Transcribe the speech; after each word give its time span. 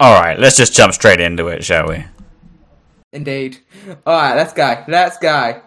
All 0.00 0.20
right, 0.20 0.36
let's 0.36 0.56
just 0.56 0.74
jump 0.74 0.92
straight 0.92 1.20
into 1.20 1.46
it, 1.46 1.64
shall 1.64 1.88
we? 1.88 2.04
Indeed. 3.12 3.58
All 4.04 4.16
right, 4.16 4.34
let's 4.34 4.52
go. 4.52 4.82
Let's 4.88 5.16
go. 5.18 5.62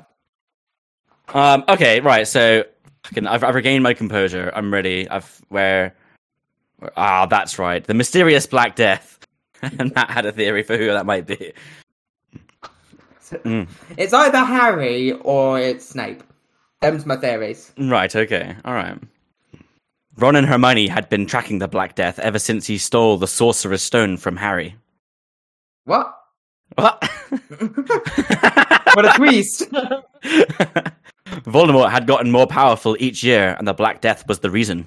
Um, 1.33 1.63
okay, 1.70 2.01
right. 2.01 2.28
So 2.28 2.66
I 3.05 3.14
can, 3.14 3.27
I've, 3.27 3.43
I've 3.43 3.55
regained 3.55 3.84
my 3.84 3.93
composure. 3.93 4.52
I'm 4.54 4.73
ready. 4.73 5.09
I've 5.09 5.41
where. 5.50 5.95
Ah, 6.97 7.25
that's 7.27 7.57
right. 7.57 7.84
The 7.84 7.93
mysterious 7.93 8.45
Black 8.45 8.75
Death. 8.75 9.20
and 9.61 9.93
Matt 9.95 10.09
had 10.09 10.25
a 10.25 10.32
theory 10.32 10.63
for 10.63 10.77
who 10.77 10.88
that 10.88 11.05
might 11.05 11.27
be. 11.27 11.54
Mm. 13.32 13.68
It's 13.97 14.13
either 14.13 14.39
Harry 14.39 15.13
or 15.13 15.59
it's 15.59 15.88
Snape. 15.88 16.23
Them's 16.86 17.05
my 17.05 17.17
theories. 17.17 17.71
Right. 17.77 18.15
Okay. 18.15 18.55
All 18.63 18.73
right. 18.73 18.98
Ron 20.17 20.35
and 20.35 20.45
Hermione 20.45 20.88
had 20.88 21.09
been 21.09 21.26
tracking 21.26 21.59
the 21.59 21.67
Black 21.67 21.95
Death 21.95 22.20
ever 22.20 22.39
since 22.39 22.67
he 22.67 22.77
stole 22.77 23.17
the 23.17 23.27
Sorcerer's 23.27 23.81
Stone 23.81 24.17
from 24.17 24.38
Harry. 24.38 24.76
What? 25.85 26.16
What? 26.76 27.09
What 28.95 29.05
a 29.05 29.17
twist! 29.17 29.70
Voldemort 31.43 31.91
had 31.91 32.07
gotten 32.07 32.31
more 32.31 32.48
powerful 32.48 32.95
each 32.98 33.26
year, 33.26 33.54
and 33.59 33.67
the 33.67 33.73
Black 33.73 33.99
Death 33.99 34.26
was 34.26 34.40
the 34.40 34.49
reason. 34.49 34.85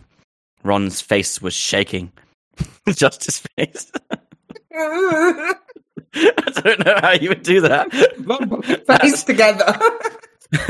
Ron's 0.64 1.02
face 1.02 1.42
was 1.42 1.52
shaking. 1.52 2.10
Just 2.88 3.26
his 3.26 3.40
face. 3.40 3.92
I 4.72 5.54
don't 6.64 6.86
know 6.86 6.98
how 7.02 7.12
you 7.12 7.28
would 7.28 7.42
do 7.42 7.60
that. 7.60 7.92
Face 9.02 9.24
together. 9.24 9.78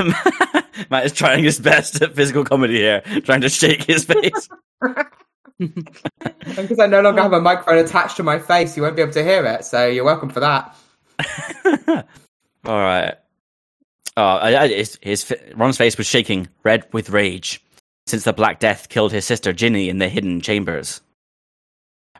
Matt 0.91 1.07
is 1.07 1.13
trying 1.13 1.45
his 1.45 1.59
best 1.61 2.01
at 2.03 2.15
physical 2.15 2.45
comedy 2.45 2.77
here, 2.79 3.01
trying 3.25 3.41
to 3.43 3.49
shake 3.49 3.85
his 3.85 4.05
face. 4.05 4.49
Because 5.59 6.79
I 6.79 6.87
no 6.87 7.01
longer 7.01 7.21
have 7.21 7.33
a 7.33 7.41
microphone 7.41 7.79
attached 7.79 8.17
to 8.19 8.23
my 8.23 8.39
face, 8.39 8.77
you 8.77 8.83
won't 8.85 8.95
be 8.95 9.03
able 9.03 9.13
to 9.15 9.25
hear 9.25 9.45
it. 9.45 9.65
So 9.65 9.89
you're 9.89 10.05
welcome 10.05 10.29
for 10.31 10.39
that. 10.39 10.73
All 12.65 12.79
right. 12.79 13.15
Oh, 14.17 14.23
I, 14.23 14.63
I, 14.63 14.69
his, 14.69 14.99
his 15.03 15.35
Ron's 15.57 15.77
face 15.77 15.99
was 15.99 16.07
shaking, 16.07 16.47
red 16.63 16.87
with 16.93 17.11
rage, 17.11 17.61
since 18.07 18.23
the 18.23 18.33
Black 18.33 18.61
Death 18.61 18.89
killed 18.89 19.11
his 19.11 19.25
sister 19.25 19.53
Ginny 19.53 19.89
in 19.89 19.99
the 19.99 20.09
hidden 20.09 20.41
chambers. 20.41 21.01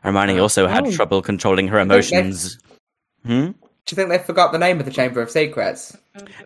Hermione 0.03 0.37
also 0.39 0.67
had 0.67 0.87
Oh. 0.87 0.91
trouble 0.91 1.21
controlling 1.21 1.69
her 1.69 1.79
emotions. 1.79 2.59
Hmm. 3.25 3.51
Do 3.89 3.95
you 3.95 3.95
think 3.95 4.09
they 4.09 4.23
forgot 4.23 4.51
the 4.51 4.59
name 4.59 4.79
of 4.79 4.85
the 4.85 4.91
Chamber 4.91 5.19
of 5.19 5.31
Secrets? 5.31 5.97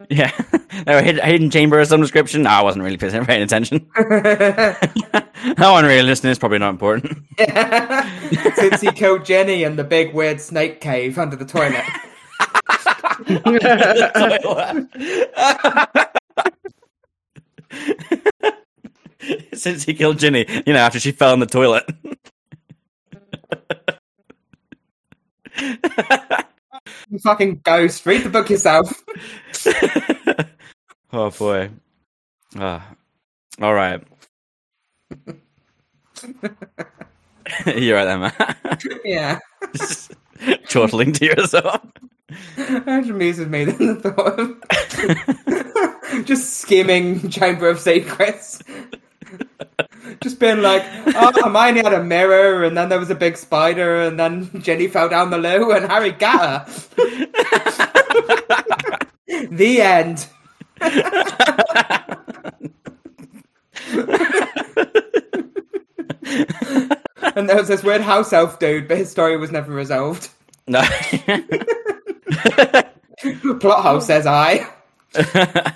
Yeah, 0.10 0.32
there 0.86 0.96
were 0.96 1.02
hidden, 1.02 1.26
hidden 1.26 1.50
chamber 1.50 1.78
of 1.78 1.90
some 1.90 2.00
description. 2.00 2.44
No, 2.44 2.52
I 2.52 2.62
wasn't 2.62 2.86
really 2.86 2.96
paying 2.96 3.26
paying 3.26 3.44
attention. 3.44 3.86
no 5.58 5.74
one 5.74 5.84
really 5.84 6.04
listening 6.04 6.32
is 6.32 6.40
probably 6.40 6.60
not 6.60 6.70
important. 6.70 7.18
Since 8.56 8.80
he 8.80 8.94
killed 8.94 9.26
Jenny 9.26 9.64
in 9.64 9.76
the 9.76 9.84
big 9.84 10.14
weird 10.14 10.40
snake 10.40 10.80
cave 10.80 11.20
under 11.20 11.36
the 11.36 11.44
toilet. 11.44 11.84
Since 19.54 19.84
he 19.84 19.94
killed 19.96 20.18
Ginny, 20.18 20.46
you 20.66 20.72
know, 20.72 20.80
after 20.80 20.98
she 20.98 21.12
fell 21.12 21.34
in 21.34 21.42
the 21.42 21.46
toilet. 21.46 21.84
You 27.10 27.20
fucking 27.20 27.62
ghost. 27.64 28.06
Read 28.06 28.24
the 28.24 28.30
book 28.30 28.50
yourself. 28.50 29.04
oh 31.14 31.30
boy. 31.32 31.70
Ah. 32.58 32.96
all 33.62 33.74
right. 33.74 34.04
You're 37.66 37.98
right 37.98 38.06
there, 38.06 38.18
man. 38.18 38.34
Yeah. 39.04 39.40
Chortling 40.68 41.14
to 41.16 41.26
yourself. 41.26 41.82
That 42.56 43.10
amuses 43.10 43.48
me 43.48 43.66
than 43.66 43.78
the 43.78 43.96
thought 43.96 44.40
of 44.40 46.26
just 46.26 46.56
skimming 46.56 47.30
Chamber 47.30 47.70
of 47.70 47.80
Secrets. 47.80 48.62
Just 50.22 50.40
being 50.40 50.62
like, 50.62 50.84
oh, 51.16 51.32
Hermione 51.44 51.84
had 51.84 51.94
a 51.94 52.04
mirror, 52.04 52.64
and 52.64 52.78
then 52.78 52.90
there 52.90 53.00
was 53.00 53.10
a 53.10 53.16
big 53.16 53.38
spider, 53.38 54.02
and 54.02 54.20
then 54.20 54.50
Jenny 54.62 54.88
fell 54.88 55.10
down 55.10 55.30
the 55.30 55.38
loo, 55.38 55.72
and 55.72 55.90
Harry 55.90 56.12
got 56.12 56.68
her. 56.68 56.74
the 59.52 59.82
end. 59.82 60.28
and 67.36 67.50
there 67.50 67.58
was 67.58 67.68
this 67.68 67.84
weird 67.84 68.02
house 68.02 68.34
elf 68.34 68.60
dude, 68.60 68.88
but 68.88 68.98
his 68.98 69.10
story 69.10 69.38
was 69.38 69.52
never 69.52 69.72
resolved. 69.72 70.30
No. 70.68 70.82
Plot 73.60 73.84
hole 73.84 74.02
says 74.02 74.26
I. 74.26 74.68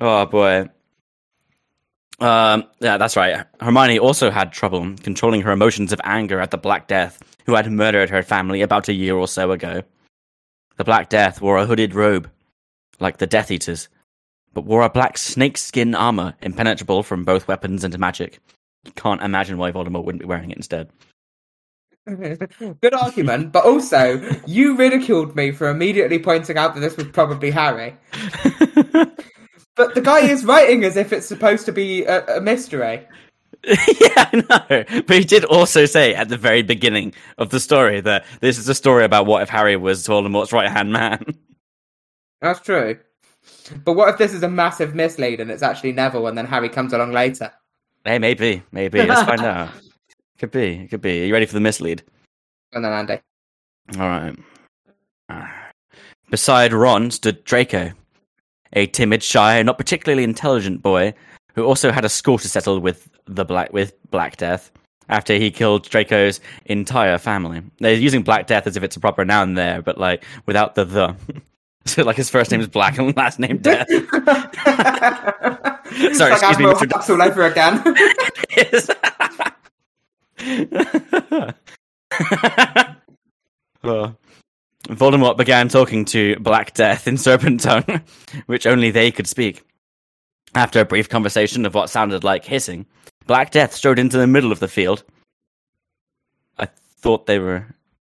oh 0.00 0.26
boy. 0.26 0.68
Um, 2.18 2.64
yeah, 2.80 2.96
that's 2.96 3.16
right. 3.16 3.44
Hermione 3.60 3.98
also 3.98 4.30
had 4.30 4.52
trouble 4.52 4.94
controlling 5.02 5.42
her 5.42 5.52
emotions 5.52 5.92
of 5.92 6.00
anger 6.04 6.40
at 6.40 6.50
the 6.50 6.56
Black 6.56 6.88
Death, 6.88 7.22
who 7.44 7.54
had 7.54 7.70
murdered 7.70 8.10
her 8.10 8.22
family 8.22 8.62
about 8.62 8.88
a 8.88 8.94
year 8.94 9.14
or 9.16 9.28
so 9.28 9.52
ago. 9.52 9.82
The 10.76 10.84
Black 10.84 11.08
Death 11.08 11.40
wore 11.40 11.58
a 11.58 11.66
hooded 11.66 11.94
robe, 11.94 12.30
like 13.00 13.18
the 13.18 13.26
Death 13.26 13.50
Eaters, 13.50 13.88
but 14.54 14.64
wore 14.64 14.82
a 14.82 14.90
black 14.90 15.18
snakeskin 15.18 15.94
armor, 15.94 16.34
impenetrable 16.40 17.02
from 17.02 17.24
both 17.24 17.48
weapons 17.48 17.84
and 17.84 17.98
magic. 17.98 18.40
You 18.84 18.92
Can't 18.92 19.22
imagine 19.22 19.58
why 19.58 19.72
Voldemort 19.72 20.04
wouldn't 20.04 20.22
be 20.22 20.26
wearing 20.26 20.50
it 20.50 20.56
instead. 20.56 20.90
Good 22.06 22.94
argument, 22.94 23.52
but 23.52 23.64
also 23.64 24.22
you 24.46 24.76
ridiculed 24.76 25.34
me 25.34 25.50
for 25.50 25.68
immediately 25.68 26.18
pointing 26.18 26.56
out 26.56 26.74
that 26.74 26.80
this 26.80 26.96
was 26.96 27.08
probably 27.08 27.50
Harry. 27.50 27.96
But 29.76 29.94
the 29.94 30.00
guy 30.00 30.20
is 30.20 30.44
writing 30.44 30.84
as 30.84 30.96
if 30.96 31.12
it's 31.12 31.26
supposed 31.26 31.66
to 31.66 31.72
be 31.72 32.04
a, 32.04 32.38
a 32.38 32.40
mystery. 32.40 33.06
yeah, 33.64 33.76
I 34.16 34.44
know. 34.48 35.02
But 35.02 35.18
he 35.18 35.24
did 35.24 35.44
also 35.44 35.84
say 35.84 36.14
at 36.14 36.28
the 36.28 36.36
very 36.36 36.62
beginning 36.62 37.14
of 37.38 37.50
the 37.50 37.60
story 37.60 38.00
that 38.00 38.24
this 38.40 38.58
is 38.58 38.68
a 38.68 38.74
story 38.74 39.04
about 39.04 39.26
what 39.26 39.42
if 39.42 39.48
Harry 39.48 39.76
was 39.76 40.06
Voldemort's 40.06 40.52
right 40.52 40.70
hand 40.70 40.92
man. 40.92 41.24
That's 42.40 42.60
true. 42.60 42.98
But 43.84 43.94
what 43.94 44.08
if 44.08 44.18
this 44.18 44.32
is 44.32 44.42
a 44.42 44.48
massive 44.48 44.94
mislead 44.94 45.40
and 45.40 45.50
it's 45.50 45.62
actually 45.62 45.92
Neville 45.92 46.26
and 46.26 46.38
then 46.38 46.46
Harry 46.46 46.68
comes 46.68 46.92
along 46.92 47.12
later? 47.12 47.52
Hey, 48.04 48.18
maybe, 48.18 48.62
maybe. 48.72 49.02
Let's 49.02 49.22
find 49.22 49.40
out. 49.42 49.70
Could 50.38 50.52
be, 50.52 50.82
it 50.84 50.90
could 50.90 51.00
be. 51.00 51.22
Are 51.22 51.26
you 51.26 51.32
ready 51.32 51.46
for 51.46 51.54
the 51.54 51.60
mislead? 51.60 52.02
And 52.72 52.84
then 52.84 52.92
Andy. 52.92 53.20
All 53.98 54.08
right. 54.08 54.36
Ah. 55.28 55.70
Beside 56.30 56.72
Ron 56.72 57.10
stood 57.10 57.42
Draco, 57.44 57.92
a 58.76 58.86
timid, 58.86 59.22
shy, 59.24 59.60
not 59.62 59.78
particularly 59.78 60.22
intelligent 60.22 60.82
boy 60.82 61.12
who 61.56 61.64
also 61.64 61.90
had 61.90 62.04
a 62.04 62.08
score 62.08 62.38
to 62.38 62.48
settle 62.48 62.78
with 62.78 63.08
the 63.24 63.44
Black 63.44 63.72
with 63.72 63.92
Black 64.10 64.36
Death 64.36 64.70
after 65.08 65.34
he 65.34 65.50
killed 65.50 65.88
Draco's 65.88 66.40
entire 66.66 67.18
family. 67.18 67.62
They're 67.80 67.94
using 67.94 68.22
Black 68.22 68.46
Death 68.46 68.66
as 68.66 68.76
if 68.76 68.82
it's 68.82 68.94
a 68.96 69.00
proper 69.00 69.24
noun 69.24 69.54
there, 69.54 69.82
but 69.82 69.98
like 69.98 70.24
without 70.46 70.76
the 70.76 70.84
the. 70.84 71.16
So 71.86 72.02
like 72.02 72.16
his 72.16 72.28
first 72.28 72.50
name 72.50 72.60
is 72.60 72.66
Black 72.66 72.98
and 72.98 73.16
last 73.16 73.38
name 73.38 73.58
Death. 73.58 73.86
Sorry, 73.88 74.04
Sorry, 76.14 76.32
like 76.32 76.42
excuse 76.42 76.58
me, 76.58 76.64
Admiral 76.66 76.74
Mr. 76.74 76.88
Hux 76.88 77.08
all 77.10 77.22
over 77.22 77.46
again. 77.46 77.80
Oh. 83.84 84.16
Voldemort 84.88 85.36
began 85.36 85.68
talking 85.68 86.04
to 86.06 86.36
Black 86.36 86.74
Death 86.74 87.08
in 87.08 87.16
Serpent 87.18 87.60
Tongue, 87.60 88.02
which 88.46 88.66
only 88.66 88.90
they 88.90 89.10
could 89.10 89.26
speak. 89.26 89.62
After 90.54 90.80
a 90.80 90.84
brief 90.84 91.08
conversation 91.08 91.66
of 91.66 91.74
what 91.74 91.90
sounded 91.90 92.24
like 92.24 92.44
hissing, 92.44 92.86
Black 93.26 93.50
Death 93.50 93.74
strode 93.74 93.98
into 93.98 94.16
the 94.16 94.26
middle 94.26 94.52
of 94.52 94.60
the 94.60 94.68
field. 94.68 95.02
I 96.58 96.66
thought 96.66 97.26
they 97.26 97.38
were 97.38 97.66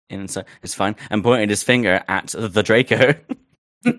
in, 0.09 0.29
so 0.29 0.45
it's 0.63 0.75
fine, 0.75 0.97
and 1.11 1.23
pointed 1.25 1.51
his 1.51 1.63
finger 1.63 2.03
at 2.09 2.29
the 2.29 2.63
Draco. 2.63 3.15
that 3.83 3.97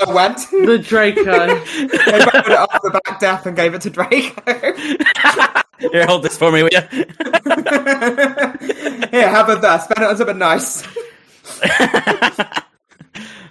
the 0.00 0.12
went. 0.12 0.38
The 0.50 0.78
Draco. 0.78 1.22
They 2.06 2.24
put 2.24 2.46
it 2.46 2.58
off 2.58 2.82
the 2.82 3.00
back 3.04 3.20
death 3.20 3.46
and 3.46 3.56
gave 3.56 3.74
it 3.74 3.80
to 3.82 3.90
Draco. 3.90 5.62
Here, 5.78 6.06
hold 6.06 6.22
this 6.22 6.36
for 6.38 6.50
me, 6.52 6.62
will 6.62 6.70
you? 6.72 6.80
Here, 9.10 9.28
have 9.28 9.48
a 9.50 9.56
that. 9.56 9.82
Spend 9.84 9.98
it 9.98 10.08
on 10.08 10.16
something 10.16 10.38
nice. 10.38 10.82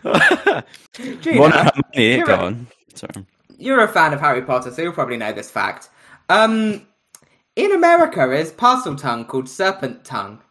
Gina, 0.04 1.40
One 1.40 1.52
Hermione, 1.52 2.16
you're 2.18 2.26
go 2.26 2.34
a- 2.36 2.46
on. 2.46 2.68
Sorry. 2.94 3.26
you're 3.58 3.82
a 3.84 3.88
fan 3.88 4.14
of 4.14 4.20
Harry 4.22 4.42
Potter, 4.42 4.72
so 4.72 4.82
you'll 4.82 4.94
probably 4.94 5.18
know 5.18 5.34
this 5.34 5.50
fact. 5.52 5.90
Um, 6.30 6.86
in 7.56 7.72
America, 7.74 8.32
is 8.32 8.52
Parseltongue 8.52 9.28
called 9.28 9.50
serpent 9.50 10.06
tongue? 10.06 10.42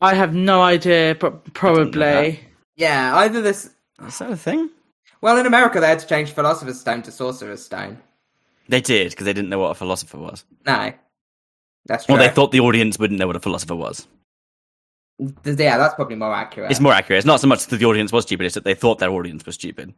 I 0.00 0.14
have 0.14 0.34
no 0.34 0.62
idea, 0.62 1.16
but 1.18 1.52
probably. 1.54 2.40
Yeah, 2.76 3.16
either 3.16 3.40
this. 3.42 3.70
Is 4.06 4.18
that 4.18 4.30
a 4.30 4.36
thing? 4.36 4.70
Well, 5.22 5.38
in 5.38 5.46
America, 5.46 5.80
they 5.80 5.88
had 5.88 5.98
to 6.00 6.06
change 6.06 6.30
Philosopher's 6.32 6.78
Stone 6.80 7.02
to 7.02 7.10
Sorcerer's 7.12 7.64
Stone. 7.64 7.98
They 8.68 8.80
did 8.80 9.10
because 9.10 9.24
they 9.24 9.32
didn't 9.32 9.50
know 9.50 9.58
what 9.58 9.70
a 9.70 9.74
philosopher 9.74 10.18
was. 10.18 10.44
No. 10.66 10.92
That's 11.86 12.04
true. 12.06 12.14
Well, 12.16 12.22
they 12.26 12.32
thought 12.34 12.50
the 12.52 12.60
audience 12.60 12.98
wouldn't 12.98 13.18
know 13.20 13.26
what 13.28 13.36
a 13.36 13.40
philosopher 13.40 13.76
was. 13.76 14.06
Yeah, 15.18 15.78
that's 15.78 15.94
probably 15.94 16.16
more 16.16 16.34
accurate. 16.34 16.70
It's 16.70 16.80
more 16.80 16.92
accurate. 16.92 17.18
It's 17.18 17.26
not 17.26 17.40
so 17.40 17.46
much 17.46 17.66
that 17.66 17.76
the 17.76 17.84
audience 17.86 18.12
was 18.12 18.24
stupid; 18.24 18.44
it's 18.46 18.54
that 18.54 18.64
they 18.64 18.74
thought 18.74 18.98
their 18.98 19.10
audience 19.10 19.46
was 19.46 19.54
stupid. 19.54 19.94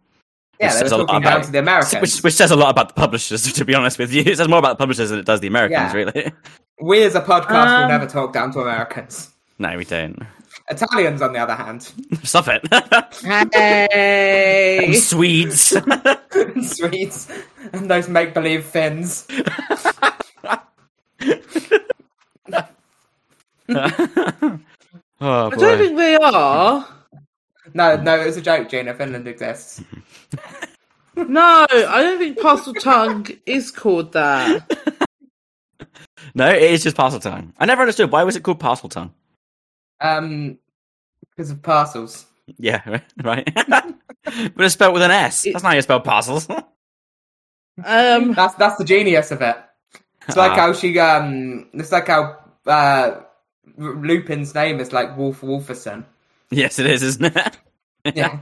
yeah, 0.60 0.66
which 0.68 0.74
says 0.74 0.92
a 0.92 0.96
lot 0.98 1.16
about- 1.16 1.42
to 1.44 1.50
the 1.50 1.58
Americans. 1.58 2.00
Which, 2.00 2.18
which 2.22 2.34
says 2.34 2.50
a 2.52 2.56
lot 2.56 2.70
about 2.70 2.88
the 2.88 2.94
publishers, 2.94 3.52
to 3.52 3.64
be 3.64 3.74
honest 3.74 3.98
with 3.98 4.12
you. 4.12 4.22
It 4.24 4.36
says 4.36 4.46
more 4.48 4.58
about 4.60 4.78
the 4.78 4.82
publishers 4.82 5.10
than 5.10 5.18
it 5.18 5.26
does 5.26 5.40
the 5.40 5.48
Americans, 5.48 5.92
Yeah. 5.92 5.92
really. 5.92 6.32
We 6.80 7.02
as 7.02 7.16
a 7.16 7.20
podcast 7.20 7.48
will 7.66 7.82
Um, 7.84 7.88
never 7.88 8.06
talk 8.06 8.32
down 8.32 8.52
to 8.52 8.60
Americans. 8.60 9.30
no, 9.58 9.76
we 9.76 9.84
don't. 9.84 10.22
Italians, 10.70 11.22
on 11.22 11.32
the 11.32 11.38
other 11.38 11.54
hand, 11.54 11.92
Stop 12.22 12.48
it. 12.48 12.62
Hey. 13.54 14.92
Swedes. 15.00 15.76
Swedes, 16.62 17.28
and 17.72 17.90
those 17.90 18.08
make-believe 18.08 18.64
Finns. 18.64 19.26
oh 19.30 19.40
I 25.20 25.50
don't 25.50 25.78
think 25.78 25.96
they 25.96 26.16
are. 26.16 26.86
No, 27.74 27.96
no, 27.96 28.20
it 28.20 28.26
was 28.26 28.36
a 28.36 28.42
joke, 28.42 28.68
Gina. 28.68 28.94
Finland 28.94 29.26
exists. 29.28 29.82
No, 31.16 31.66
I 31.70 32.02
don't 32.02 32.18
think 32.18 32.38
Parseltongue 32.38 33.38
is 33.44 33.70
called 33.70 34.12
that. 34.12 34.64
No, 36.34 36.48
it 36.48 36.62
is 36.62 36.82
just 36.82 36.96
Parseltongue. 36.96 37.52
I 37.58 37.66
never 37.66 37.82
understood 37.82 38.12
why 38.12 38.22
was 38.22 38.36
it 38.36 38.42
called 38.42 38.60
Parseltongue. 38.60 39.10
Um, 40.00 40.58
because 41.30 41.50
of 41.50 41.62
parcels. 41.62 42.26
Yeah, 42.56 43.00
right. 43.22 43.48
but 43.66 43.94
it's 44.58 44.74
spelled 44.74 44.94
with 44.94 45.02
an 45.02 45.10
S. 45.10 45.42
That's 45.44 45.62
not 45.62 45.70
how 45.70 45.74
you 45.74 45.82
spell 45.82 46.00
parcels. 46.00 46.48
Um, 47.84 48.32
That's 48.32 48.54
that's 48.54 48.76
the 48.76 48.84
genius 48.84 49.30
of 49.30 49.40
it. 49.40 49.56
It's 50.26 50.36
like 50.36 50.50
Ah. 50.50 50.56
how 50.56 50.72
she 50.72 50.98
um. 50.98 51.68
It's 51.74 51.92
like 51.92 52.08
how 52.08 52.36
uh, 52.66 53.20
Lupin's 53.76 54.52
name 54.52 54.80
is 54.80 54.92
like 54.92 55.16
Wolf 55.16 55.42
Wolferson. 55.42 56.04
yes, 56.50 56.80
it 56.80 56.86
is, 56.86 57.04
isn't 57.04 57.36
it? 57.36 57.58
Yeah. 58.16 58.40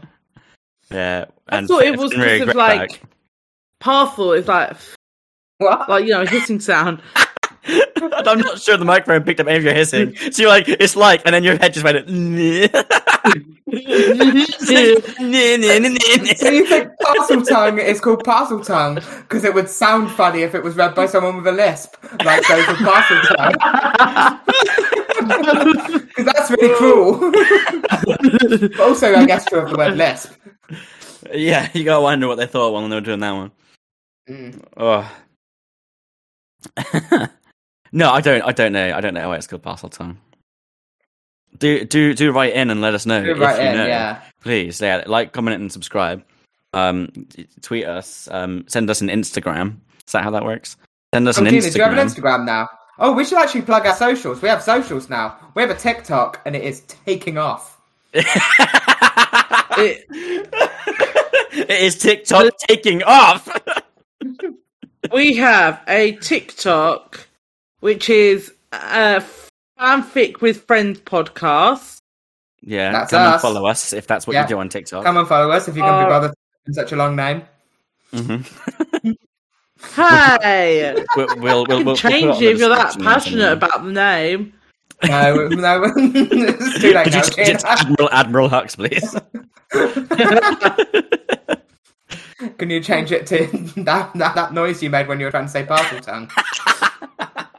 Yeah. 0.91 1.27
I 1.49 1.67
thought 1.67 1.83
it 1.83 1.99
was 1.99 2.13
been 2.13 2.21
really 2.21 2.39
because 2.41 2.49
of 2.49 2.55
great 2.55 2.79
like 2.79 3.03
parcel 3.79 4.33
is 4.33 4.49
like 4.49 4.75
what? 5.59 5.87
like 5.91 6.07
you 6.07 6.13
know 6.13 6.25
hissing 6.25 6.59
sound. 6.61 7.03
I'm 7.69 8.39
not 8.39 8.61
sure 8.61 8.77
the 8.77 8.85
microphone 8.85 9.25
picked 9.25 9.41
up 9.41 9.47
any 9.47 9.59
of 9.59 9.65
your 9.65 9.75
hissing. 9.75 10.15
So 10.31 10.43
you're 10.43 10.51
like, 10.51 10.69
it's 10.69 10.97
like, 10.97 11.23
and 11.25 11.35
then 11.35 11.43
your 11.45 11.57
head 11.57 11.75
just 11.75 11.85
went. 11.85 12.07
So 12.07 12.13
you 16.51 16.67
think 16.67 16.91
Parseltongue 17.01 17.83
is 17.83 18.01
called 18.01 18.25
Parseltongue 18.25 18.97
because 19.23 19.45
it 19.45 19.55
would 19.55 19.69
sound 19.69 20.11
funny 20.13 20.43
if 20.43 20.55
it 20.55 20.63
was 20.63 20.77
read 20.77 20.95
by 20.95 21.07
someone 21.07 21.37
with 21.37 21.47
a 21.47 21.53
lisp, 21.53 21.97
like 22.25 22.47
those 22.47 22.67
with 22.69 22.79
parcel 22.79 23.21
tongue. 23.37 24.41
Because 25.27 26.25
that's 26.27 26.51
really 26.51 26.75
cruel. 26.77 27.33
but 28.05 28.81
also, 28.81 29.15
I 29.15 29.27
guess 29.27 29.45
true 29.47 29.61
of 29.61 29.71
the 29.71 29.77
word 29.77 29.97
lisp. 29.97 30.33
yeah, 31.33 31.69
you 31.75 31.85
gotta 31.85 32.03
wonder 32.03 32.29
what 32.29 32.37
they 32.37 32.47
thought 32.47 32.73
when 32.73 32.89
they 32.91 32.97
were 32.97 33.01
doing 33.01 33.21
that 33.21 33.33
one. 33.33 33.51
Mm. 34.29 34.63
Oh. 34.77 35.11
no, 37.97 38.11
I 38.11 38.21
don't. 38.21 38.43
I 38.43 38.53
don't 38.53 38.73
know. 38.73 38.93
I 38.95 39.01
don't 39.01 39.15
know 39.15 39.29
why 39.29 39.37
it's 39.37 39.47
called 39.47 39.63
Parseltongue. 39.63 40.17
Do 41.59 41.85
do 41.85 42.15
do 42.15 42.33
write 42.33 42.55
in 42.55 42.71
and 42.71 42.81
let 42.81 42.95
us 42.95 43.07
know 43.07 43.25
Do 43.25 43.33
if 43.33 43.39
write 43.39 43.63
you 43.63 43.69
in, 43.71 43.77
know. 43.77 43.87
yeah. 43.87 44.21
Please, 44.43 44.81
yeah, 44.81 45.03
like, 45.07 45.33
comment, 45.33 45.61
and 45.61 45.73
subscribe. 45.73 46.23
Um, 46.75 47.09
tweet 47.63 47.87
us. 47.87 48.29
Um, 48.31 48.65
send 48.69 48.91
us 48.91 49.01
an 49.01 49.09
Instagram. 49.09 49.79
Is 50.07 50.13
that 50.13 50.23
how 50.23 50.31
that 50.33 50.45
works? 50.45 50.77
Send 51.15 51.27
us 51.27 51.39
Oh, 51.39 51.45
an 51.45 51.49
Gina, 51.51 51.71
do 51.71 51.79
you 51.79 51.83
have 51.85 51.93
an 51.97 52.07
Instagram. 52.07 52.41
Instagram 52.41 52.45
now? 52.47 52.69
Oh, 52.99 53.13
we 53.13 53.25
should 53.25 53.39
actually 53.39 53.63
plug 53.63 53.87
our 53.87 53.95
socials. 53.97 54.43
We 54.43 54.49
have 54.49 54.63
socials 54.63 55.09
now. 55.11 55.37
We 55.55 55.63
have 55.63 55.71
a 55.71 55.75
TikTok, 55.75 56.41
and 56.45 56.55
it 56.55 56.63
is 56.65 56.81
taking 56.83 57.39
off. 57.39 57.81
It, 59.79 60.07
it 61.53 61.71
is 61.71 61.99
TikTok 61.99 62.57
taking 62.67 63.03
off. 63.03 63.47
we 65.13 65.37
have 65.37 65.83
a 65.87 66.13
TikTok, 66.13 67.27
which 67.81 68.09
is 68.11 68.53
a 68.73 69.23
fanfic 69.79 70.41
with 70.41 70.65
friends 70.67 71.01
podcast. 71.01 71.99
yeah, 72.63 72.93
That's 72.93 73.11
come 73.11 73.33
and 73.33 73.41
follow 73.41 73.67
us 73.67 73.93
if 73.93 74.07
that's 74.07 74.27
what 74.27 74.35
Yeah. 74.35 74.43
you 74.43 74.49
do 74.49 74.59
on 74.59 74.69
TikTok. 74.69 75.05
Come 75.05 75.17
and 75.19 75.29
follow 75.29 75.51
us 75.51 75.69
if 75.69 75.77
you 75.77 75.83
can 75.83 75.93
Uh, 75.95 76.05
be 76.05 76.09
bothered 76.11 76.35
in 76.67 76.75
such 76.75 76.93
a 76.93 76.97
long 76.97 77.17
name. 77.17 77.43
Mhm. 78.13 79.17
Hey, 79.95 80.95
We'll, 81.17 81.27
we'll, 81.37 81.39
we'll, 81.39 81.61
you 81.61 81.67
can 81.67 81.85
we'll 81.85 81.97
put 81.97 82.11
change 82.11 82.25
on 82.37 82.43
it 82.43 82.43
if 82.43 82.59
you're 82.59 82.69
that 82.71 82.95
description 82.95 83.41
and 83.41 83.61
passionate 83.61 83.61
something. 83.61 83.69
about 83.69 83.85
the 83.85 83.93
name. 83.93 84.53
No, 85.05 85.49
no, 85.49 85.85
it's 85.97 86.81
too 86.81 86.93
late 86.95 87.05
Could 87.05 87.13
now. 87.13 87.23
you 87.25 87.31
change 87.31 87.49
it 87.51 87.59
to 87.61 87.71
Admiral 87.71 88.09
Admiral 88.11 88.49
Hux, 88.49 88.77
please? 88.77 89.15
Can 92.59 92.69
you 92.71 92.81
change 92.83 93.13
it 93.13 93.27
to 93.29 93.47
that, 93.83 94.13
that 94.15 94.35
that 94.35 94.53
noise 94.55 94.83
you 94.83 94.89
made 94.91 95.07
when 95.09 95.19
you 95.21 95.27
were 95.27 95.31
trying 95.31 95.45
to 95.47 95.51
say 95.51 95.65
Parseltongue? 95.65 96.31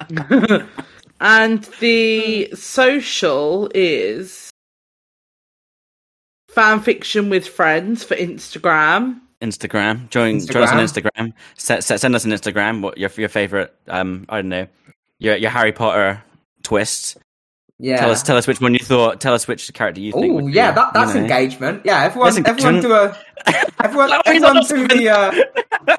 And 1.19 1.63
the 1.79 2.49
social 2.53 3.71
is 3.73 4.51
fan 6.49 6.79
fiction 6.79 7.29
with 7.29 7.47
friends 7.47 8.03
for 8.03 8.15
Instagram. 8.15 9.19
Instagram. 9.41 10.09
Join, 10.09 10.39
join 10.39 10.63
us 10.63 10.71
on 10.71 10.77
Instagram. 10.77 11.33
Se- 11.55 11.81
se- 11.81 11.97
send 11.97 12.15
us 12.15 12.25
an 12.25 12.31
Instagram. 12.31 12.81
What 12.81 12.97
your 12.97 13.09
your 13.17 13.29
favorite? 13.29 13.73
Um, 13.87 14.25
I 14.29 14.37
don't 14.37 14.49
know. 14.49 14.67
Your 15.19 15.35
your 15.37 15.49
Harry 15.49 15.71
Potter 15.71 16.23
twist. 16.63 17.17
Yeah. 17.79 17.97
Tell 17.97 18.11
us 18.11 18.23
tell 18.23 18.37
us 18.37 18.47
which 18.47 18.61
one 18.61 18.73
you 18.73 18.79
thought. 18.79 19.21
Tell 19.21 19.33
us 19.33 19.47
which 19.47 19.71
character 19.73 20.01
you 20.01 20.11
think. 20.11 20.41
Oh 20.41 20.47
yeah, 20.47 20.71
be, 20.71 20.75
that, 20.75 20.93
that's 20.93 21.13
you 21.13 21.15
know. 21.15 21.21
engagement. 21.21 21.81
Yeah, 21.85 22.03
everyone, 22.03 22.33
That's 22.33 22.47
everyone 22.47 22.81
do 22.81 22.93
a, 22.93 23.17
everyone, 23.83 24.11
everyone 24.25 24.63
do 24.67 24.87
the, 24.87 25.09
uh, 25.09 25.31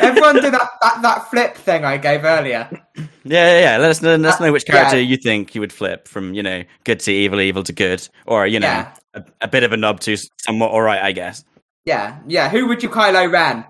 everyone 0.00 0.36
do 0.36 0.50
that, 0.50 0.70
that 0.80 1.02
that 1.02 1.30
flip 1.30 1.56
thing 1.56 1.84
I 1.84 1.96
gave 1.98 2.24
earlier. 2.24 2.68
Yeah, 2.94 3.04
yeah, 3.24 3.58
yeah. 3.60 3.76
Let 3.78 3.90
us 3.90 4.02
know. 4.02 4.16
Let 4.16 4.34
us 4.34 4.40
know 4.40 4.52
which 4.52 4.68
Uh, 4.68 4.72
character 4.74 4.96
yeah. 4.96 5.08
you 5.08 5.16
think 5.16 5.54
you 5.54 5.60
would 5.60 5.72
flip 5.72 6.06
from 6.08 6.34
you 6.34 6.42
know 6.42 6.62
good 6.84 7.00
to 7.00 7.12
evil, 7.12 7.40
evil 7.40 7.62
to 7.62 7.72
good, 7.72 8.06
or 8.26 8.46
you 8.46 8.60
know 8.60 8.66
Yeah. 8.66 8.92
a, 9.14 9.24
a 9.42 9.48
bit 9.48 9.62
of 9.64 9.72
a 9.72 9.76
knob 9.76 10.00
to 10.00 10.16
somewhat 10.38 10.70
all 10.70 10.82
right, 10.82 11.00
I 11.02 11.12
guess. 11.12 11.44
Yeah, 11.84 12.18
yeah. 12.26 12.48
Who 12.48 12.68
would 12.68 12.82
you 12.82 12.88
Kylo 12.90 13.30
Ren? 13.32 13.64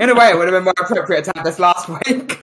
In 0.00 0.10
a 0.10 0.14
way, 0.14 0.30
it 0.30 0.36
would 0.36 0.48
have 0.52 0.54
been 0.54 0.64
more 0.64 0.74
appropriate 0.80 1.24
to 1.26 1.32
have 1.36 1.44
this 1.44 1.58
last 1.60 1.88
week. 2.08 2.42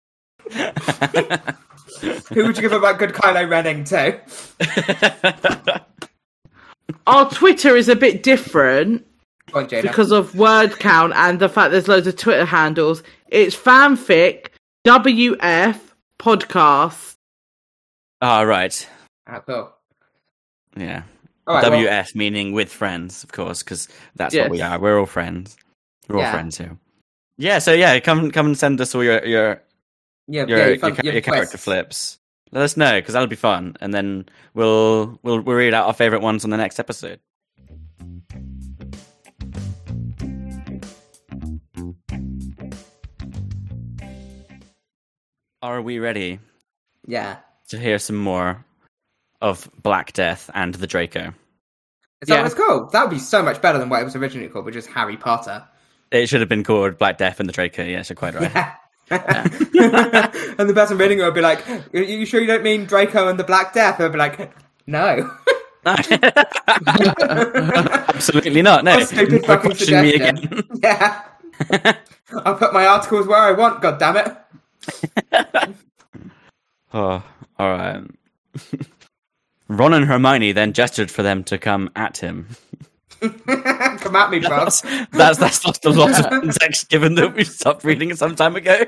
Who 2.33 2.47
would 2.47 2.57
you 2.57 2.63
give 2.63 2.73
a 2.73 2.95
good 2.95 3.13
Kylo 3.13 3.49
Renning 3.49 3.85
to? 3.89 5.81
Our 7.07 7.29
Twitter 7.31 7.77
is 7.77 7.89
a 7.89 7.97
bit 7.97 8.23
different 8.23 9.05
Go 9.05 9.14
on, 9.55 9.67
Jada. 9.67 9.83
because 9.83 10.11
of 10.13 10.35
word 10.35 10.79
count 10.79 11.13
and 11.15 11.39
the 11.41 11.49
fact 11.49 11.71
there's 11.73 11.89
loads 11.89 12.07
of 12.07 12.17
Twitter 12.17 12.45
handles. 12.45 13.03
It's 13.29 13.57
fanfic 13.57 14.47
WF 14.87 15.79
podcast. 16.19 17.15
Ah, 18.21 18.43
right. 18.43 18.89
Ah, 19.27 19.41
cool. 19.41 19.73
Yeah. 20.77 21.03
All 21.47 21.57
right, 21.57 21.63
well, 21.71 21.73
WS 21.83 22.15
meaning 22.15 22.53
with 22.53 22.73
friends, 22.73 23.23
of 23.23 23.33
course, 23.33 23.63
because 23.63 23.89
that's 24.17 24.35
Yes. 24.35 24.45
what 24.45 24.51
we 24.51 24.63
are. 24.63 24.79
We're 24.79 24.99
all 24.99 25.07
friends. 25.07 25.57
We're 26.09 26.17
all 26.17 26.23
Yeah. 26.23 26.33
friends 26.33 26.57
here. 26.59 26.77
Yeah. 27.37 27.59
So 27.59 27.73
yeah, 27.73 27.99
come 28.01 28.31
come 28.31 28.47
and 28.47 28.59
send 28.59 28.81
us 28.81 28.95
all 28.95 29.05
your 29.05 29.25
your 29.27 29.63
yeah, 30.27 30.47
your 30.47 30.59
yeah, 30.59 30.67
your, 30.69 30.79
fun- 30.79 30.97
your 31.03 31.13
your 31.13 31.23
character 31.23 31.59
flips. 31.59 32.19
Let 32.53 32.63
us 32.63 32.77
know 32.77 32.99
because 33.01 33.13
that'll 33.15 33.27
be 33.29 33.37
fun, 33.37 33.77
and 33.81 33.93
then 33.93 34.27
we'll 34.55 35.19
we'll 35.23 35.41
we'll 35.41 35.57
read 35.57 35.75
out 35.75 35.87
our 35.87 35.93
favorite 35.93 36.23
ones 36.23 36.45
on 36.45 36.51
the 36.51 36.57
next 36.57 36.79
episode. 36.79 37.19
Are 45.65 45.81
we 45.81 45.99
ready 45.99 46.41
Yeah. 47.07 47.37
to 47.69 47.79
hear 47.79 47.99
some 47.99 48.17
more 48.17 48.63
of 49.41 49.67
Black 49.83 50.13
Death 50.13 50.51
and 50.53 50.75
the 50.75 50.87
Draco? 50.87 51.33
Is 52.21 52.29
that 52.29 52.35
Yeah. 52.35 52.41
what 52.43 52.47
it's 52.47 52.55
called? 52.55 52.93
That 52.93 53.01
would 53.05 53.11
be 53.11 53.19
so 53.19 53.43
much 53.43 53.63
better 53.63 53.79
than 53.79 53.89
what 53.89 54.03
it 54.03 54.05
was 54.05 54.15
originally 54.15 54.49
called, 54.51 54.67
which 54.67 54.77
is 54.77 54.85
Harry 54.87 55.17
Potter. 55.17 55.65
It 56.11 56.29
should 56.29 56.41
have 56.41 56.51
been 56.51 56.65
called 56.65 56.99
Black 56.99 57.17
Death 57.17 57.41
and 57.41 57.49
the 57.49 57.53
Draco. 57.55 57.83
Yes, 57.83 58.11
you're 58.11 58.17
quite 58.17 58.35
right. 58.35 58.53
Yeah. 58.55 58.73
and 60.59 60.69
the 60.69 60.75
person 60.75 60.99
reading 60.99 61.19
it 61.21 61.23
would 61.23 61.33
be 61.33 61.41
like, 61.41 61.67
"Are 61.95 61.99
you 61.99 62.27
sure 62.27 62.43
you 62.43 62.47
don't 62.47 62.63
mean 62.63 62.85
Draco 62.85 63.29
and 63.29 63.39
the 63.39 63.45
Black 63.45 63.73
Death?" 63.73 63.99
I'd 64.03 64.13
be 64.13 64.19
like, 64.19 64.53
"No." 64.87 65.31
Absolutely 67.07 68.61
not. 68.61 68.85
No, 68.85 69.01
stupid 69.01 69.31
Don't 69.43 69.47
fucking 69.47 69.71
question 69.71 70.03
me 70.03 70.13
suggestion. 70.13 70.59
again. 70.59 70.65
yeah. 70.83 71.23
I'll 72.45 72.55
put 72.57 72.75
my 72.75 72.85
articles 72.87 73.27
where 73.27 73.39
I 73.39 73.53
want. 73.53 73.81
God 73.81 73.99
damn 73.99 74.17
it. 74.19 74.35
Oh, 76.95 77.21
all 77.59 77.71
right. 77.71 78.03
Ron 79.69 79.95
and 79.95 80.07
Hermione 80.07 80.53
then 80.53 80.73
gestured 80.73 81.11
for 81.11 81.25
them 81.25 81.43
to 81.45 81.59
come 81.59 81.91
at 81.97 82.19
him. 82.19 82.49
Come 83.21 84.17
at 84.17 84.31
me, 84.31 84.39
bro. 84.39 84.51
That's, 84.51 84.83
that's 85.11 85.39
that's 85.39 85.65
lost 85.65 85.85
a 85.87 85.91
lot 85.91 86.21
of 86.21 86.29
context 86.29 86.91
given 86.91 87.15
that 87.15 87.35
we 87.35 87.45
stopped 87.45 87.83
reading 87.83 88.11
it 88.11 88.19
some 88.19 88.37
time 88.37 88.55
ago. 88.55 88.85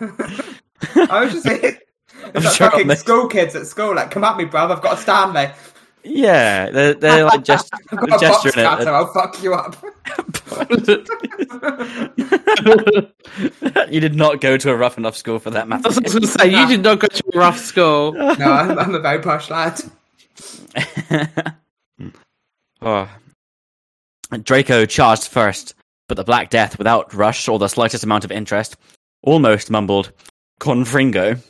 I 0.00 1.24
was 1.24 1.32
just 1.32 1.44
saying, 1.44 1.60
it's 1.62 1.80
I'm 2.34 2.42
like 2.44 2.54
sure 2.54 2.70
fucking 2.70 2.94
school 2.96 3.26
kids 3.26 3.56
at 3.56 3.66
school. 3.66 3.94
Like, 3.94 4.10
come 4.10 4.22
at 4.22 4.36
me, 4.36 4.44
bruv. 4.44 4.70
I've 4.70 4.82
got 4.82 4.98
a 4.98 5.00
Stanley. 5.00 5.50
Yeah, 6.04 6.70
they're, 6.70 6.94
they're 6.94 7.24
like 7.24 7.44
just 7.44 7.70
I've 7.90 7.98
got 7.98 8.08
a 8.08 8.10
box 8.10 8.20
gesturing 8.20 8.66
cutter. 8.66 8.82
it. 8.82 8.88
I'll 8.88 9.12
fuck 9.12 9.42
you 9.42 9.54
up. 9.54 9.76
you 13.90 14.00
did 14.00 14.14
not 14.14 14.40
go 14.40 14.56
to 14.56 14.70
a 14.70 14.76
rough 14.76 14.98
enough 14.98 15.16
school 15.16 15.38
for 15.38 15.50
that 15.50 15.66
matter. 15.68 15.82
I 15.86 15.88
was 15.88 15.98
going 15.98 16.20
to 16.20 16.26
say, 16.26 16.50
you 16.50 16.66
did 16.68 16.82
not 16.82 16.98
go 17.00 17.06
to 17.08 17.22
a 17.34 17.38
rough 17.38 17.58
school. 17.58 18.12
No, 18.38 18.52
I'm, 18.52 18.78
I'm 18.78 18.94
a 18.94 19.00
very 19.00 19.20
posh 19.22 19.48
lad. 19.50 19.80
oh. 22.82 23.08
Draco 24.42 24.84
charged 24.86 25.28
first, 25.28 25.74
but 26.08 26.16
the 26.16 26.24
Black 26.24 26.50
Death, 26.50 26.76
without 26.78 27.14
rush 27.14 27.48
or 27.48 27.58
the 27.58 27.68
slightest 27.68 28.02
amount 28.04 28.24
of 28.24 28.32
interest, 28.32 28.76
almost 29.22 29.70
mumbled 29.70 30.10
"confringo," 30.60 31.40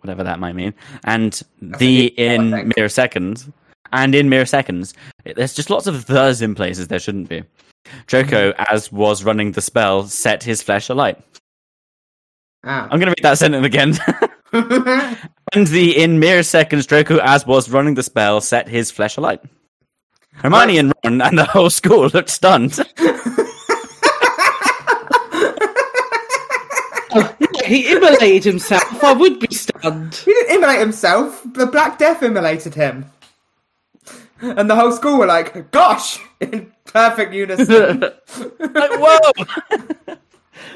whatever 0.00 0.22
that 0.24 0.38
might 0.38 0.54
mean, 0.54 0.74
and 1.04 1.40
the 1.62 2.12
a 2.18 2.38
new- 2.38 2.56
I 2.56 2.60
in 2.60 2.72
mere 2.76 2.88
seconds, 2.90 3.48
and 3.92 4.14
in 4.14 4.28
mere 4.28 4.46
seconds. 4.46 4.94
There's 5.24 5.54
just 5.54 5.70
lots 5.70 5.86
of 5.86 6.04
thes 6.04 6.42
in 6.42 6.54
places 6.54 6.88
there 6.88 6.98
shouldn't 6.98 7.28
be. 7.28 7.42
Draco, 8.06 8.52
Mm-hmm. 8.52 8.74
as 8.74 8.92
was 8.92 9.24
running 9.24 9.52
the 9.52 9.60
spell, 9.62 10.04
set 10.04 10.42
his 10.42 10.62
flesh 10.62 10.88
alight. 10.88 11.18
Ah. 12.64 12.84
I'm 12.90 12.98
going 13.00 13.12
to 13.12 13.14
read 13.16 13.22
that 13.22 13.38
sentence 13.38 13.64
again. 13.64 13.94
and 15.54 15.66
the 15.68 15.96
in 15.96 16.18
mere 16.18 16.42
seconds, 16.42 16.86
Joko, 16.86 17.18
as 17.18 17.46
was 17.46 17.70
running 17.70 17.94
the 17.94 18.02
spell, 18.02 18.40
set 18.40 18.68
his 18.68 18.90
flesh 18.90 19.16
alight. 19.16 19.40
Hermione 20.34 20.78
and 20.78 20.92
Ron 21.04 21.20
and 21.20 21.38
the 21.38 21.44
whole 21.44 21.70
school 21.70 22.08
looked 22.08 22.30
stunned. 22.30 22.78
He 27.64 27.90
immolated 27.92 28.44
himself. 28.44 29.04
I 29.04 29.12
would 29.12 29.40
be 29.40 29.54
stunned. 29.54 30.14
he 30.14 30.32
didn't 30.32 30.56
immolate 30.56 30.80
himself. 30.80 31.42
The 31.52 31.66
Black 31.66 31.98
Death 31.98 32.22
immolated 32.22 32.74
him. 32.74 33.04
And 34.42 34.70
the 34.70 34.76
whole 34.76 34.92
school 34.92 35.18
were 35.18 35.26
like, 35.26 35.72
gosh, 35.72 36.20
in 36.40 36.72
perfect 36.84 37.32
unison. 37.34 38.00
like, 38.00 38.12
whoa! 38.60 39.18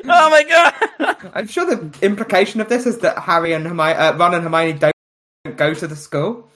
oh 0.05 0.31
my 0.31 0.45
god! 0.49 1.17
I'm 1.33 1.47
sure 1.47 1.65
the 1.65 1.97
implication 2.03 2.61
of 2.61 2.69
this 2.69 2.87
is 2.87 2.99
that 2.99 3.19
Harry 3.19 3.53
and 3.53 3.65
Hermione, 3.65 3.99
uh, 3.99 4.17
Ron 4.17 4.35
and 4.35 4.43
Hermione 4.43 4.79
don't 4.79 5.57
go 5.57 5.75
to 5.75 5.87
the 5.87 5.95
school. 5.95 6.49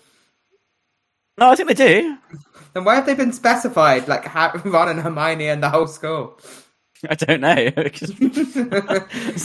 No, 1.39 1.51
I 1.51 1.55
think 1.55 1.69
they 1.69 1.75
do. 1.75 2.19
Then 2.75 2.85
why 2.85 2.97
have 2.97 3.07
they 3.07 3.15
been 3.15 3.33
specified, 3.33 4.09
like 4.09 4.25
ha- 4.25 4.61
Ron 4.65 4.89
and 4.89 5.01
Hermione 5.01 5.49
and 5.49 5.63
the 5.63 5.71
whole 5.71 5.87
school? 5.87 6.41
I 7.09 7.15
don't 7.15 7.41
know. 7.41 7.55
it's 7.57 8.03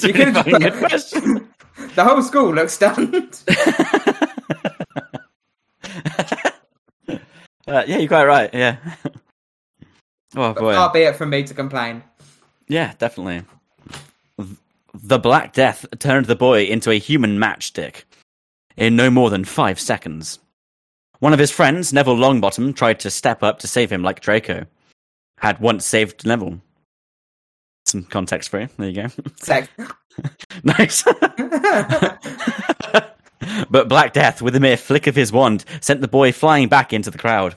a 0.03 0.13
could've 0.13 0.45
good 0.45 0.73
question. 0.73 1.47
The 1.95 2.03
whole 2.03 2.21
school 2.23 2.53
looks 2.53 2.73
stunned. 2.73 3.43
Uh, 7.67 7.83
yeah, 7.87 7.97
you're 7.97 8.07
quite 8.07 8.25
right. 8.25 8.49
Yeah. 8.53 8.77
oh 10.35 10.53
boy. 10.53 10.73
Far 10.73 10.91
be 10.91 11.01
it 11.01 11.15
from 11.15 11.29
me 11.29 11.43
to 11.43 11.53
complain. 11.53 12.03
Yeah, 12.67 12.93
definitely. 12.97 13.43
The 14.93 15.19
Black 15.19 15.53
Death 15.53 15.85
turned 15.99 16.25
the 16.25 16.35
boy 16.35 16.65
into 16.65 16.91
a 16.91 16.99
human 16.99 17.37
matchstick 17.37 18.03
in 18.75 18.95
no 18.95 19.09
more 19.09 19.29
than 19.29 19.45
five 19.45 19.79
seconds. 19.79 20.39
One 21.19 21.33
of 21.33 21.39
his 21.39 21.51
friends, 21.51 21.93
Neville 21.93 22.17
Longbottom, 22.17 22.75
tried 22.75 22.99
to 23.01 23.11
step 23.11 23.43
up 23.43 23.59
to 23.59 23.67
save 23.67 23.91
him 23.91 24.03
like 24.03 24.21
Draco 24.21 24.65
had 25.37 25.59
once 25.59 25.85
saved 25.85 26.25
Neville. 26.25 26.59
Some 27.85 28.03
context 28.03 28.49
for 28.49 28.61
you. 28.61 28.69
There 28.77 28.89
you 28.89 29.03
go. 29.03 29.07
Sex. 29.37 29.67
nice. 30.63 31.03
but 33.69 33.89
Black 33.89 34.13
Death, 34.13 34.41
with 34.41 34.55
a 34.55 34.59
mere 34.59 34.77
flick 34.77 35.07
of 35.07 35.15
his 35.15 35.31
wand, 35.31 35.65
sent 35.81 36.01
the 36.01 36.07
boy 36.07 36.31
flying 36.31 36.67
back 36.67 36.93
into 36.93 37.11
the 37.11 37.17
crowd. 37.17 37.55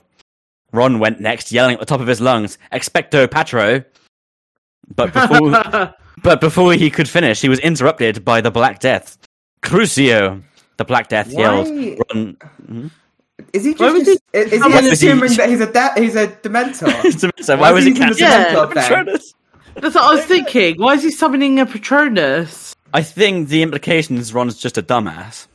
Ron 0.72 0.98
went 0.98 1.20
next, 1.20 1.52
yelling 1.52 1.74
at 1.74 1.80
the 1.80 1.86
top 1.86 2.00
of 2.00 2.06
his 2.06 2.20
lungs, 2.20 2.58
Expecto 2.72 3.30
Patro! 3.30 3.84
But 4.94 5.12
before, 5.12 5.94
but 6.22 6.40
before 6.40 6.72
he 6.74 6.90
could 6.90 7.08
finish, 7.08 7.40
he 7.40 7.48
was 7.48 7.58
interrupted 7.60 8.24
by 8.24 8.40
the 8.40 8.50
Black 8.50 8.80
Death. 8.80 9.16
Crucio! 9.62 10.42
The 10.76 10.84
Black 10.84 11.08
Death 11.08 11.32
Why- 11.32 11.40
yelled. 11.40 11.98
Ron, 12.12 12.36
hmm? 12.66 12.86
Is 13.52 13.64
he 13.64 13.72
Why 13.72 13.76
just 13.88 13.94
was 13.98 14.06
he- 14.06 14.38
is, 14.38 14.52
is 14.52 14.64
he 14.64 14.72
was 14.72 14.84
he- 14.84 14.90
assuming 14.90 15.32
that 15.36 15.48
he's 15.48 15.60
a 15.60 15.72
de- 15.72 16.00
he's 16.02 16.16
a 16.16 16.28
dementor? 16.28 17.34
so 17.44 17.56
why 17.56 17.72
was 17.72 17.84
is 17.86 17.96
he 17.96 18.00
using 18.02 18.08
the 18.08 18.14
cancelled? 18.16 18.20
Yeah. 18.20 18.54
Dementor? 18.54 18.74
Patronus? 18.74 19.34
That's 19.76 19.94
what 19.94 20.04
I 20.04 20.14
was 20.14 20.24
thinking. 20.24 20.76
Why 20.78 20.94
is 20.94 21.02
he 21.02 21.10
summoning 21.10 21.58
a 21.58 21.66
Patronus? 21.66 22.74
I 22.92 23.02
think 23.02 23.48
the 23.48 23.62
implication 23.62 24.16
is 24.18 24.32
Ron's 24.32 24.56
just 24.56 24.78
a 24.78 24.82
dumbass. 24.82 25.46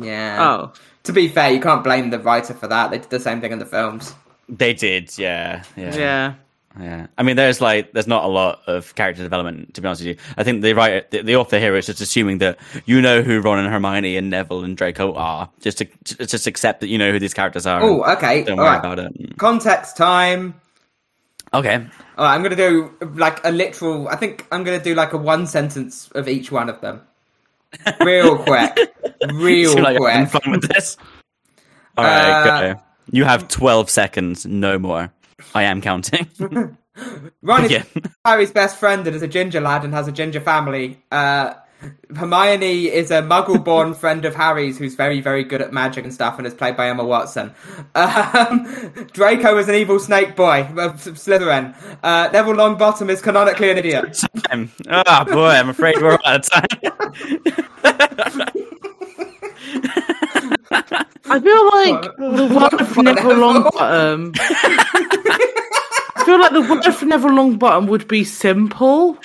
Yeah. 0.00 0.38
Oh. 0.40 0.72
To 1.04 1.12
be 1.12 1.28
fair, 1.28 1.52
you 1.52 1.60
can't 1.60 1.84
blame 1.84 2.10
the 2.10 2.18
writer 2.18 2.54
for 2.54 2.66
that. 2.68 2.90
They 2.90 2.98
did 2.98 3.10
the 3.10 3.20
same 3.20 3.40
thing 3.40 3.52
in 3.52 3.58
the 3.58 3.66
films. 3.66 4.14
They 4.48 4.74
did, 4.74 5.16
yeah, 5.18 5.64
yeah. 5.76 5.94
Yeah. 5.96 6.34
Yeah, 6.78 7.06
I 7.16 7.22
mean, 7.22 7.36
there's 7.36 7.60
like, 7.60 7.92
there's 7.92 8.08
not 8.08 8.24
a 8.24 8.26
lot 8.26 8.60
of 8.66 8.96
character 8.96 9.22
development 9.22 9.74
to 9.74 9.80
be 9.80 9.86
honest 9.86 10.02
with 10.02 10.08
you. 10.08 10.16
I 10.36 10.42
think 10.42 10.62
the 10.62 10.72
writer, 10.72 11.06
the, 11.10 11.22
the 11.22 11.36
author 11.36 11.60
here 11.60 11.76
is 11.76 11.86
just 11.86 12.00
assuming 12.00 12.38
that 12.38 12.58
you 12.84 13.00
know 13.00 13.22
who 13.22 13.40
Ron 13.40 13.60
and 13.60 13.68
Hermione 13.72 14.16
and 14.16 14.28
Neville 14.28 14.64
and 14.64 14.76
Draco 14.76 15.14
are. 15.14 15.48
Just 15.60 15.78
to 15.78 15.84
just 16.26 16.48
accept 16.48 16.80
that 16.80 16.88
you 16.88 16.98
know 16.98 17.12
who 17.12 17.20
these 17.20 17.32
characters 17.32 17.64
are. 17.64 17.80
Oh, 17.80 18.02
okay. 18.14 18.42
Don't 18.42 18.58
All 18.58 18.64
worry 18.64 18.74
right. 18.74 18.84
about 18.84 18.98
it. 18.98 19.38
Context 19.38 19.96
time. 19.96 20.60
Okay. 21.52 21.76
All 22.18 22.24
right, 22.24 22.34
I'm 22.34 22.42
gonna 22.42 22.56
do 22.56 22.92
like 23.00 23.44
a 23.46 23.52
literal. 23.52 24.08
I 24.08 24.16
think 24.16 24.44
I'm 24.50 24.64
gonna 24.64 24.82
do 24.82 24.96
like 24.96 25.12
a 25.12 25.16
one 25.18 25.46
sentence 25.46 26.10
of 26.16 26.28
each 26.28 26.50
one 26.50 26.68
of 26.68 26.80
them, 26.80 27.02
real 28.00 28.36
quick, 28.38 28.93
real 29.32 29.72
Seem 29.72 29.82
like 29.82 29.96
quick. 29.98 30.28
fun 30.28 30.50
with 30.52 30.68
this. 30.68 30.96
All 31.96 32.04
right, 32.04 32.20
Uh, 32.48 32.74
go. 32.74 32.80
You 33.12 33.24
have 33.24 33.48
12 33.48 33.90
seconds, 33.90 34.46
no 34.46 34.78
more. 34.78 35.12
I 35.54 35.64
am 35.64 35.80
counting. 35.80 36.26
Ron 37.42 37.64
is 37.70 37.84
Harry's 38.24 38.50
best 38.52 38.76
friend 38.78 39.06
and 39.06 39.14
is 39.14 39.22
a 39.22 39.28
ginger 39.28 39.60
lad 39.60 39.84
and 39.84 39.92
has 39.92 40.06
a 40.08 40.12
ginger 40.12 40.40
family. 40.40 41.02
Uh, 41.10 41.54
Hermione 42.16 42.86
is 42.86 43.10
a 43.10 43.22
muggle-born 43.22 43.94
friend 44.00 44.24
of 44.24 44.34
Harry's 44.34 44.78
who's 44.78 44.94
very, 44.94 45.20
very 45.20 45.44
good 45.44 45.60
at 45.60 45.72
magic 45.72 46.04
and 46.04 46.12
stuff 46.12 46.38
and 46.38 46.46
is 46.46 46.54
played 46.54 46.76
by 46.76 46.88
Emma 46.88 47.04
Watson. 47.04 47.54
Um, 47.94 48.64
Draco 49.12 49.56
is 49.58 49.68
an 49.68 49.74
evil 49.74 49.98
snake 49.98 50.36
boy 50.36 50.62
of 50.76 51.02
Slytherin. 51.02 51.74
Uh, 52.02 52.28
Neville 52.32 52.54
Longbottom 52.54 53.08
is 53.08 53.20
canonically 53.22 53.70
an 53.70 53.78
idiot. 53.78 54.20
Oh 54.88 55.24
boy, 55.24 55.48
I'm 55.48 55.68
afraid 55.68 56.00
we're 56.00 56.18
out 56.24 56.44
of 56.44 56.50
time. 56.50 56.66
I 61.26 61.40
feel 61.40 61.64
like 61.70 62.16
the 62.16 62.46
word 62.54 62.86
for 62.88 63.02
Neville 63.02 63.36
Longbottom. 63.36 64.36
I 66.16 66.24
feel 66.24 66.40
like 66.40 66.52
the 66.52 66.60
word 66.62 66.94
for 66.94 67.04
Neville 67.06 67.30
Longbottom 67.30 67.88
would 67.88 68.06
be 68.08 68.24
simple. 68.24 69.18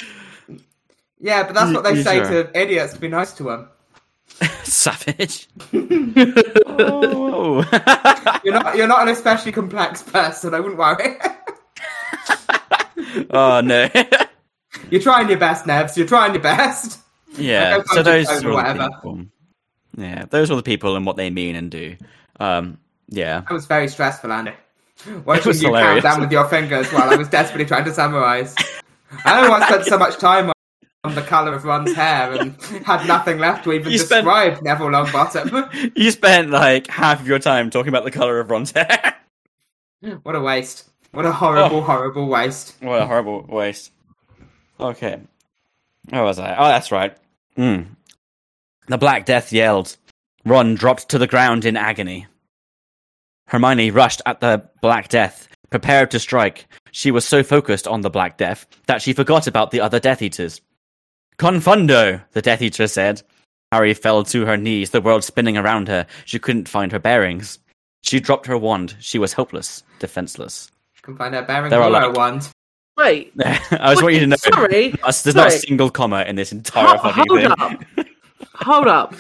Yeah, 1.20 1.44
but 1.44 1.54
that's 1.54 1.74
what 1.74 1.84
they 1.84 1.96
You 1.96 2.04
say 2.04 2.18
sure? 2.18 2.44
to 2.46 2.60
idiots 2.60 2.94
to 2.94 3.00
be 3.00 3.08
nice 3.10 3.34
to 3.34 3.44
them. 3.44 3.70
Savage. 4.64 5.48
oh. 6.66 7.66
You're 8.44 8.54
not, 8.54 8.78
you're 8.78 8.88
not 8.88 9.02
an 9.02 9.10
especially 9.10 9.52
complex 9.52 10.02
person. 10.02 10.54
I 10.54 10.62
wouldn't 10.62 10.80
worry. 10.80 11.18
oh 13.32 13.60
no. 13.60 13.90
you're 14.90 15.02
trying 15.02 15.28
your 15.28 15.38
best, 15.38 15.66
Nevs. 15.66 15.98
You're 15.98 16.08
trying 16.08 16.34
your 16.34 16.42
best. 16.42 17.00
Yeah, 17.38 17.78
Like, 17.78 17.88
so 17.88 18.02
those 18.04 18.28
just 18.28 18.46
are 18.46 18.52
all 18.52 18.74
the 18.74 18.90
people. 18.90 19.26
Yeah, 19.98 20.26
those 20.30 20.50
are 20.52 20.56
the 20.56 20.64
people 20.64 20.96
and 20.96 21.06
what 21.06 21.18
they 21.18 21.30
mean 21.30 21.56
and 21.56 21.70
do. 21.70 21.98
Um, 22.40 22.78
yeah. 23.10 23.42
That 23.42 23.52
was 23.52 23.66
very 23.66 23.88
stressful, 23.90 24.32
Andy. 24.32 24.54
Watching 25.26 25.48
was 25.48 25.62
you 25.62 25.68
hilarious. 25.70 26.04
count 26.04 26.14
down 26.16 26.22
with 26.22 26.32
your 26.32 26.46
fingers 26.48 26.88
while 26.92 27.10
I 27.10 27.16
was 27.16 27.28
desperately 27.28 27.66
trying 27.66 27.86
to 27.86 27.94
summarise. 27.94 28.56
I 29.26 29.34
don't 29.34 29.44
know 29.44 29.50
why 29.52 29.60
I 29.60 29.68
spent 29.68 29.86
so 29.86 29.98
much 29.98 30.18
time 30.18 30.52
on, 31.10 31.16
the 31.16 31.22
colour 31.22 31.54
of 31.54 31.66
Ron's 31.66 31.94
hair 31.96 32.32
and 32.34 32.56
had 32.86 33.08
nothing 33.08 33.38
left 33.40 33.64
to 33.66 33.74
even 33.74 33.92
You 33.92 33.98
spent- 33.98 34.26
describe 34.26 34.62
Neville 34.62 34.88
Longbottom. 34.90 35.92
You 35.98 36.12
spent 36.12 36.50
like 36.50 36.88
half 36.88 37.20
of 37.22 37.28
your 37.28 37.40
time 37.40 37.70
talking 37.70 37.90
about 37.90 38.04
the 38.06 38.12
color 38.12 38.40
of 38.40 38.50
Ron's 38.50 38.72
hair. 38.72 39.16
what 40.24 40.36
a 40.36 40.40
waste. 40.40 40.90
What 41.12 41.26
a 41.26 41.32
horrible, 41.32 41.78
Oh. 41.78 41.82
horrible 41.82 42.28
waste. 42.28 42.76
what 42.82 43.02
a 43.02 43.06
horrible 43.08 43.44
waste. 43.48 43.92
Okay. 44.80 45.20
Where 46.10 46.24
was 46.24 46.40
I? 46.40 46.56
Oh, 46.56 46.68
that's 46.68 46.92
right. 46.92 47.18
Mm. 47.58 47.88
The 48.88 48.98
Black 48.98 49.26
Death 49.26 49.52
yelled. 49.52 49.98
Ron 50.46 50.76
dropped 50.76 51.10
to 51.10 51.18
the 51.18 51.28
ground 51.28 51.66
in 51.66 51.76
agony. 51.76 52.28
Hermione 53.48 53.92
rushed 53.92 54.22
at 54.26 54.40
the 54.40 54.70
Black 54.82 55.10
Death, 55.10 55.48
prepared 55.70 56.12
to 56.12 56.20
strike. 56.20 56.68
She 56.92 57.12
was 57.12 57.26
so 57.26 57.44
focused 57.44 57.88
on 57.88 58.02
the 58.02 58.10
Black 58.10 58.38
Death 58.38 58.66
that 58.88 59.02
she 59.02 59.14
forgot 59.14 59.48
about 59.48 59.72
the 59.72 59.82
other 59.82 60.00
Death 60.00 60.22
Eaters. 60.22 60.62
Confundo, 61.40 62.22
the 62.34 62.42
Death 62.42 62.62
Eater 62.62 62.88
said. 62.88 63.22
Harry 63.72 63.94
fell 63.94 64.24
to 64.24 64.46
her 64.46 64.58
knees, 64.58 64.90
the 64.90 65.00
world 65.02 65.24
spinning 65.24 65.58
around 65.58 65.88
her. 65.88 66.06
She 66.26 66.40
couldn't 66.40 66.68
find 66.68 66.92
her 66.92 67.00
bearings. 67.00 67.60
She 68.02 68.20
dropped 68.20 68.46
her 68.48 68.58
wand. 68.58 68.96
She 69.00 69.20
was 69.20 69.34
helpless, 69.34 69.84
defenseless. 70.00 70.72
can 71.02 71.16
find 71.16 71.34
her 71.36 71.44
bearings 71.44 71.70
There 71.70 71.82
are, 71.82 71.90
Hero 71.90 72.08
like- 72.10 72.18
wand. 72.18 72.50
Wait. 72.98 73.32
I 73.46 73.92
just 73.94 74.02
want 74.04 74.14
you 74.16 74.20
to 74.22 74.28
know. 74.28 74.36
Sorry. 74.36 74.90
There's 74.90 75.24
there's 75.24 75.36
not 75.36 75.48
a 75.48 75.52
single 75.52 75.90
comma 75.90 76.24
in 76.28 76.36
this 76.36 76.52
entire 76.52 76.98
Ho- 76.98 77.10
fucking 77.10 77.24
hold 77.30 77.42
thing. 77.42 77.52
up. 77.58 78.08
Hold 78.56 78.88
up. 78.88 79.16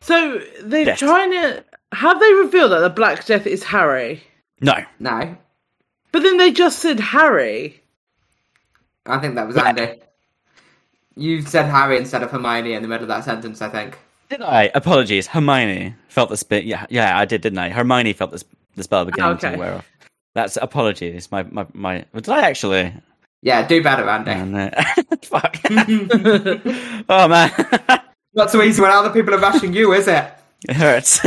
So 0.00 0.40
they're 0.62 0.86
Yes. 0.86 1.00
trying 1.00 1.32
to. 1.32 1.64
Have 1.92 2.20
they 2.20 2.32
revealed 2.34 2.70
that 2.70 2.78
the 2.80 2.90
Black 2.90 3.24
Death 3.26 3.44
is 3.46 3.64
Harry? 3.64 4.22
No. 4.60 4.74
No, 5.00 5.36
But 6.12 6.22
then 6.22 6.36
they 6.36 6.52
just 6.52 6.78
said 6.78 7.00
Harry. 7.00 7.82
I 9.06 9.18
think 9.18 9.34
that 9.34 9.46
was 9.48 9.56
Andy. 9.56 10.00
You 11.16 11.42
said 11.42 11.66
Harry 11.66 11.96
instead 11.96 12.22
of 12.22 12.30
Hermione 12.30 12.74
in 12.74 12.82
the 12.82 12.88
middle 12.88 13.04
of 13.04 13.08
that 13.08 13.24
sentence. 13.24 13.62
I 13.62 13.68
think. 13.68 13.98
Did 14.28 14.42
I? 14.42 14.70
Apologies. 14.74 15.26
Hermione 15.28 15.94
felt 16.08 16.30
the 16.30 16.36
spit. 16.36 16.64
Yeah, 16.64 16.84
yeah, 16.90 17.18
I 17.18 17.24
did, 17.24 17.40
didn't 17.40 17.58
I? 17.58 17.70
Hermione 17.70 18.12
felt 18.12 18.32
the, 18.32 18.38
sp- 18.42 18.52
the 18.74 18.82
spell 18.82 19.04
beginning 19.04 19.32
Okay. 19.32 19.52
to 19.52 19.58
wear 19.58 19.74
off. 19.76 19.88
That's 20.34 20.56
apologies. 20.60 21.30
My 21.32 21.44
my 21.44 21.66
my. 21.72 22.04
Did 22.14 22.28
I 22.28 22.42
actually? 22.42 22.92
Yeah, 23.42 23.66
do 23.66 23.82
better, 23.82 24.08
Andy. 24.08 24.32
Oh, 24.32 24.44
no. 24.44 24.70
Fuck. 25.22 25.56
oh 27.08 27.28
man, 27.28 27.50
Not 28.34 28.50
so 28.50 28.60
easy 28.62 28.82
when 28.82 28.90
other 28.90 29.10
people 29.10 29.34
are 29.34 29.40
bashing 29.40 29.72
you, 29.72 29.92
is 29.94 30.08
it? 30.08 30.30
it 30.68 30.76
hurts. 30.76 31.20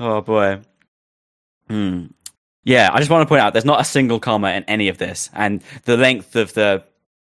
oh 0.00 0.20
boy. 0.22 0.60
Hmm. 1.68 2.06
Yeah, 2.64 2.90
I 2.92 2.98
just 2.98 3.10
want 3.10 3.22
to 3.22 3.28
point 3.28 3.40
out 3.40 3.52
there's 3.52 3.64
not 3.64 3.80
a 3.80 3.84
single 3.84 4.18
comma 4.18 4.50
in 4.52 4.64
any 4.64 4.88
of 4.88 4.98
this, 4.98 5.30
and 5.34 5.62
the 5.84 5.96
length 5.96 6.34
of 6.34 6.54
the 6.54 6.82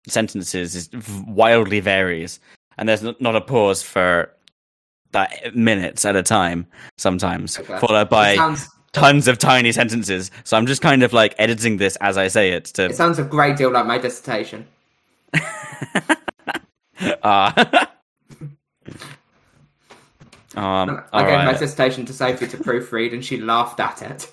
sentences 0.09 0.75
is 0.75 0.91
wildly 1.27 1.81
varies, 1.81 2.41
and 2.79 2.89
there's 2.89 3.03
not 3.03 3.37
a 3.37 3.41
pause 3.41 3.83
for 3.83 4.33
that 5.13 5.55
minutes 5.55 6.05
at 6.05 6.17
a 6.17 6.23
time 6.23 6.67
sometimes, 6.99 7.59
Okay. 7.59 7.79
followed 7.79 8.09
by 8.09 8.37
sounds, 8.37 8.69
tons 8.93 9.29
of 9.29 9.39
tiny 9.39 9.73
sentences. 9.73 10.31
So 10.45 10.57
I'm 10.57 10.67
just 10.67 10.83
kind 10.83 11.03
of 11.03 11.13
like 11.13 11.35
editing 11.39 11.77
this 11.77 11.97
as 11.97 12.17
I 12.17 12.29
say 12.29 12.51
it 12.53 12.67
To... 12.67 12.87
it 12.87 12.97
sounds 12.97 13.19
a 13.19 13.25
great 13.25 13.57
deal 13.57 13.71
like 13.71 13.87
my 13.87 13.99
dissertation. 13.99 14.67
Uh, 15.35 15.43
um, 20.57 21.03
I 21.13 21.25
gave 21.25 21.45
my 21.45 21.53
dissertation 21.59 22.07
to 22.07 22.13
Sophie 22.13 22.49
to 22.49 22.57
proofread, 22.57 23.13
and 23.13 23.25
she 23.25 23.39
laughed 23.39 23.81
at 23.81 24.03
it. 24.03 24.33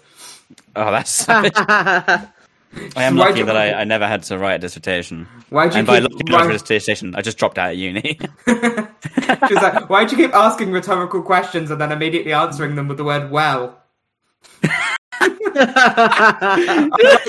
Oh, 0.76 0.92
that's. 0.92 1.28
I 1.30 3.04
am 3.04 3.16
Why'd 3.18 3.28
lucky 3.30 3.40
you- 3.40 3.46
that 3.46 3.56
I, 3.56 3.74
I 3.74 3.84
never 3.84 4.08
had 4.08 4.24
to 4.24 4.38
write 4.40 4.56
a 4.56 4.60
dissertation. 4.60 5.28
Why'd 5.50 5.74
you 5.74 5.80
And 5.80 5.88
by 5.88 6.00
keep? 6.00 6.12
lucky 6.12 6.24
not 6.32 6.40
why- 6.40 6.44
for 6.46 6.50
a 6.50 6.54
dissertation, 6.54 7.16
I 7.16 7.22
just 7.22 7.38
dropped 7.38 7.58
out 7.60 7.72
of 7.74 7.78
uni. 7.78 8.20
She's 8.48 9.62
like, 9.62 9.90
why'd 9.90 10.12
you 10.12 10.18
keep 10.18 10.34
asking 10.34 10.72
rhetorical 10.72 11.22
questions 11.22 11.70
and 11.72 11.80
then 11.80 11.92
immediately 11.92 12.34
answering 12.34 12.76
them 12.76 12.88
with 12.88 12.98
the 12.98 13.04
word 13.04 13.30
"well"? 13.32 13.80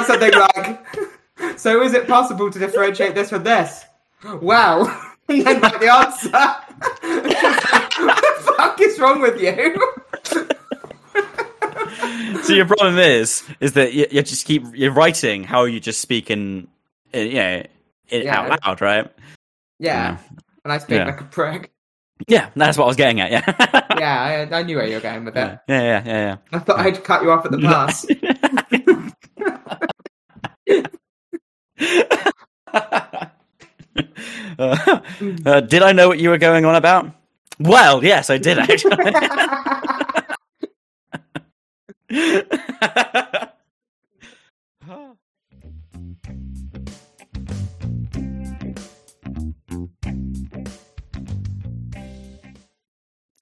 Something 0.07 0.33
like, 0.33 0.79
"So 1.59 1.83
is 1.83 1.93
it 1.95 2.07
possible 2.09 2.51
to 2.51 2.59
differentiate 2.59 3.15
this 3.15 3.29
from 3.31 3.45
this?" 3.45 3.85
Well, 4.41 4.87
and 5.29 5.43
then 5.47 5.61
write 5.61 5.81
the 5.81 5.93
answer. 5.93 6.31
what 6.31 8.21
the 8.47 8.53
fuck 8.57 8.81
is 8.81 8.99
wrong 8.99 9.21
with 9.21 9.41
you? 9.41 9.77
so 12.43 12.53
your 12.53 12.67
problem 12.67 12.99
is, 12.99 13.43
is 13.61 13.73
that 13.75 13.93
you, 13.95 14.07
you 14.11 14.23
just 14.23 14.47
keep 14.47 14.63
you're 14.75 14.93
writing 14.93 15.45
how 15.45 15.65
you 15.65 15.81
just 15.81 16.01
speak 16.01 16.31
in, 16.31 16.69
in 17.13 17.27
you 17.29 17.35
know, 17.35 17.63
in, 18.09 18.23
Yeah. 18.23 18.41
out 18.41 18.61
loud, 18.65 18.81
right? 18.81 19.13
Yeah, 19.79 20.19
and 20.65 20.73
I 20.73 20.79
speak 20.79 20.99
Yeah. 20.99 21.07
like 21.07 21.21
a 21.21 21.25
prick. 21.25 21.71
Yeah, 22.29 22.51
that's 22.55 22.79
what 22.79 22.85
I 22.85 22.89
was 22.89 22.97
getting 22.97 23.21
at. 23.21 23.31
Yeah. 23.31 23.81
Yeah, 23.99 24.49
I, 24.51 24.59
I 24.59 24.63
knew 24.65 24.77
where 24.77 24.87
you 24.87 24.95
were 24.97 25.01
going 25.01 25.25
with 25.25 25.37
it. 25.37 25.59
yeah, 25.69 25.81
yeah, 25.81 26.03
yeah, 26.05 26.37
I 26.53 26.59
thought 26.59 26.81
I'd 26.81 27.03
cut 27.05 27.23
you 27.23 27.31
off 27.31 27.45
at 27.47 27.53
the 27.53 27.59
pass. 27.59 28.05
Uh, 34.59 35.01
uh, 35.47 35.61
did 35.61 35.83
I 35.83 35.93
know 35.93 36.09
what 36.09 36.19
you 36.21 36.31
were 36.31 36.39
going 36.39 36.65
on 36.65 36.75
about? 36.77 37.11
Well, 37.59 38.05
yes, 38.05 38.31
I 38.31 38.39
did 38.39 38.59
actually. 38.59 38.97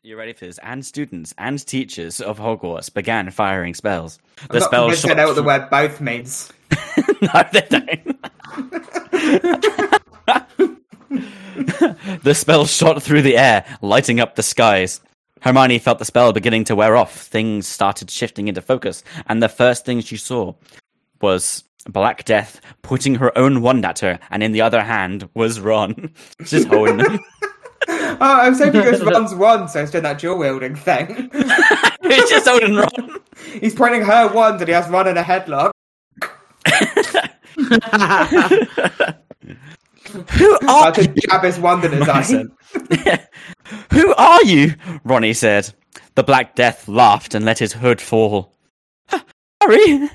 You 0.05 0.19
ready 0.19 0.33
for 0.33 0.47
this? 0.47 0.59
And 0.63 0.85
students 0.85 1.33
and 1.39 1.65
teachers 1.65 2.21
of 2.21 2.39
Hogwarts 2.39 2.93
began 2.93 3.31
firing 3.31 3.73
spells. 3.73 4.19
The 4.51 4.57
I'm 4.57 4.63
spell 4.63 4.91
shot 4.91 5.17
what 5.17 5.37
the 5.37 5.43
word 5.45 5.71
both 5.71 6.01
means. 6.01 6.53
no, 7.23 7.45
they 7.53 7.67
don't. 7.71 8.23
the 12.23 12.35
spell 12.35 12.67
shot 12.67 13.03
through 13.03 13.23
the 13.23 13.37
air, 13.37 13.65
lighting 13.81 14.21
up 14.21 14.35
the 14.35 14.43
skies. 14.43 15.01
Hermione 15.43 15.79
felt 15.79 15.99
the 15.99 16.05
spell 16.05 16.33
beginning 16.33 16.65
to 16.65 16.77
wear 16.77 16.97
off. 16.97 17.15
Things 17.17 17.67
started 17.67 18.11
shifting 18.11 18.49
into 18.49 18.63
focus, 18.63 19.03
and 19.27 19.43
the 19.43 19.49
first 19.49 19.85
thing 19.85 20.01
she 20.01 20.17
saw 20.17 20.55
was 21.21 21.65
Black 21.89 22.25
Death 22.25 22.61
putting 22.83 23.17
her 23.17 23.37
own 23.37 23.61
wand 23.61 23.85
at 23.85 23.99
her, 23.99 24.19
and 24.31 24.43
in 24.43 24.53
the 24.53 24.61
other 24.61 24.83
hand 24.83 25.29
was 25.35 25.61
Ron, 25.61 26.13
just 26.45 26.69
holding 26.69 26.99
them. 26.99 27.19
Oh, 27.89 28.17
I 28.21 28.49
was 28.49 28.61
hoping 28.61 28.83
it 28.83 28.93
was 28.93 29.03
Ron's 29.03 29.35
wand, 29.35 29.69
so 29.69 29.81
he's 29.81 29.91
doing 29.91 30.05
that 30.05 30.21
dual 30.21 30.39
wielding 30.39 30.77
thing. 30.77 31.29
He's 32.03 32.31
just 32.31 32.47
holding 32.47 32.77
Ron. 32.77 33.21
He's 33.61 33.75
pointing 33.75 34.03
her 34.03 34.33
wand 34.33 34.61
and 34.61 34.69
he 34.69 34.73
has 34.73 34.89
Ron 34.89 35.09
in 35.09 35.17
a 35.17 35.23
headlock. 35.23 35.73
Who 40.31 40.53
are 40.53 40.63
About 40.63 40.95
to 40.95 41.09
jab 41.09 41.43
his 41.43 41.59
wand 41.59 41.85
in 41.85 41.91
his 41.91 42.09
eye. 42.09 42.45
Who 43.93 44.15
are 44.15 44.45
you? 44.45 44.75
Ronnie 45.05 45.35
said. 45.35 45.73
The 46.15 46.23
Black 46.23 46.55
Death 46.55 46.89
laughed 46.89 47.35
and 47.35 47.45
let 47.45 47.59
his 47.59 47.73
hood 47.73 48.01
fall. 48.01 48.53
Harry! 49.61 50.09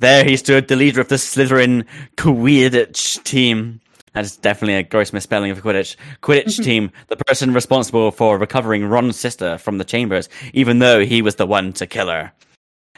There 0.00 0.24
he 0.24 0.36
stood, 0.36 0.68
the 0.68 0.76
leader 0.76 1.00
of 1.00 1.08
the 1.08 1.16
Slytherin 1.16 1.84
Quidditch 2.16 3.22
team. 3.24 3.80
That 4.12 4.24
is 4.24 4.36
definitely 4.36 4.74
a 4.74 4.82
gross 4.82 5.12
misspelling 5.12 5.50
of 5.50 5.62
Quidditch. 5.62 5.96
Quidditch 6.22 6.62
team, 6.64 6.90
the 7.08 7.16
person 7.16 7.52
responsible 7.52 8.10
for 8.10 8.38
recovering 8.38 8.84
Ron's 8.84 9.18
sister 9.18 9.58
from 9.58 9.78
the 9.78 9.84
chambers, 9.84 10.28
even 10.52 10.78
though 10.78 11.04
he 11.04 11.22
was 11.22 11.36
the 11.36 11.46
one 11.46 11.72
to 11.74 11.86
kill 11.86 12.08
her. 12.08 12.32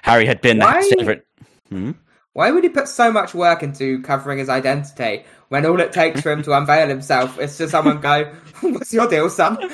Harry 0.02 0.26
had 0.26 0.40
been 0.40 0.58
Why? 0.58 0.76
his 0.78 0.94
favorite. 0.96 1.26
Hmm? 1.68 1.92
Why 2.32 2.50
would 2.50 2.62
he 2.62 2.70
put 2.70 2.88
so 2.88 3.10
much 3.10 3.34
work 3.34 3.62
into 3.62 4.00
covering 4.02 4.38
his 4.38 4.48
identity 4.48 5.24
when 5.48 5.66
all 5.66 5.80
it 5.80 5.92
takes 5.92 6.20
for 6.20 6.30
him 6.30 6.42
to 6.44 6.56
unveil 6.56 6.88
himself 6.88 7.38
is 7.40 7.56
to 7.58 7.68
someone 7.68 8.00
go, 8.00 8.32
What's 8.60 8.92
your 8.92 9.08
deal, 9.08 9.28
son? 9.28 9.56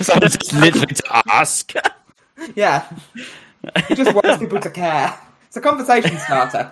Someone 0.00 0.30
just 0.30 0.52
literally 0.52 0.94
to 0.94 1.22
ask. 1.32 1.72
Yeah. 2.54 2.88
He 3.88 3.96
just 3.96 4.14
wants 4.14 4.38
people 4.38 4.60
to 4.60 4.70
care. 4.70 5.18
It's 5.48 5.56
a 5.56 5.60
conversation 5.60 6.16
starter. 6.18 6.70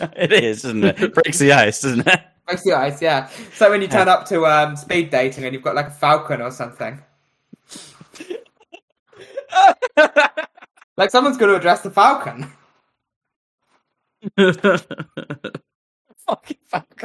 it 0.00 0.32
is, 0.32 0.64
isn't 0.64 0.82
it? 0.82 1.14
Breaks 1.14 1.38
the 1.38 1.52
ice, 1.52 1.80
doesn't 1.80 2.04
it? 2.04 2.20
Breaks 2.44 2.64
the 2.64 2.72
ice, 2.72 3.00
yeah. 3.00 3.28
So 3.54 3.70
when 3.70 3.82
you 3.82 3.86
turn 3.86 4.08
up 4.08 4.26
to 4.26 4.46
um, 4.46 4.74
speed 4.74 5.10
dating 5.10 5.44
and 5.44 5.54
you've 5.54 5.62
got 5.62 5.76
like 5.76 5.86
a 5.86 5.92
falcon 5.92 6.42
or 6.42 6.50
something. 6.50 7.00
like 10.96 11.12
someone's 11.12 11.36
going 11.36 11.52
to 11.52 11.56
address 11.56 11.82
the 11.82 11.90
falcon. 11.92 12.50
Fucking 16.26 16.58
fuck. 16.64 17.02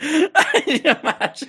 Imagine? 0.00 1.48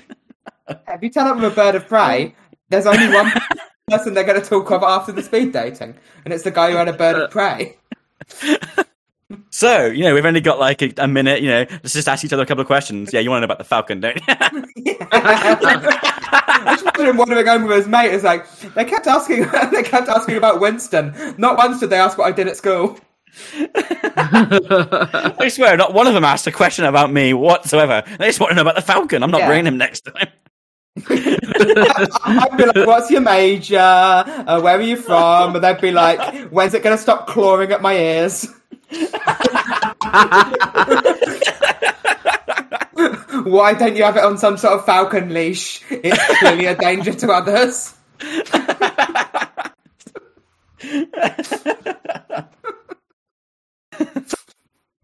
If 0.67 1.01
you 1.01 1.09
turn 1.09 1.27
up 1.27 1.35
with 1.35 1.45
a 1.45 1.55
bird 1.55 1.75
of 1.75 1.87
prey, 1.87 2.25
um, 2.25 2.33
there's 2.69 2.85
only 2.85 3.13
one 3.13 3.31
person 3.89 4.13
they're 4.13 4.23
going 4.23 4.41
to 4.41 4.47
talk 4.47 4.71
of 4.71 4.83
after 4.83 5.11
the 5.11 5.23
speed 5.23 5.53
dating, 5.53 5.95
and 6.25 6.33
it's 6.33 6.43
the 6.43 6.51
guy 6.51 6.71
who 6.71 6.77
had 6.77 6.87
a 6.87 6.93
bird 6.93 7.21
of 7.21 7.31
prey. 7.31 7.77
So, 9.51 9.85
you 9.85 10.03
know, 10.03 10.15
we've 10.15 10.25
only 10.25 10.41
got 10.41 10.57
like 10.59 10.81
a, 10.81 10.91
a 10.97 11.07
minute, 11.07 11.41
you 11.41 11.49
know, 11.49 11.65
let's 11.69 11.93
just 11.93 12.07
ask 12.07 12.25
each 12.25 12.33
other 12.33 12.41
a 12.41 12.45
couple 12.47 12.61
of 12.61 12.67
questions. 12.67 13.13
Yeah, 13.13 13.19
you 13.19 13.29
want 13.29 13.43
to 13.43 13.47
know 13.47 13.53
about 13.53 13.59
the 13.59 13.63
Falcon, 13.63 13.99
don't 13.99 14.15
you? 14.15 14.23
I 15.11 15.55
just 16.65 16.81
imagine 16.81 17.05
him 17.05 17.17
wandering 17.17 17.45
home 17.45 17.65
with 17.65 17.77
his 17.77 17.87
mate. 17.87 18.11
It's 18.11 18.23
like 18.23 18.49
they 18.73 18.85
kept 18.85 19.05
asking, 19.05 19.41
they 19.71 19.83
kept 19.83 20.07
asking 20.07 20.37
about 20.37 20.59
Winston. 20.59 21.13
Not 21.37 21.57
once 21.57 21.79
did 21.79 21.91
they 21.91 21.99
ask 21.99 22.17
what 22.17 22.27
I 22.27 22.31
did 22.31 22.47
at 22.47 22.57
school. 22.57 22.99
I 24.17 25.47
swear, 25.51 25.77
not 25.77 25.93
one 25.93 26.07
of 26.07 26.13
them 26.13 26.23
asked 26.25 26.47
a 26.47 26.51
question 26.51 26.85
about 26.85 27.11
me 27.11 27.33
whatsoever. 27.33 28.03
They 28.17 28.27
just 28.27 28.39
want 28.39 28.51
to 28.51 28.55
know 28.55 28.61
about 28.61 28.75
the 28.75 28.81
Falcon. 28.81 29.23
I'm 29.23 29.31
not 29.31 29.41
Yeah. 29.41 29.47
bringing 29.47 29.67
him 29.67 29.77
next 29.77 30.01
time. 30.01 30.27
I'd 31.09 32.57
be 32.57 32.65
like, 32.65 32.87
"What's 32.87 33.09
your 33.11 33.21
major? 33.21 33.77
Uh, 33.79 34.59
where 34.61 34.77
are 34.77 34.81
you 34.81 34.97
from?" 34.97 35.55
And 35.55 35.63
they'd 35.63 35.79
be 35.79 35.91
like, 35.91 36.49
"When's 36.51 36.73
it 36.73 36.83
going 36.83 36.95
to 36.97 37.01
stop 37.01 37.27
clawing 37.27 37.71
at 37.71 37.81
my 37.81 37.95
ears?" 37.95 38.47
Why 43.43 43.73
don't 43.73 43.95
you 43.95 44.03
have 44.03 44.17
it 44.17 44.23
on 44.23 44.37
some 44.37 44.57
sort 44.57 44.73
of 44.79 44.85
falcon 44.85 45.33
leash? 45.33 45.81
It's 45.89 46.39
clearly 46.39 46.65
a 46.65 46.75
danger 46.75 47.13
to 47.13 47.31
others. 47.31 47.93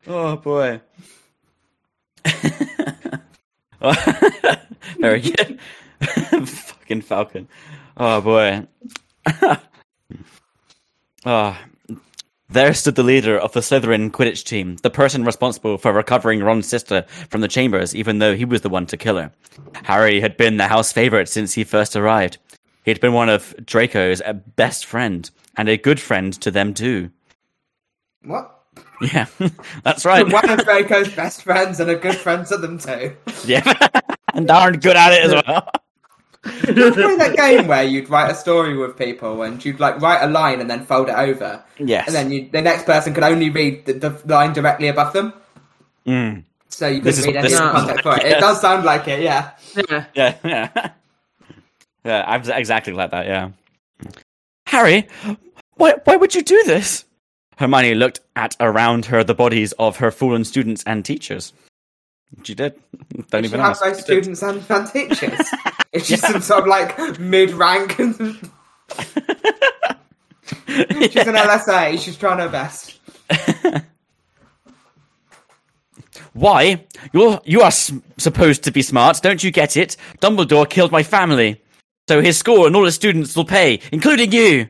Oh 0.07 0.35
boy. 0.37 0.81
Very 4.99 5.21
good. 5.21 5.59
Fucking 6.47 7.01
Falcon. 7.01 7.47
Oh 7.97 8.21
boy. 8.21 8.67
oh. 11.25 11.57
There 12.47 12.73
stood 12.75 12.93
the 12.95 13.03
leader 13.03 13.37
of 13.37 13.53
the 13.53 13.61
Slytherin 13.61 14.11
Quidditch 14.11 14.43
team, 14.43 14.75
the 14.83 14.91
person 14.91 15.25
responsible 15.25 15.79
for 15.79 15.91
recovering 15.91 16.43
Ron's 16.43 16.67
sister 16.67 17.01
from 17.29 17.41
the 17.41 17.47
chambers, 17.47 17.95
even 17.95 18.19
though 18.19 18.35
he 18.35 18.45
was 18.45 18.61
the 18.61 18.69
one 18.69 18.85
to 18.85 18.97
kill 18.97 19.17
her. 19.17 19.31
Harry 19.83 20.21
had 20.21 20.37
been 20.37 20.57
the 20.57 20.67
house 20.67 20.91
favorite 20.91 21.27
since 21.27 21.53
he 21.53 21.63
first 21.63 21.95
arrived. 21.95 22.37
He'd 22.83 23.01
been 23.01 23.13
one 23.13 23.29
of 23.29 23.55
Draco's 23.65 24.21
best 24.55 24.85
friend, 24.85 25.29
and 25.57 25.67
a 25.67 25.77
good 25.77 25.99
friend 25.99 26.31
to 26.41 26.51
them 26.51 26.75
too. 26.75 27.09
What? 28.23 28.54
Yeah, 29.01 29.25
that's 29.83 30.05
right. 30.11 30.31
One 30.31 30.49
of 30.49 30.63
Draco's 30.65 31.09
best 31.13 31.43
friends 31.43 31.79
and 31.79 31.89
a 31.89 31.95
good 31.95 32.15
friend 32.15 32.45
to 32.47 32.57
them 32.57 32.77
too. 32.79 33.15
Yeah, 33.45 33.61
and 34.33 34.47
darn 34.47 34.79
good 34.79 34.95
at 34.95 35.11
it 35.13 35.25
as 35.25 35.43
well. 35.45 35.69
You 36.67 36.91
play 36.93 37.15
that 37.17 37.35
game 37.35 37.67
where 37.67 37.83
you'd 37.83 38.07
write 38.09 38.29
a 38.29 38.35
story 38.35 38.77
with 38.77 38.95
people 38.97 39.41
and 39.41 39.63
you'd 39.65 39.79
like 39.79 39.99
write 39.99 40.21
a 40.23 40.27
line 40.27 40.61
and 40.61 40.69
then 40.69 40.85
fold 40.85 41.09
it 41.09 41.15
over, 41.15 41.63
Yes. 41.79 42.05
and 42.07 42.15
then 42.15 42.31
you, 42.31 42.49
the 42.51 42.61
next 42.61 42.85
person 42.85 43.13
could 43.15 43.23
only 43.23 43.49
read 43.49 43.85
the, 43.85 43.93
the 43.93 44.21
line 44.27 44.53
directly 44.53 44.87
above 44.87 45.11
them, 45.13 45.33
Mm. 46.05 46.43
so 46.69 46.87
you 46.87 47.01
couldn't 47.01 47.25
read 47.25 47.35
any 47.37 47.47
this 47.49 47.59
of 47.59 47.65
is- 47.65 47.71
context 47.71 48.03
for 48.03 48.15
it. 48.17 48.23
yes. 48.23 48.37
It 48.37 48.39
does 48.41 48.61
sound 48.61 48.85
like 48.85 49.07
it, 49.07 49.21
yeah. 49.23 49.51
Yeah. 49.89 50.05
Yeah, 50.13 50.35
yeah, 50.43 50.89
yeah. 52.05 52.23
I'm 52.27 52.47
exactly 52.49 52.93
like 52.93 53.09
that. 53.11 53.25
Yeah. 53.25 53.49
Harry, 54.67 55.07
why 55.77 55.95
why 56.03 56.15
would 56.15 56.35
you 56.35 56.43
do 56.43 56.61
this? 56.65 57.04
Hermione 57.57 57.95
looked 57.95 58.19
at 58.35 58.55
around 58.59 59.05
her 59.05 59.23
the 59.23 59.33
bodies 59.35 59.71
of 59.73 59.97
her 59.97 60.11
fallen 60.11 60.43
students 60.43 60.83
and 60.85 61.03
teachers. 61.05 61.53
She 62.43 62.53
did. 62.55 62.73
Don't 63.29 63.43
You 63.43 63.49
even 63.49 63.49
should 63.51 63.59
have 63.59 63.69
ask. 63.71 63.83
both 63.83 63.99
students 64.01 64.41
and, 64.43 64.63
and 64.69 64.87
teachers. 64.91 65.39
It's 65.93 66.09
just 66.09 66.23
some 66.23 66.41
sort 66.41 66.63
of 66.63 66.67
like 66.67 67.19
mid 67.21 67.51
rank. 67.51 67.91
She's 67.95 68.09
an 70.67 71.35
LSA. 71.35 71.97
She's 72.03 72.17
trying 72.17 72.39
her 72.39 72.49
best. 72.49 72.99
Why? 76.33 76.83
You're 77.13 77.39
you 77.45 77.61
are 77.61 77.67
s- 77.67 77.93
supposed 78.17 78.63
to 78.65 78.71
be 78.71 78.81
smart, 78.81 79.21
don't 79.21 79.41
you 79.41 79.51
get 79.51 79.77
it? 79.77 79.95
Dumbledore 80.19 80.69
killed 80.69 80.91
my 80.91 81.01
family, 81.03 81.61
so 82.09 82.21
his 82.21 82.37
school 82.37 82.65
and 82.65 82.75
all 82.75 82.83
his 82.83 82.95
students 82.95 83.35
will 83.37 83.45
pay, 83.45 83.79
including 83.93 84.33
you. 84.33 84.67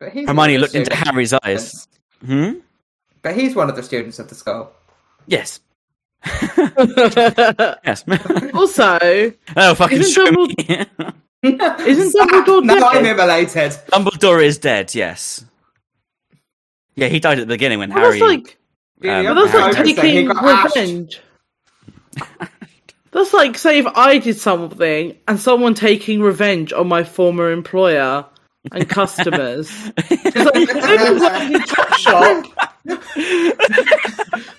But 0.00 0.12
he's 0.12 0.28
Hermione 0.28 0.54
one 0.54 0.60
looked 0.60 0.74
into. 0.74 0.94
Harry's 0.94 1.32
eyes. 1.32 1.88
Hmm. 2.24 2.52
But 3.22 3.34
he's 3.36 3.54
one 3.54 3.68
of 3.68 3.76
the 3.76 3.82
students 3.82 4.18
of 4.18 4.28
the 4.28 4.34
school. 4.34 4.72
Yes. 5.26 5.60
yes. 6.26 8.04
also, 8.54 8.98
oh, 9.56 9.74
fucking 9.74 9.98
Isn't 10.00 10.12
show 10.12 10.26
Dumbledore- 10.30 11.12
me. 11.42 11.58
isn't 11.90 12.14
Dumbledore 12.14 12.64
no, 12.64 12.74
I'm 12.74 13.02
dead? 13.04 13.16
immolated. 13.16 13.72
Dumbledore 13.90 14.42
is 14.44 14.58
dead. 14.58 14.94
Yes. 14.94 15.44
Yeah, 16.94 17.08
he 17.08 17.20
died 17.20 17.38
at 17.38 17.46
the 17.46 17.54
beginning 17.54 17.78
when 17.78 17.90
Well, 17.90 18.10
Harry. 18.12 18.18
that's 18.18 18.22
like, 18.30 18.58
Um, 19.08 19.34
but 19.34 19.52
that's 19.52 19.76
like 19.76 19.96
taking 19.96 20.04
he 20.16 20.22
got 20.24 20.44
ashed. 20.44 20.76
revenge. 20.76 21.20
That's 23.12 23.32
like, 23.32 23.56
say, 23.56 23.78
if 23.78 23.86
I 23.86 24.18
did 24.18 24.36
something 24.38 25.16
and 25.26 25.40
someone 25.40 25.74
taking 25.74 26.20
revenge 26.20 26.72
on 26.72 26.88
my 26.88 27.04
former 27.04 27.50
employer 27.52 28.26
and 28.72 28.88
customers. 28.88 29.70
It's 30.10 30.36
like, 30.36 30.54
maybe 30.54 31.20
working 31.20 31.54
in 31.54 31.60
Topshop. 31.62 32.46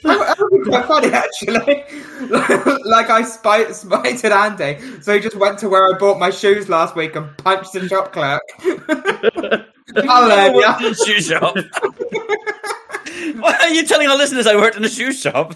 That 0.04 0.38
would 0.40 0.64
be 0.64 0.70
quite 0.70 0.86
funny, 0.86 1.12
actually. 1.12 1.84
like 2.90 3.10
I 3.10 3.24
spite, 3.24 3.76
spited 3.76 4.32
Andy, 4.32 5.02
so 5.02 5.14
he 5.14 5.20
just 5.20 5.36
went 5.36 5.60
to 5.60 5.70
where 5.70 5.94
I 5.94 5.98
bought 5.98 6.20
my 6.20 6.30
shoes 6.30 6.70
last 6.70 6.96
week 6.96 7.16
and 7.16 7.36
punched 7.38 7.74
the 7.74 7.88
shop 7.88 8.14
clerk. 8.14 8.42
I'll 9.96 10.80
in 10.80 10.86
a 10.86 10.96
shoe 10.96 11.22
shop. 11.22 11.56
Why 13.36 13.58
are 13.62 13.70
you 13.70 13.86
telling 13.86 14.08
our 14.08 14.18
listeners 14.18 14.48
I 14.48 14.56
worked 14.56 14.78
in 14.78 14.86
a 14.86 14.90
shoe 14.90 15.12
shop? 15.12 15.56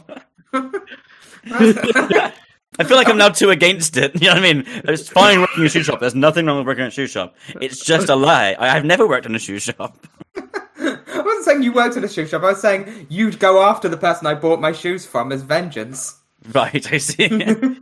I 2.79 2.83
feel 2.83 2.97
like 2.97 3.07
I'm 3.07 3.17
now 3.17 3.29
too 3.29 3.49
against 3.49 3.97
it. 3.97 4.13
You 4.21 4.29
know 4.29 4.35
what 4.35 4.43
I 4.43 4.53
mean? 4.53 4.63
It's 4.85 5.09
fine 5.09 5.41
working 5.41 5.61
in 5.61 5.65
a 5.65 5.69
shoe 5.69 5.83
shop. 5.83 5.99
There's 5.99 6.15
nothing 6.15 6.45
wrong 6.45 6.57
with 6.57 6.67
working 6.67 6.83
in 6.83 6.87
a 6.87 6.91
shoe 6.91 7.07
shop. 7.07 7.35
It's 7.61 7.83
just 7.83 8.09
a 8.09 8.15
lie. 8.15 8.55
I, 8.57 8.75
I've 8.75 8.85
never 8.85 9.07
worked 9.07 9.25
in 9.25 9.35
a 9.35 9.39
shoe 9.39 9.59
shop. 9.59 9.97
I 10.35 11.21
wasn't 11.25 11.45
saying 11.45 11.63
you 11.63 11.73
worked 11.73 11.97
in 11.97 12.03
a 12.03 12.09
shoe 12.09 12.25
shop. 12.25 12.43
I 12.43 12.51
was 12.51 12.61
saying 12.61 13.07
you'd 13.09 13.39
go 13.39 13.61
after 13.61 13.89
the 13.89 13.97
person 13.97 14.27
I 14.27 14.33
bought 14.35 14.61
my 14.61 14.71
shoes 14.71 15.05
from 15.05 15.31
as 15.31 15.41
vengeance. 15.41 16.19
Right, 16.53 16.91
I 16.91 16.97
see. 16.97 17.29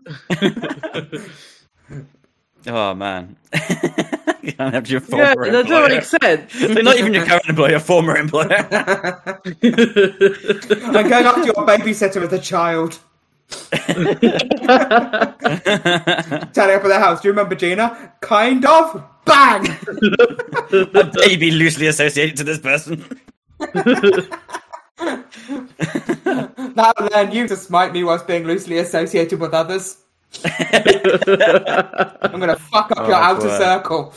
oh 2.67 2.93
man. 2.93 3.37
you 4.41 4.51
don't 4.51 4.73
have 4.73 4.89
your 4.89 5.01
Yeah, 5.01 5.33
former 5.33 5.51
that 5.51 5.67
doesn't 5.67 5.91
make 5.91 6.03
sense. 6.03 6.53
They're 6.59 6.83
not 6.83 6.97
even 6.97 7.13
your 7.13 7.25
current 7.25 7.47
employer, 7.47 7.71
your 7.71 7.79
former 7.79 8.17
employer. 8.17 8.67
I'm 8.71 9.41
going 11.09 11.25
after 11.25 11.45
your 11.45 11.55
babysitter 11.65 12.23
as 12.25 12.33
a 12.33 12.39
child. 12.39 12.99
Turning 13.71 13.95
up 16.75 16.83
at 16.83 16.83
the 16.83 16.99
house. 16.99 17.21
Do 17.21 17.27
you 17.27 17.31
remember 17.31 17.55
Gina? 17.55 18.13
Kind 18.21 18.65
of. 18.65 19.03
Bang! 19.25 19.67
a 20.73 21.11
baby 21.13 21.51
loosely 21.51 21.87
associated 21.87 22.35
to 22.37 22.43
this 22.43 22.59
person. 22.59 23.05
That'll 26.75 27.07
learn 27.13 27.31
you 27.31 27.47
to 27.47 27.55
smite 27.55 27.93
me 27.93 28.03
whilst 28.03 28.27
being 28.27 28.45
loosely 28.45 28.77
associated 28.79 29.39
with 29.39 29.53
others. 29.53 29.97
I'm 30.43 32.39
gonna 32.39 32.55
fuck 32.55 32.91
up 32.91 33.07
your 33.07 33.15
Oh, 33.15 33.23
outer 33.29 33.47
boy. 33.47 33.57
circle. 33.57 34.13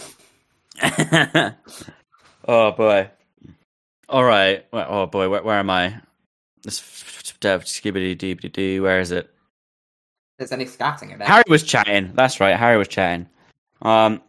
oh 2.48 2.72
boy. 2.72 3.10
All 4.08 4.24
right. 4.24 4.64
Where- 4.70 4.86
Oh 4.88 5.06
boy. 5.06 5.28
Where, 5.28 5.42
where 5.42 5.58
am 5.58 5.70
I? 5.70 6.00
This 6.64 6.80
skibidi 6.80 8.16
deebity 8.16 8.48
doo. 8.48 8.82
Where 8.82 9.00
is 9.00 9.12
it? 9.12 9.30
There's 10.38 10.52
any 10.52 10.64
scatting 10.64 11.12
in 11.12 11.20
it. 11.20 11.26
Harry 11.28 11.44
was 11.48 11.62
chatting. 11.62 12.12
That's 12.14 12.40
right. 12.40 12.56
Harry 12.56 12.76
was 12.78 12.88
chatting. 12.88 13.28
Um. 13.82 14.22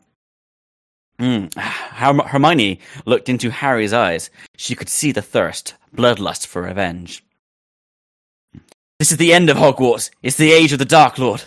mm, 1.19 1.53
Herm- 1.57 2.19
Hermione 2.19 2.79
looked 3.05 3.29
into 3.29 3.49
Harry's 3.49 3.93
eyes. 3.93 4.29
She 4.57 4.75
could 4.75 4.89
see 4.89 5.11
the 5.11 5.21
thirst, 5.21 5.75
bloodlust 5.95 6.45
for 6.45 6.61
revenge. 6.61 7.23
This 8.99 9.11
is 9.11 9.17
the 9.17 9.33
end 9.33 9.49
of 9.49 9.57
Hogwarts. 9.57 10.09
It's 10.21 10.37
the 10.37 10.51
age 10.51 10.71
of 10.73 10.79
the 10.79 10.85
Dark 10.85 11.17
Lord. 11.17 11.43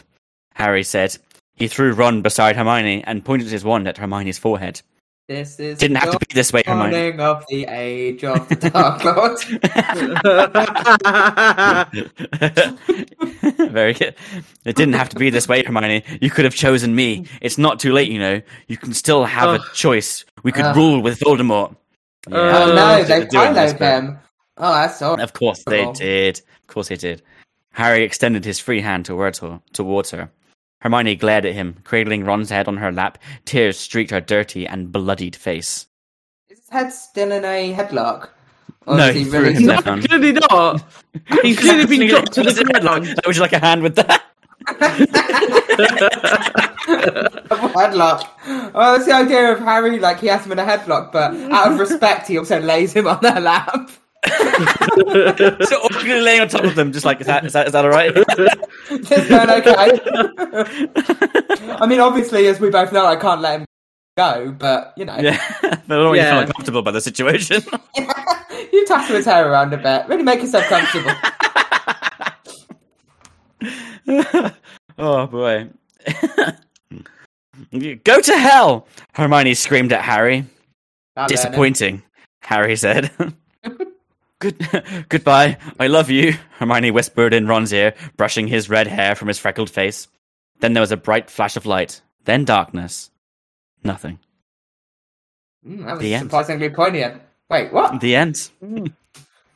Harry 0.55 0.83
said. 0.83 1.17
He 1.55 1.67
threw 1.69 1.93
Ron 1.93 2.23
beside 2.23 2.57
Hermione 2.57 3.03
and 3.05 3.25
pointed 3.25 3.49
his 3.49 3.65
wand 3.65 3.89
at 3.89 3.99
Hermione's 3.99 4.39
forehead. 4.39 4.81
This 5.29 5.61
is 5.61 5.77
Didn't 5.79 5.99
have 5.99 6.13
to 6.13 6.19
be 6.19 6.33
this 6.33 6.55
way, 6.55 6.63
Hermione. 6.65 7.19
of 7.21 7.45
the 7.51 7.67
age 7.67 8.25
of 8.25 8.49
the 8.49 8.55
Dark 8.71 9.05
Lord. 9.05 9.39
Very 13.71 13.93
good. 13.93 14.15
It 14.65 14.75
didn't 14.75 14.95
have 14.95 15.11
to 15.11 15.17
be 15.19 15.29
this 15.29 15.47
way, 15.47 15.63
Hermione. 15.65 16.03
You 16.23 16.31
could 16.31 16.47
have 16.47 16.55
chosen 16.55 16.95
me. 16.95 17.27
It's 17.43 17.59
not 17.59 17.79
too 17.79 17.93
late, 17.93 18.11
you 18.11 18.19
know. 18.19 18.41
You 18.69 18.79
can 18.79 18.95
still 18.95 19.25
have 19.27 19.61
a 19.61 19.63
choice. 19.75 20.25
We 20.45 20.53
could 20.53 20.65
Ugh. 20.65 20.77
rule 20.77 21.03
with 21.03 21.21
Voldemort. 21.21 21.77
oh 22.31 22.33
Uh, 22.33 22.67
no, 22.75 23.05
they're 23.05 23.21
they 23.21 23.27
doing 23.27 23.53
this, 23.53 23.75
piloed 23.75 23.79
but- 23.79 24.03
him. 24.03 24.19
Oh, 24.57 24.73
that's 24.75 25.03
all. 25.03 25.21
Of 25.21 25.35
course 25.35 25.63
they 25.67 25.85
Oh. 25.85 25.93
did. 25.93 26.41
Of 26.63 26.67
course 26.69 26.89
they 26.89 26.97
did. 26.97 27.23
Harry 27.73 28.03
extended 28.03 28.45
his 28.47 28.59
free 28.59 28.81
hand 28.81 29.05
towards 29.05 29.39
her. 29.41 29.61
Towards 29.75 30.11
her. 30.13 30.31
Hermione 30.81 31.17
glared 31.17 31.45
at 31.45 31.55
him, 31.55 31.79
cradling 31.85 32.25
Ron's 32.25 32.51
head 32.51 32.69
on 32.69 32.77
her 32.77 32.93
lap. 32.93 33.19
Tears 33.45 33.79
streaked 33.79 34.13
her 34.13 34.21
dirty 34.21 34.67
and 34.67 34.93
bloodied 34.93 35.35
face. 35.35 35.87
Is 36.49 36.59
his 36.61 36.69
head 36.71 36.93
still 36.93 37.33
in 37.33 37.45
a 37.45 37.75
headlock? 37.75 38.29
Or 38.87 38.97
No, 38.97 39.09
is 39.09 39.15
he 39.15 39.25
he 39.25 39.31
threw 39.31 39.41
really 39.41 39.55
him 39.55 39.67
down. 39.67 40.03
Clearly 40.07 40.33
not. 40.33 40.85
He's 41.43 41.59
clearly 41.59 41.87
been 41.87 42.09
dropped 42.09 42.33
to 42.33 42.43
the 42.43 42.81
ground. 42.81 43.07
That 43.07 43.27
was 43.27 43.39
like 43.39 43.53
a 43.53 43.59
hand 43.59 43.83
with 43.83 43.97
that. 43.97 44.25
headlock? 47.75 48.29
Oh, 48.75 48.93
that's 48.93 49.07
the 49.07 49.13
idea 49.13 49.53
of 49.53 49.61
Harry. 49.61 49.99
Like 49.99 50.21
he 50.21 50.27
has 50.29 50.45
him 50.45 50.53
in 50.53 50.59
a 50.59 50.65
headlock, 50.65 51.13
but 51.13 51.35
out 51.53 51.73
of 51.73 51.79
respect, 51.79 52.29
he 52.29 52.39
also 52.39 52.61
lays 52.61 52.93
him 52.93 53.07
on 53.07 53.19
their 53.21 53.41
lap. 53.41 53.91
So 54.27 55.77
awkwardly 55.83 56.21
laying 56.21 56.41
on 56.41 56.49
top 56.49 56.65
of 56.65 56.75
them, 56.75 56.93
just 56.93 57.05
like 57.05 57.21
is 57.21 57.27
that 57.27 57.45
is 57.45 57.53
that, 57.53 57.67
is 57.69 57.73
that 57.73 57.85
all 57.85 57.91
right? 57.91 58.17
Is 58.17 59.29
that 59.29 59.49
okay? 59.61 60.01
I 61.81 61.87
mean, 61.87 62.01
obviously, 62.01 62.47
as 62.49 62.59
we 62.61 62.71
both 62.71 62.93
know, 62.93 63.07
I 63.07 63.17
can't 63.17 63.41
let 63.41 63.61
him 63.61 63.67
go, 64.17 64.51
but 64.59 64.93
you 64.97 65.05
know, 65.05 65.17
Yeah, 65.19 65.41
but 65.63 65.73
I 65.73 65.77
don't 65.89 66.05
want 66.07 66.17
you 66.17 66.23
Yeah. 66.23 66.31
feel 66.33 66.41
uncomfortable 66.41 66.83
by 66.83 66.91
the 66.91 67.01
situation. 67.01 67.63
you 68.73 68.87
tussle 68.87 69.17
his 69.17 69.25
hair 69.25 69.51
around 69.51 69.73
a 69.73 69.77
bit. 69.79 70.09
Really 70.09 70.25
make 70.25 70.41
yourself 70.41 70.65
comfortable. 70.65 71.13
oh 74.99 75.27
boy. 75.27 75.69
Go 78.05 78.21
to 78.21 78.37
hell! 78.39 78.87
Hermione 79.13 79.55
screamed 79.55 79.93
at 79.93 80.03
Harry. 80.03 80.45
I'll 81.17 81.23
learn 81.23 81.27
it. 81.27 81.29
Disappointing, 81.37 82.03
Harry 82.43 82.77
said. 82.77 83.11
Good, 84.41 84.57
goodbye. 85.09 85.59
I 85.81 85.87
love 85.89 86.11
you. 86.11 86.35
Hermione 86.59 86.91
whispered 86.93 87.35
in 87.35 87.47
Ron's 87.49 87.73
ear, 87.73 87.95
brushing 88.17 88.47
his 88.49 88.69
red 88.71 88.87
hair 88.87 89.15
from 89.15 89.29
his 89.29 89.39
freckled 89.39 89.71
face. 89.71 90.07
Then 90.61 90.73
there 90.75 90.81
was 90.81 90.93
a 90.93 90.97
bright 90.97 91.31
flash 91.31 91.57
of 91.57 91.67
light. 91.67 92.03
Then 92.25 92.45
darkness. 92.45 93.11
Nothing. 93.83 94.19
Mm, 95.67 95.85
that 95.87 95.93
was 95.95 96.01
The 96.01 96.15
end. 96.15 96.25
surprisingly 96.27 96.71
poignant. 96.71 97.23
Wait, 97.51 97.73
what? 97.73 98.01
The 98.01 98.15
end. 98.15 98.51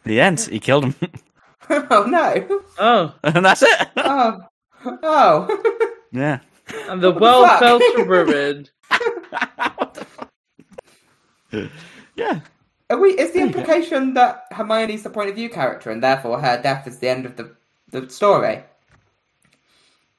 The 0.04 0.20
end. 0.20 0.40
He 0.40 0.58
killed 0.58 0.84
him, 0.84 0.94
oh 1.70 2.04
no! 2.08 2.60
Oh, 2.78 3.14
and 3.22 3.44
that's 3.44 3.62
it. 3.62 3.88
Oh, 3.96 4.40
oh! 4.84 5.82
yeah. 6.10 6.40
and 6.88 7.00
the 7.00 7.12
What 7.12 7.20
world 7.22 7.46
fuck? 7.46 7.58
fell 7.60 7.78
to 7.78 8.04
ruin. 8.04 8.68
Yeah. 12.16 12.40
Are 12.92 12.98
we? 12.98 13.10
Is 13.18 13.32
the 13.32 13.40
implication 13.40 14.14
that 14.14 14.44
Hermione's 14.52 15.02
the 15.02 15.10
point 15.10 15.30
of 15.30 15.34
view 15.34 15.48
character, 15.48 15.90
and 15.90 16.02
therefore 16.02 16.38
her 16.40 16.60
death 16.62 16.86
is 16.86 16.98
the 16.98 17.08
end 17.08 17.24
of 17.26 17.36
the 17.36 17.50
the 17.90 18.08
story? 18.10 18.62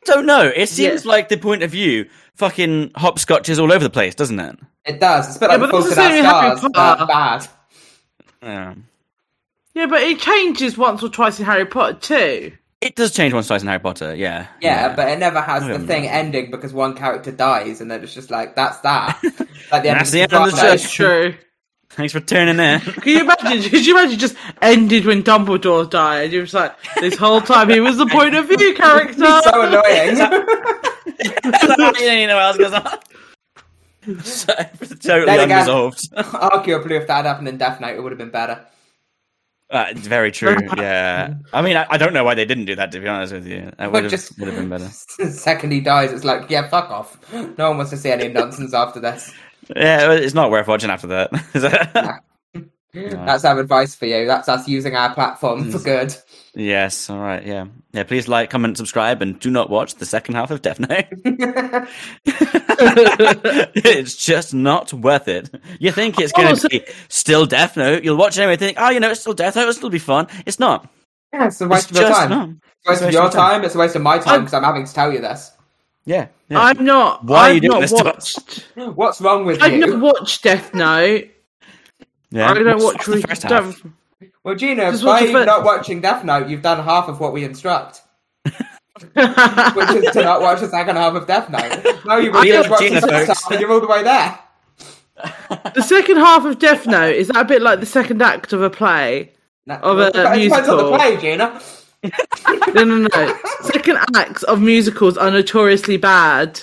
Don't 0.05 0.25
know. 0.25 0.51
It 0.53 0.69
seems 0.69 1.05
Yeah. 1.05 1.11
like 1.11 1.29
the 1.29 1.37
point 1.37 1.63
of 1.63 1.71
view 1.71 2.09
fucking 2.35 2.89
hopscotches 2.95 3.59
all 3.59 3.71
over 3.71 3.83
the 3.83 3.89
place, 3.89 4.15
doesn't 4.15 4.39
it? 4.39 4.57
It 4.85 4.99
does. 4.99 5.27
It's 5.27 5.37
a 5.37 5.39
bit 5.39 5.49
Yeah, 5.51 5.55
like 5.57 5.59
but 5.61 5.67
the 5.67 5.83
that's 5.83 5.95
Fault 5.95 5.95
the 5.95 6.17
in 6.17 6.23
same 6.23 6.25
Our 6.25 6.33
with 6.33 6.43
Harry 6.43 6.57
Stars, 6.57 6.71
Potter. 6.73 6.99
but 6.99 7.07
bad. 7.07 7.47
Yeah. 8.41 8.73
Yeah, 9.75 9.85
but 9.87 10.01
it 10.01 10.19
changes 10.19 10.77
once 10.77 11.01
or 11.03 11.09
twice 11.09 11.39
in 11.39 11.45
Harry 11.45 11.65
Potter 11.65 11.97
too. 11.99 12.51
It 12.81 12.95
does 12.97 13.13
change 13.13 13.33
once 13.33 13.45
or 13.47 13.49
twice 13.49 13.61
in 13.61 13.67
Harry 13.69 13.79
Potter, 13.79 14.13
yeah. 14.13 14.47
Yeah, 14.61 14.93
but 14.93 15.07
it 15.07 15.19
never 15.19 15.39
has 15.41 15.63
the 15.65 15.79
thing 15.79 16.03
know. 16.03 16.09
ending 16.09 16.51
because 16.51 16.73
one 16.73 16.95
character 16.95 17.31
dies, 17.31 17.79
and 17.79 17.89
then 17.89 18.03
it's 18.03 18.13
just 18.13 18.29
like 18.31 18.55
that's 18.55 18.79
that. 18.79 19.21
Like 19.71 19.83
the 19.83 19.89
end 19.89 19.99
That's 20.01 20.09
of 20.09 20.13
the 20.13 20.21
end 20.21 20.33
of 20.33 20.43
the 20.43 20.51
Sopranos. 20.51 20.81
That's 20.81 20.91
true. 20.91 21.33
Thanks 21.95 22.11
for 22.11 22.19
tuning 22.19 22.59
in. 22.59 22.79
Can 22.79 23.03
you 23.05 23.21
imagine? 23.21 23.69
Could 23.69 23.85
you 23.85 23.97
imagine 23.97 24.17
just 24.17 24.35
ended 24.61 25.05
when 25.05 25.21
Dumbledore 25.21 25.87
died? 25.87 26.31
You're 26.31 26.43
just 26.43 26.55
like 26.55 26.75
this 26.99 27.15
whole 27.15 27.39
time 27.39 27.69
he 27.69 27.79
was 27.79 27.97
the 27.97 28.07
point 28.07 28.33
of 28.35 28.47
view 28.47 28.73
character. 28.73 29.41
So 29.43 29.61
annoying. 29.61 30.17
you 31.99 32.27
know 32.27 32.35
what 32.35 32.43
else 32.43 32.57
goes 32.57 32.73
on. 32.73 34.23
So, 34.23 34.53
totally 35.01 35.33
again- 35.33 35.51
unresolved. 35.51 36.11
Arguably, 36.15 36.99
if 36.99 37.07
that 37.07 37.17
had 37.17 37.25
happened 37.25 37.47
in 37.47 37.57
Death 37.57 37.79
Note, 37.79 37.95
it 37.95 38.01
would 38.01 38.11
have 38.11 38.19
been 38.19 38.31
better. 38.31 38.65
Uh, 39.69 39.85
it's 39.89 40.05
very 40.05 40.31
true. 40.31 40.55
Yeah. 40.77 41.33
I 41.51 41.61
mean, 41.63 41.77
I, 41.77 41.87
I 41.89 41.97
don't 41.97 42.13
know 42.13 42.23
why 42.23 42.35
they 42.35 42.45
didn't 42.45 42.65
do 42.65 42.75
that. 42.75 42.91
To 42.91 42.99
be 42.99 43.07
honest 43.07 43.33
with 43.33 43.47
you, 43.47 43.71
that 43.77 43.91
would 43.91 44.03
have, 44.03 44.11
just 44.11 44.37
would 44.37 44.47
have 44.47 44.57
been 44.57 44.69
better. 44.69 44.89
the 45.17 45.31
second 45.31 45.71
he 45.71 45.79
dies, 45.79 46.11
it's 46.11 46.23
like, 46.23 46.49
yeah, 46.49 46.67
fuck 46.69 46.91
off. 46.91 47.17
No 47.33 47.69
one 47.69 47.77
wants 47.77 47.89
to 47.89 47.97
see 47.97 48.11
any 48.11 48.27
nonsense 48.27 48.73
after 48.73 48.99
this. 48.99 49.33
Yeah, 49.75 50.11
it's 50.13 50.33
not 50.33 50.51
worth 50.51 50.67
watching 50.67 50.89
after 50.89 51.07
that. 51.07 51.31
That's 52.93 53.43
our 53.43 53.59
advice 53.59 53.95
for 53.95 54.05
you. 54.05 54.27
That's 54.27 54.47
us 54.47 54.67
using 54.67 54.95
our 54.95 55.13
platform 55.15 55.71
for 55.71 55.79
good. 55.79 56.15
yes. 56.53 57.09
All 57.09 57.17
right. 57.19 57.43
Yeah. 57.43 57.65
Yeah. 57.91 58.03
Please 58.03 58.27
like, 58.27 58.51
comment, 58.51 58.77
subscribe, 58.77 59.23
and 59.23 59.39
do 59.39 59.49
not 59.49 59.71
watch 59.71 59.95
the 59.95 60.05
second 60.05 60.35
half 60.35 60.51
of 60.51 60.61
Death 60.61 60.79
Note. 60.79 61.05
it's 63.75 64.15
just 64.15 64.53
not 64.53 64.93
worth 64.93 65.27
it. 65.27 65.49
You 65.79 65.91
think 65.91 66.19
it's 66.19 66.31
going 66.31 66.49
Oh, 66.49 66.53
to 66.53 66.59
so- 66.59 66.69
be 66.69 66.83
still 67.09 67.45
Death 67.47 67.77
Note? 67.77 68.03
You'll 68.03 68.17
watch 68.17 68.37
it 68.37 68.41
anyway. 68.41 68.57
Think, 68.57 68.77
oh, 68.79 68.89
you 68.91 68.99
know, 68.99 69.09
it's 69.09 69.21
still 69.21 69.33
Death 69.33 69.55
Note. 69.55 69.63
It'll 69.63 69.73
still 69.73 69.89
be 69.89 69.97
fun. 69.99 70.27
It's 70.45 70.59
not. 70.59 70.87
Yeah, 71.33 71.47
it's 71.47 71.59
a 71.61 71.63
It's 71.65 71.71
waste 71.71 71.91
of 71.91 71.97
your 71.97 72.09
time. 72.09 72.29
not. 72.29 72.49
It's 72.49 72.59
a 72.85 72.89
waste 72.91 73.01
It's 73.01 73.07
of 73.07 73.13
your 73.13 73.23
time. 73.23 73.31
time. 73.31 73.63
It's 73.65 73.75
a 73.75 73.77
waste 73.79 73.95
of 73.95 74.01
my 74.03 74.19
time 74.19 74.35
oh. 74.35 74.39
because 74.41 74.53
I'm 74.53 74.63
having 74.63 74.85
to 74.85 74.93
tell 74.93 75.11
you 75.11 75.19
this. 75.19 75.51
Yeah. 76.05 76.27
yeah. 76.49 76.59
I'm 76.59 76.83
not. 76.83 77.23
Why 77.25 77.37
are 77.37 77.49
I've 77.49 77.55
you 77.55 77.61
doing 77.61 77.71
not 77.71 77.81
this 77.81 77.91
to 77.93 78.03
watched. 78.03 78.67
What's 78.97 79.21
wrong 79.21 79.45
with 79.45 79.59
you? 79.59 79.65
I've 79.65 79.73
you? 79.73 79.87
not 79.87 79.99
watched 80.01 80.43
Death 80.43 80.73
Note. 80.73 81.29
yeah. 82.31 82.49
I 82.49 82.53
don't 82.53 82.65
What's- 82.65 82.83
watch. 82.83 82.95
what's 82.95 83.05
the 83.07 83.15
Re- 83.15 83.21
first 83.21 83.43
half? 83.43 83.51
don't, 83.51 83.93
Well, 84.43 84.55
Gina, 84.55 84.91
Just 84.91 85.03
by 85.03 85.21
watch 85.21 85.31
first- 85.31 85.45
not 85.45 85.63
watching 85.63 86.01
Death 86.01 86.23
Note, 86.25 86.49
you've 86.49 86.61
done 86.61 86.83
half 86.83 87.07
of 87.07 87.19
what 87.19 87.31
we 87.33 87.43
instruct, 87.45 88.01
which 88.43 88.55
is 88.55 90.11
to 90.13 90.21
not 90.23 90.41
watch 90.41 90.59
the 90.59 90.69
second 90.69 90.95
half 90.97 91.13
of 91.15 91.25
Death 91.27 91.49
Note. 91.49 92.03
Now 92.05 92.17
you've 92.17 92.33
Be 92.33 92.49
just 92.49 92.69
like 92.69 92.71
watched 92.71 92.83
Gina, 92.83 93.01
the 93.01 93.07
first 93.07 93.27
folks. 93.27 93.43
half 93.43 93.51
and 93.51 93.61
you're 93.61 93.71
all 93.71 93.79
the 93.81 93.87
way 93.87 94.03
there. 94.03 94.39
the 95.75 95.81
second 95.81 96.17
half 96.17 96.43
of 96.45 96.59
Death 96.59 96.85
Note 96.85 97.15
is 97.15 97.27
that 97.29 97.37
a 97.37 97.45
bit 97.45 97.61
like 97.61 97.79
the 97.79 97.85
second 97.85 98.21
act 98.21 98.51
of 98.51 98.61
a 98.61 98.69
play? 98.69 99.31
No, 99.65 99.75
Of 99.75 99.99
a 99.99 100.07
it 100.07 100.13
depends 100.13 100.27
on 100.27 100.37
musical. 100.39 100.77
the 100.91 100.97
play, 100.97 101.17
Gina. 101.17 101.61
No, 102.73 102.83
no, 102.83 103.07
no. 103.07 103.37
second 103.61 103.97
acts 104.15 104.43
of 104.43 104.61
musicals 104.61 105.17
are 105.17 105.31
notoriously 105.31 105.97
bad. 105.97 106.59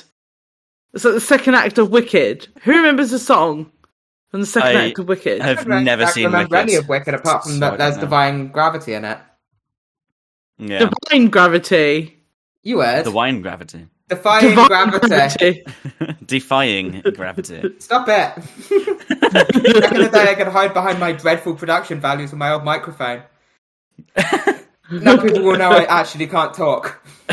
It's 0.92 1.05
like 1.05 1.14
the 1.14 1.20
second 1.20 1.55
act 1.55 1.79
of 1.79 1.90
Wicked. 1.90 2.48
Who 2.62 2.72
remembers 2.72 3.11
the 3.11 3.18
song 3.18 3.70
from 4.31 4.40
the 4.40 4.46
second 4.46 4.76
I 4.76 4.88
act 4.88 4.98
of 4.98 5.09
Wicked? 5.09 5.40
I've 5.40 5.68
I 5.70 5.83
never 5.83 6.03
actually 6.03 6.22
seen 6.22 6.26
remember 6.33 6.57
Wicked. 6.57 6.68
any 6.70 6.74
of 6.74 6.88
Wicked 6.88 7.14
apart 7.14 7.44
from 7.44 7.53
So 7.53 7.59
that 7.61 7.79
there's 7.79 7.94
know. 7.96 8.00
divine 8.03 8.48
gravity 8.48 8.94
in 8.94 9.05
it. 9.05 9.18
Yeah. 10.59 10.90
Divine 11.09 11.29
Gravity. 11.31 12.18
You 12.62 12.81
heard. 12.81 13.07
The 13.07 13.11
wine 13.12 13.40
gravity. 13.40 13.87
Defying 14.09 14.50
Divine 14.50 14.68
gravity. 14.68 15.09
Gravity. 15.09 15.64
Defying 16.26 17.00
gravity. 17.14 17.74
Stop 17.79 18.09
it. 18.09 18.35
Back 19.33 19.92
in 19.94 20.03
the 20.03 20.11
day, 20.12 20.31
I 20.33 20.35
could 20.37 20.48
hide 20.48 20.74
behind 20.74 20.98
my 21.00 21.12
dreadful 21.12 21.55
production 21.55 22.00
values 22.00 22.31
with 22.33 22.38
my 22.38 22.50
old 22.53 22.64
microphone. 22.64 23.22
now 24.90 25.16
people 25.20 25.42
will 25.42 25.57
know 25.57 25.70
I 25.70 25.85
actually 25.85 26.26
can't 26.26 26.53
talk. 26.55 27.03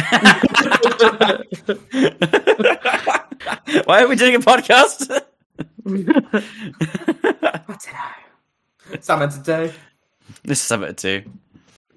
Why 3.86 4.04
are 4.04 4.08
we 4.08 4.15
doing 4.15 4.36
a 4.36 4.39
podcast? 4.39 5.10
I 5.12 5.91
don't 7.67 7.93
know. 7.93 9.00
Something 9.02 9.30
to 9.30 9.39
do. 9.43 9.74
this 10.43 10.60
is 10.60 10.63
something 10.63 10.93
to 10.96 11.22
do. 11.22 11.30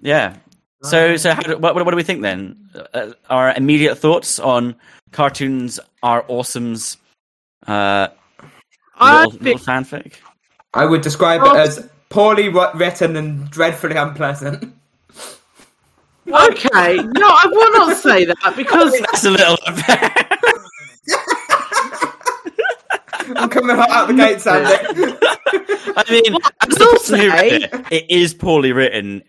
Yeah. 0.01 0.37
So, 0.83 1.16
so 1.16 1.35
how 1.35 1.42
do, 1.42 1.59
what, 1.59 1.75
what 1.75 1.90
do 1.90 1.96
we 1.96 2.03
think 2.03 2.23
then? 2.23 2.57
Uh, 2.94 3.12
our 3.29 3.53
immediate 3.55 3.96
thoughts 3.96 4.38
on 4.38 4.77
cartoons 5.12 5.79
are 6.03 6.25
awesome's 6.29 6.96
uh, 7.66 8.09
I 8.96 9.25
little, 9.25 9.33
think 9.33 9.42
little 9.42 9.59
fanfic. 9.61 10.14
I 10.73 10.87
would 10.87 11.03
describe 11.03 11.42
it 11.42 11.57
as 11.57 11.88
poorly 12.09 12.49
written 12.49 13.16
and 13.16 13.51
dreadfully 13.51 13.96
unpleasant. 13.96 14.75
Okay. 16.28 16.96
No, 16.96 17.26
I 17.28 17.46
will 17.50 17.72
not 17.87 17.96
say 17.96 18.24
that 18.24 18.54
because 18.56 18.92
That's 19.00 19.24
a 19.24 19.30
little 19.30 19.56
unfair. 19.66 20.12
I'm 23.37 23.48
coming 23.48 23.76
hot 23.76 23.90
out 23.90 24.09
the 24.09 24.14
gate, 24.14 24.40
Sandy. 24.40 25.16
I 25.96 26.04
mean, 26.11 26.37
as 26.62 26.74
the 26.74 26.85
will 26.85 26.92
person 26.92 27.20
who 27.20 27.30
say- 27.30 27.52
wrote 27.52 27.62
it, 27.62 27.92
it 27.92 28.11
is 28.11 28.35
poorly 28.35 28.72
written. 28.72 29.22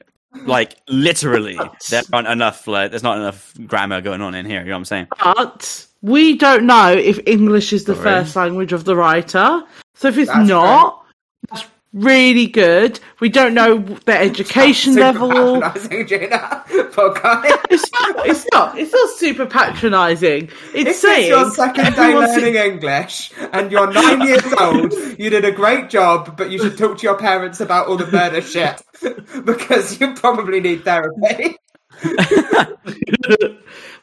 Like 0.46 0.78
literally, 0.88 1.60
there 1.90 2.04
aren't 2.14 2.28
enough. 2.30 2.66
Like, 2.66 2.90
there's 2.92 3.04
not 3.04 3.18
enough 3.18 3.54
grammar 3.68 4.00
going 4.00 4.22
on 4.22 4.34
in 4.34 4.46
here. 4.46 4.62
You 4.62 4.68
know 4.68 4.72
what 4.74 4.78
I'm 4.78 4.86
saying? 4.86 5.08
but 5.22 5.86
we 6.02 6.38
don't 6.38 6.66
know 6.66 6.92
if 6.94 7.20
English 7.28 7.74
is 7.74 7.84
the 7.84 7.94
Sorry. 7.96 8.04
first 8.06 8.36
language 8.38 8.72
of 8.72 8.86
the 8.86 8.96
writer. 8.96 9.62
So 9.96 10.08
if 10.08 10.18
it's 10.18 10.32
That's 10.32 10.48
not, 10.48 11.04
that's 11.50 11.66
really 11.94 12.48
good. 12.48 13.00
We 13.20 13.30
don't 13.30 13.54
know 13.54 13.80
their 14.06 14.22
education 14.22 14.94
Super 14.94 15.20
level. 15.20 15.62
Gina. 16.06 16.64
It's 17.72 17.90
not. 17.92 18.28
It's 18.28 18.46
not. 18.52 18.78
It's 18.78 18.92
not 18.94 19.10
super 19.12 19.46
patronising. 19.46 20.46
It's 20.46 20.76
If 20.76 20.88
it's 20.88 21.00
saying 21.00 21.30
your 21.30 21.50
second 21.52 21.96
day 21.96 22.14
learning 22.14 22.56
English 22.56 23.32
and 23.54 23.72
you're 23.72 23.92
nine 23.92 24.22
years 24.22 24.54
old, 24.60 24.94
you 25.18 25.30
did 25.30 25.46
a 25.46 25.52
great 25.52 25.90
job, 25.90 26.36
but 26.38 26.52
you 26.52 26.60
should 26.60 26.78
talk 26.78 26.98
to 26.98 27.04
your 27.04 27.18
parents 27.18 27.62
about 27.62 27.88
all 27.88 27.98
the 27.98 28.12
murder 28.12 28.42
shit 28.42 28.82
because 29.46 30.00
you 30.00 30.14
probably 30.14 30.60
need 30.60 30.84
therapy. 30.84 31.56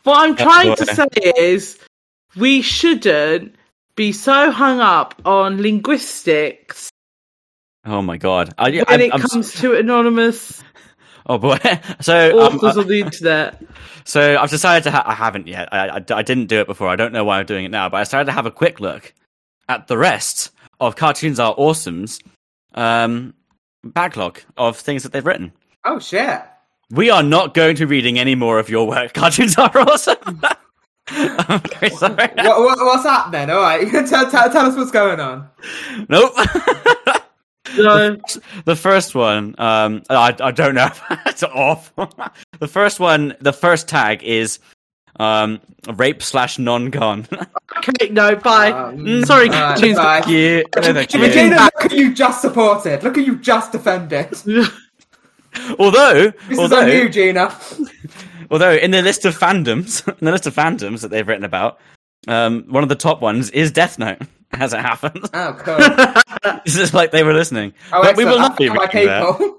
What 0.05 0.27
I'm 0.27 0.37
trying 0.37 0.75
to 0.77 0.87
say 0.87 1.09
is 1.37 1.79
we 2.37 2.63
shouldn't 2.63 3.55
be 3.95 4.13
so 4.13 4.51
hung 4.51 4.81
up 4.81 5.21
on 5.27 5.61
linguistics 5.61 6.91
Oh 7.89 8.03
my 8.03 8.17
god! 8.19 8.55
I, 8.59 8.71
when 8.71 8.85
I'm, 8.87 9.01
it 9.01 9.15
I'm, 9.15 9.21
comes 9.21 9.53
to 9.55 9.75
anonymous 9.75 10.63
oh 11.29 11.39
boy! 11.39 11.59
So, 12.01 12.41
um, 12.41 12.57
authors 12.57 12.77
on 12.77 12.89
the 12.89 13.01
internet. 13.01 13.63
so 14.05 14.39
I've 14.39 14.51
decided 14.51 14.85
to. 14.85 14.91
Ha- 14.91 15.05
I 15.07 15.15
haven't 15.15 15.47
yet. 15.47 15.73
I, 15.73 15.89
I, 15.89 16.05
I 16.11 16.23
didn't 16.23 16.47
do 16.47 16.61
it 16.61 16.67
before. 16.67 16.89
I 16.89 16.97
don't 16.97 17.13
know 17.13 17.25
why 17.25 17.39
I'm 17.39 17.47
doing 17.47 17.65
it 17.65 17.71
now. 17.71 17.89
But 17.89 17.99
I 17.99 18.05
started 18.05 18.27
to 18.27 18.33
have 18.33 18.47
a 18.47 18.51
quick 18.51 18.81
look 18.81 19.13
at 19.69 19.87
the 19.87 19.99
rest 19.99 20.51
of 20.81 20.97
cartoons 20.97 21.39
are 21.41 21.55
awesome's 21.59 22.21
um, 22.75 23.35
backlog 23.85 24.41
of 24.57 24.77
things 24.77 25.03
that 25.03 25.13
they've 25.13 25.27
written. 25.27 25.53
Oh 25.85 25.99
shit. 25.99 26.41
We 26.91 27.11
are 27.11 27.23
not 27.23 27.53
going 27.53 27.77
to 27.77 27.87
reading 27.87 28.19
any 28.19 28.35
more 28.35 28.59
of 28.59 28.71
your 28.71 28.87
work. 28.87 29.13
Cartoons 29.15 29.59
are 29.59 29.71
awesome. 29.79 30.17
I'm 31.11 31.61
very 31.61 31.91
sorry. 31.91 32.29
What, 32.35 32.61
what, 32.61 32.79
what's 32.79 33.05
happening? 33.05 33.51
All 33.51 33.61
right, 33.61 33.91
tell, 33.91 34.31
tell, 34.31 34.51
tell 34.51 34.67
us 34.67 34.77
what's 34.77 34.91
going 34.91 35.21
on. 35.21 35.51
Nope. 36.09 36.33
So, 37.77 38.17
the 38.65 38.77
first 38.77 39.15
one, 39.15 39.55
um, 39.59 40.03
I, 40.11 40.35
I 40.41 40.51
don't 40.51 40.75
know. 40.75 40.91
it's 41.27 41.43
off. 41.43 41.93
the 42.59 42.69
first 42.69 43.01
one, 43.01 43.35
the 43.41 43.53
first 43.53 43.89
tag 43.89 44.23
is 44.23 44.59
um, 45.19 45.61
rape 45.95 46.23
slash 46.23 46.59
non 46.59 46.91
con. 46.91 47.27
okay, 47.79 48.09
no, 48.11 48.37
bye. 48.37 48.71
Um, 48.73 49.25
Sorry, 49.25 49.49
alright, 49.49 49.77
cartoons. 49.79 49.97
bye. 49.97 50.25
you. 50.27 50.65
No, 50.77 50.83
thank 50.95 51.15
you. 51.15 51.21
Regina, 51.23 51.57
look 51.57 51.85
at 51.87 51.93
you 51.93 52.15
just 52.15 52.41
supported. 52.41 53.03
Look 53.03 53.19
at 53.19 53.27
you 53.27 53.37
just 53.39 53.73
defended. 53.73 54.29
although, 55.79 56.31
This 56.49 56.59
although, 56.59 56.87
is 56.87 56.95
on 56.95 57.03
you, 57.03 57.09
Gina. 57.09 57.55
although 58.51 58.73
in 58.75 58.91
the 58.91 59.03
list 59.03 59.25
of 59.25 59.37
fandoms, 59.37 60.07
in 60.07 60.25
the 60.25 60.33
list 60.33 60.47
of 60.47 60.55
fandoms 60.55 61.03
that 61.03 61.09
they've 61.09 61.27
written 61.27 61.45
about, 61.45 61.79
um, 62.27 62.65
one 62.69 62.83
of 62.83 62.89
the 62.89 62.95
top 62.97 63.21
ones 63.21 63.51
is 63.51 63.71
Death 63.73 63.99
Note. 63.99 64.23
As 64.53 64.73
it 64.73 64.81
happens, 64.81 65.29
Oh, 65.35 65.53
cool. 65.59 66.61
this 66.65 66.77
is 66.77 66.95
like 66.95 67.11
they 67.11 67.23
were 67.23 67.35
listening. 67.35 67.75
Oh, 67.93 68.03
but 68.03 68.17
we 68.17 68.25
will 68.25 68.39
not 68.39 68.57
be 68.57 68.69
I 68.71 68.75
found 68.75 68.79
my 68.79 68.85
reading 69.01 69.07
that. 69.09 69.55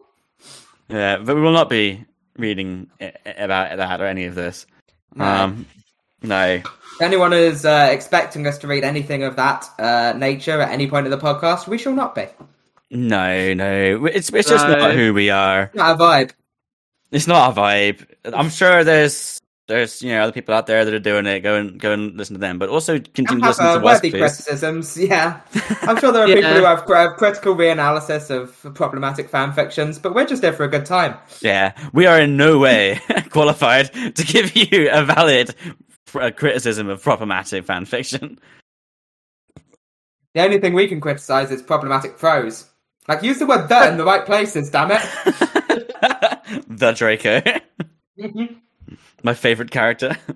Yeah, 0.89 1.17
but 1.17 1.35
we 1.35 1.41
will 1.41 1.51
not 1.53 1.69
be 1.69 2.05
reading 2.37 2.89
i- 2.99 3.13
i- 3.25 3.29
about 3.43 3.77
that 3.77 4.01
or 4.01 4.05
any 4.07 4.25
of 4.25 4.33
this. 4.35 4.65
No. 5.13 5.25
Um, 5.25 5.65
no. 6.23 6.55
If 6.55 7.01
anyone 7.01 7.33
is 7.33 7.65
uh, 7.65 7.89
expecting 7.91 8.47
us 8.47 8.57
to 8.59 8.67
read 8.67 8.83
anything 8.83 9.23
of 9.23 9.35
that 9.35 9.69
uh, 9.77 10.13
nature 10.17 10.59
at 10.59 10.71
any 10.71 10.87
point 10.89 11.05
of 11.05 11.11
the 11.11 11.17
podcast, 11.19 11.67
we 11.67 11.77
shall 11.77 11.93
not 11.93 12.15
be. 12.15 12.25
No, 12.91 13.53
no, 13.53 14.05
it's 14.07 14.29
it's 14.33 14.49
just 14.49 14.67
No. 14.67 14.75
not 14.79 14.93
who 14.95 15.13
we 15.13 15.29
are. 15.29 15.69
Not 15.75 15.95
a 15.95 16.03
vibe. 16.03 16.31
It's 17.11 17.27
not 17.27 17.55
a 17.55 17.61
vibe. 17.61 18.05
I'm 18.25 18.49
sure 18.49 18.83
there's 18.83 19.39
there's 19.69 20.01
you 20.01 20.09
know 20.09 20.21
other 20.23 20.33
people 20.33 20.53
out 20.53 20.67
there 20.67 20.83
that 20.83 20.93
are 20.93 20.99
doing 20.99 21.25
it. 21.25 21.39
Go 21.39 21.55
and 21.55 21.79
go 21.79 21.93
and 21.93 22.17
listen 22.17 22.33
to 22.33 22.39
them, 22.39 22.59
but 22.59 22.67
also 22.67 22.99
continue 22.99 23.41
to 23.41 23.47
listen 23.47 23.65
uh, 23.65 23.73
to 23.75 23.79
us, 23.79 23.83
worthy 23.85 24.11
please. 24.11 24.19
criticisms, 24.19 24.97
yeah. 24.97 25.39
I'm 25.83 25.97
sure 25.97 26.11
there 26.11 26.23
are 26.23 26.27
Yeah. 26.27 26.35
people 26.35 26.53
who 26.55 26.65
have 26.65 26.85
cr- 26.85 27.15
critical 27.17 27.55
reanalysis 27.55 28.29
of 28.29 28.75
problematic 28.75 29.29
fan 29.29 29.53
fictions, 29.53 29.97
but 29.97 30.13
we're 30.13 30.25
just 30.25 30.41
there 30.41 30.51
for 30.51 30.65
a 30.65 30.67
good 30.67 30.85
time. 30.85 31.15
Yeah, 31.41 31.71
we 31.93 32.05
are 32.05 32.19
in 32.19 32.35
no 32.35 32.57
way 32.59 32.99
qualified 33.29 33.93
to 33.93 34.23
give 34.25 34.55
you 34.57 34.89
a 34.91 35.05
valid 35.05 35.55
uh, 36.15 36.31
criticism 36.35 36.89
of 36.89 37.01
problematic 37.01 37.63
fan 37.65 37.85
fiction. 37.85 38.39
The 40.33 40.41
only 40.43 40.59
thing 40.59 40.73
we 40.73 40.87
can 40.87 40.99
criticise 40.99 41.51
is 41.51 41.61
problematic 41.61 42.17
prose. 42.17 42.65
Like, 43.07 43.23
use 43.23 43.39
the 43.39 43.45
word 43.47 43.67
"the" 43.69 43.87
in 43.87 43.97
the 43.97 44.05
right 44.05 44.25
places, 44.25 44.69
damn 44.69 44.91
it. 44.91 45.01
the 46.67 46.91
Draco, 46.91 47.41
my 49.23 49.33
favorite 49.33 49.71
character. 49.71 50.17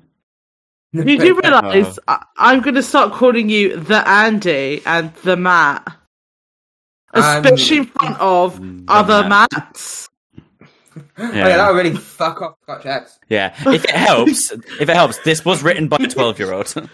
You 0.96 1.18
do 1.18 1.40
realise 1.42 1.98
I- 2.08 2.24
I'm 2.38 2.62
going 2.62 2.76
to 2.76 2.84
start 2.84 3.14
calling 3.14 3.50
you 3.50 3.78
the 3.78 4.08
Andy 4.08 4.80
and 4.86 5.12
the 5.24 5.36
Matt, 5.36 5.88
Um, 7.16 7.44
especially 7.44 7.78
in 7.78 7.86
front 7.88 8.20
of 8.20 8.62
other 8.88 9.28
Matt. 9.28 9.52
Mats. 9.52 10.08
Oh, 10.96 11.02
yeah, 11.18 11.58
that 11.58 11.72
would 11.72 11.78
really 11.84 11.96
fuck 11.96 12.44
off 12.44 12.58
Scotch 12.62 12.86
X. 12.86 13.18
Yeah, 13.28 13.56
if 13.66 13.84
it 13.86 13.90
helps, 13.90 14.52
if 14.80 14.82
it 14.82 14.90
helps, 14.90 15.18
this 15.24 15.44
was 15.44 15.64
written 15.64 15.88
by 15.88 15.98
a 16.00 16.08
twelve-year-old. 16.08 16.72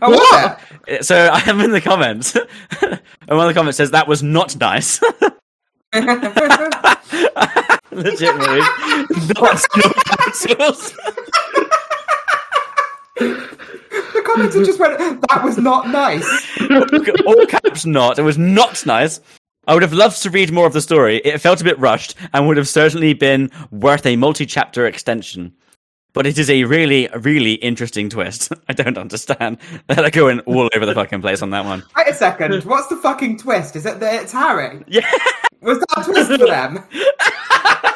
Oh, 0.00 0.10
was 0.10 0.56
it? 0.86 1.04
So 1.04 1.16
I 1.32 1.40
am 1.50 1.60
in 1.60 1.72
the 1.72 1.80
comments, 1.80 2.36
and 2.36 3.00
one 3.28 3.40
of 3.40 3.48
the 3.48 3.54
comments 3.54 3.78
says 3.78 3.90
that 3.90 4.06
was 4.06 4.22
not 4.22 4.56
nice. 4.60 5.00
Legitimately, 7.90 8.60
not 9.40 9.66
no 9.76 9.92
capitals. 10.06 10.92
the 13.16 14.22
commenter 14.24 14.64
just 14.64 14.78
went, 14.80 14.98
that 14.98 15.44
was 15.44 15.58
not 15.58 15.88
nice. 15.88 16.26
All 17.26 17.46
caps, 17.46 17.84
not. 17.84 18.18
It 18.18 18.22
was 18.22 18.38
not 18.38 18.84
nice. 18.86 19.20
I 19.66 19.74
would 19.74 19.82
have 19.82 19.92
loved 19.92 20.20
to 20.22 20.30
read 20.30 20.50
more 20.50 20.66
of 20.66 20.72
the 20.72 20.80
story. 20.80 21.18
It 21.18 21.38
felt 21.38 21.60
a 21.60 21.64
bit 21.64 21.78
rushed 21.78 22.16
and 22.32 22.48
would 22.48 22.56
have 22.56 22.68
certainly 22.68 23.14
been 23.14 23.50
worth 23.70 24.04
a 24.06 24.16
multi-chapter 24.16 24.86
extension. 24.86 25.52
But 26.14 26.26
it 26.26 26.38
is 26.38 26.50
a 26.50 26.64
really, 26.64 27.08
really 27.20 27.54
interesting 27.54 28.08
twist. 28.08 28.52
I 28.68 28.72
don't 28.72 28.98
understand. 28.98 29.58
They're 29.86 30.10
going 30.10 30.40
all 30.40 30.68
over 30.74 30.84
the 30.84 30.94
fucking 30.94 31.20
place 31.20 31.42
on 31.42 31.50
that 31.50 31.64
one. 31.64 31.84
Wait 31.96 32.08
a 32.08 32.14
second, 32.14 32.64
what's 32.64 32.88
the 32.88 32.96
fucking 32.96 33.38
twist? 33.38 33.76
Is 33.76 33.86
it 33.86 34.00
that 34.00 34.22
it's 34.22 34.32
Harry? 34.32 34.82
Yeah. 34.88 35.08
Was 35.62 35.78
that 35.78 35.98
a 35.98 36.04
twist 36.04 36.30
for 36.30 36.46
them? 36.46 36.74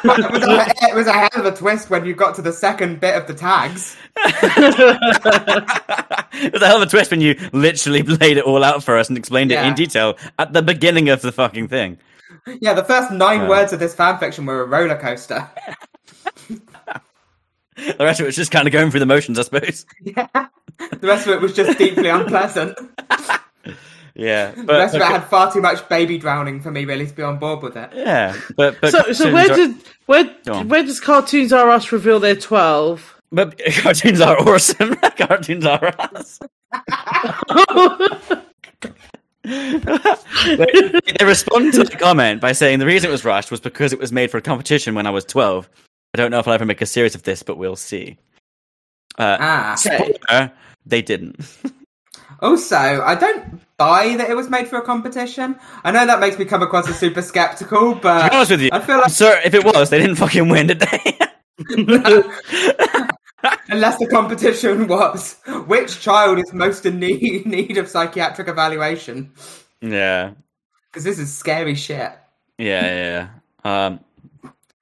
was, 0.03 0.41
that, 0.41 0.73
it 0.81 0.91
eh, 0.91 0.95
was 0.95 1.07
a 1.07 1.13
hell 1.13 1.29
of 1.33 1.45
a 1.45 1.55
twist 1.55 1.89
when 1.89 2.05
you 2.05 2.13
got 2.13 2.35
to 2.35 2.41
the 2.41 2.53
second 2.53 2.99
bit 2.99 3.15
of 3.15 3.27
the 3.27 3.33
tags. 3.33 3.97
it 4.15 4.63
was 6.53 6.61
a 6.61 6.67
hell 6.67 6.77
of 6.77 6.83
a 6.83 6.89
twist 6.89 7.11
when 7.11 7.21
you 7.21 7.35
literally 7.51 8.03
laid 8.03 8.37
it 8.37 8.45
all 8.45 8.63
out 8.63 8.83
for 8.83 8.97
us 8.97 9.09
and 9.09 9.17
explained 9.17 9.51
it 9.51 9.63
in 9.63 9.73
detail 9.75 10.17
at 10.39 10.53
the 10.53 10.61
beginning 10.61 11.09
of 11.09 11.21
the 11.21 11.31
fucking 11.31 11.67
thing. 11.67 11.97
Yeah, 12.61 12.73
the 12.73 12.83
first 12.83 13.11
nine 13.11 13.41
Yeah. 13.41 13.49
words 13.49 13.73
of 13.73 13.79
this 13.79 13.93
fanfiction 13.93 14.47
were 14.47 14.61
a 14.61 14.65
roller 14.65 14.97
coaster. 14.97 15.49
The 17.77 18.03
rest 18.03 18.19
of 18.19 18.23
it 18.23 18.29
was 18.29 18.35
just 18.35 18.49
kind 18.49 18.67
of 18.67 18.73
going 18.73 18.89
through 18.89 19.01
the 19.01 19.05
motions, 19.05 19.37
I 19.37 19.43
suppose. 19.43 19.85
Yeah. 20.01 20.25
The 20.33 21.07
rest 21.07 21.27
of 21.27 21.33
it 21.33 21.41
was 21.41 21.53
just 21.53 21.77
deeply 21.77 22.09
unpleasant. 22.09 22.75
Yeah, 24.19 24.51
The 24.51 24.63
but 24.67 24.73
rest 24.79 24.95
of 24.95 25.01
it 25.01 25.05
had 25.05 25.23
far 25.25 25.51
too 25.53 25.61
much 25.61 25.87
baby 25.89 26.17
drowning 26.17 26.59
for 26.59 26.71
me 26.71 26.85
really 26.85 27.05
to 27.05 27.13
be 27.13 27.21
on 27.21 27.37
board 27.37 27.61
with 27.61 27.77
it. 27.77 27.91
yeah, 27.93 28.35
but 28.55 28.75
but 28.81 28.91
So, 28.91 29.13
so 29.13 29.31
where 29.31 29.51
are- 29.51 29.55
did 29.55 29.75
where 30.07 30.25
where 30.63 30.83
does 30.83 30.99
Cartoons 30.99 31.53
R 31.53 31.69
Us 31.69 31.91
reveal 31.91 32.19
their 32.19 32.35
twelve? 32.35 33.13
but 33.31 33.59
cartoons 33.83 34.19
are 34.21 34.37
awesome. 34.39 34.95
cartoons 35.17 35.65
are 35.65 35.93
us. 35.99 36.39
they, 39.43 40.91
they 41.19 41.25
respond 41.25 41.73
to 41.73 41.83
the 41.83 41.95
comment 41.99 42.41
by 42.41 42.51
saying 42.51 42.79
the 42.79 42.85
reason 42.85 43.09
it 43.09 43.11
was 43.11 43.23
rushed 43.25 43.51
was 43.51 43.59
because 43.59 43.93
it 43.93 43.99
was 43.99 44.11
made 44.11 44.31
for 44.31 44.37
a 44.37 44.41
competition 44.41 44.95
when 44.95 45.07
I 45.07 45.11
was 45.11 45.25
twelve. 45.25 45.69
I 46.13 46.17
don't 46.17 46.31
know 46.31 46.39
if 46.39 46.47
I'll 46.47 46.53
ever 46.53 46.65
make 46.65 46.81
a 46.81 46.85
series 46.85 47.15
of 47.15 47.23
this, 47.23 47.43
but 47.43 47.57
we'll 47.57 47.75
see. 47.75 48.17
Uh, 49.17 49.37
Ah. 49.39 49.75
spoiler, 49.75 50.51
they 50.85 51.01
didn't. 51.01 51.45
Also, 52.39 52.75
I 52.75 53.15
don't 53.15 53.61
buy 53.77 54.15
that 54.17 54.29
it 54.29 54.35
was 54.35 54.49
made 54.49 54.67
for 54.67 54.77
a 54.77 54.81
competition. 54.81 55.55
I 55.83 55.91
know 55.91 56.05
that 56.05 56.19
makes 56.19 56.37
me 56.37 56.45
come 56.45 56.61
across 56.61 56.87
as 56.89 56.99
super 56.99 57.21
skeptical, 57.21 57.95
but 57.95 58.23
To 58.23 58.29
be 58.29 58.35
honest 58.35 58.51
with 58.51 58.61
you, 58.61 58.69
I 58.71 58.79
feel 58.79 58.97
like 58.97 59.11
sure 59.11 59.39
if 59.43 59.53
it 59.53 59.63
was, 59.63 59.89
they 59.89 59.99
didn't 59.99 60.15
fucking 60.17 60.49
win, 60.49 60.67
did 60.67 60.79
they? 60.79 61.19
unless 63.69 63.97
the 63.97 64.07
competition 64.07 64.87
was 64.87 65.37
which 65.65 65.99
child 65.99 66.39
is 66.39 66.53
most 66.53 66.85
in 66.85 66.99
need, 66.99 67.45
need 67.47 67.77
of 67.77 67.87
psychiatric 67.89 68.47
evaluation, 68.47 69.31
yeah, 69.81 70.31
because 70.91 71.03
this 71.03 71.19
is 71.19 71.35
scary 71.35 71.75
shit. 71.75 72.11
yeah, 72.57 72.85
yeah. 72.85 73.27
yeah. 73.65 73.85
Um, 73.87 73.99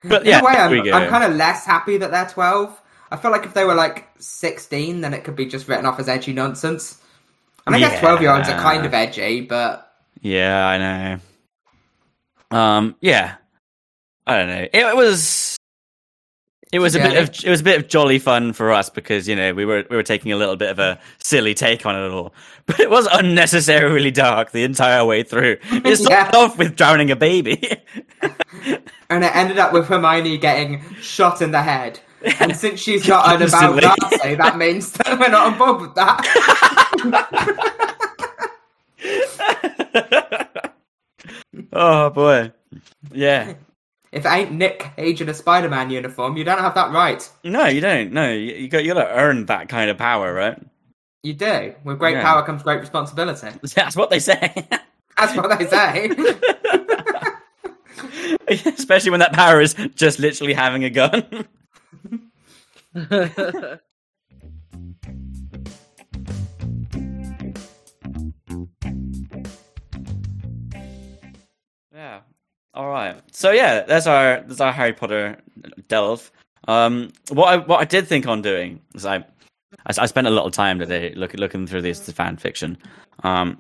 but 0.04 0.26
yeah, 0.26 0.40
in 0.40 0.44
a 0.44 0.48
way, 0.48 0.54
I'm. 0.54 0.94
I'm 0.94 1.10
kind 1.10 1.24
of 1.24 1.38
less 1.38 1.66
happy 1.66 1.98
that 1.98 2.12
they're 2.12 2.28
12. 2.28 2.82
I 3.12 3.18
feel 3.18 3.32
like 3.32 3.46
if 3.46 3.54
they 3.54 3.66
were 3.66 3.76
like 3.76 4.10
16, 4.20 5.02
then 5.02 5.14
it 5.14 5.24
could 5.24 5.36
be 5.36 5.46
just 5.46 5.68
written 5.68 5.86
off 5.86 6.00
as 6.00 6.10
edgy 6.10 6.34
nonsense. 6.34 7.02
And 7.66 7.76
I 7.76 7.80
guess 7.80 7.94
Yeah. 7.94 8.00
12 8.02 8.22
year 8.22 8.32
olds 8.36 8.50
are 8.50 8.60
kind 8.60 8.86
of 8.86 8.94
edgy, 8.94 9.42
but 9.42 9.92
Yeah, 10.22 10.66
I 10.68 10.78
know. 10.78 12.58
Um, 12.58 12.96
yeah, 13.02 13.36
I 14.28 14.38
don't 14.38 14.48
know. 14.48 14.68
It 14.72 14.96
was, 14.96 15.58
it 16.72 16.80
was 16.80 16.96
a 16.96 17.00
bit 17.00 17.18
of 17.18 17.30
it 17.44 17.50
was 17.50 17.62
a 17.62 17.64
bit 17.64 17.80
of 17.80 17.88
jolly 17.88 18.20
fun 18.20 18.54
for 18.54 18.72
us 18.72 18.90
because 18.90 19.28
you 19.28 19.36
know 19.36 19.54
we 19.54 19.66
were 19.66 19.86
we 19.90 19.96
were 19.96 20.04
taking 20.04 20.32
a 20.32 20.36
little 20.36 20.56
bit 20.56 20.70
of 20.70 20.78
a 20.80 21.00
silly 21.24 21.54
take 21.54 21.86
on 21.86 21.96
it 21.96 22.12
all, 22.12 22.34
but 22.66 22.80
it 22.80 22.90
was 22.90 23.08
unnecessarily 23.12 24.12
dark 24.12 24.52
the 24.52 24.64
entire 24.64 25.04
way 25.06 25.24
through. 25.24 25.58
It 25.72 25.96
started 25.98 26.34
Yeah. 26.34 26.40
off 26.40 26.58
with 26.58 26.76
drowning 26.76 27.12
a 27.12 27.16
baby. 27.16 27.62
and 29.10 29.24
it 29.24 29.36
ended 29.36 29.58
up 29.58 29.74
with 29.74 29.88
Hermione 29.88 30.38
getting 30.38 30.82
shot 31.02 31.42
in 31.42 31.52
the 31.52 31.62
head. 31.64 32.00
And 32.40 32.56
since 32.56 32.80
she's 32.80 33.08
not 33.08 33.36
an 33.42 33.48
about 33.48 33.80
that, 33.82 33.96
Darcy, 34.00 34.36
that 34.36 34.58
means 34.58 34.92
that 34.94 35.20
we're 35.20 35.30
not 35.30 35.54
on 35.54 35.58
board 35.58 35.82
with 35.82 35.96
that. 35.96 36.22
oh 41.74 42.10
boy, 42.10 42.52
yeah. 43.12 43.54
if 44.12 44.26
it 44.26 44.30
ain't 44.30 44.52
Nick 44.52 44.92
Cage 44.96 45.22
in 45.22 45.30
a 45.30 45.34
Spider 45.34 45.70
Man 45.70 45.90
uniform, 45.90 46.38
you 46.38 46.44
don't 46.44 46.60
have 46.60 46.76
that 46.76 46.92
right. 46.92 47.30
No, 47.44 47.66
you 47.68 47.82
don't. 47.82 48.12
No, 48.12 48.32
you, 48.32 48.54
you 48.56 48.68
got 48.68 48.84
you 48.84 48.94
got 48.94 49.04
to 49.04 49.14
earn 49.16 49.46
that 49.48 49.70
kind 49.70 49.90
of 49.90 49.98
power, 49.98 50.34
right? 50.34 50.60
You 51.24 51.34
do. 51.34 51.74
With 51.84 52.00
great 52.00 52.16
Yeah. 52.16 52.22
power 52.24 52.44
comes 52.44 52.64
great 52.64 52.80
responsibility. 52.80 53.48
That's 53.76 53.96
what 53.96 54.10
they 54.10 54.20
say. 54.20 54.68
That's 55.18 55.36
what 55.36 55.58
they 55.58 55.66
say. 55.66 56.12
Especially 58.48 59.10
when 59.12 59.22
that 59.22 59.34
power 59.34 59.60
is 59.60 59.74
just 59.96 60.20
literally 60.20 60.54
having 60.54 60.84
a 60.84 60.90
gun. 60.90 61.48
yeah. 71.94 72.22
All 72.74 72.88
right. 72.88 73.22
So 73.32 73.52
yeah, 73.52 73.82
there's 73.82 74.08
our 74.08 74.42
that's 74.48 74.62
our 74.62 74.72
Harry 74.72 74.94
Potter 74.94 75.38
delve. 75.90 76.32
Um, 76.70 77.12
what 77.30 77.48
I 77.48 77.58
what 77.58 77.82
I 77.82 77.86
did 77.86 78.08
think 78.08 78.28
on 78.28 78.42
doing 78.42 78.80
is 78.94 79.06
I 79.06 79.18
I, 79.86 79.94
I 79.98 80.06
spent 80.06 80.28
a 80.28 80.30
lot 80.30 80.46
of 80.46 80.54
time 80.54 80.80
today 80.80 81.14
looking 81.16 81.42
looking 81.42 81.68
through 81.68 81.82
this 81.82 82.10
fan 82.12 82.38
fiction. 82.38 82.78
Um, 83.24 83.60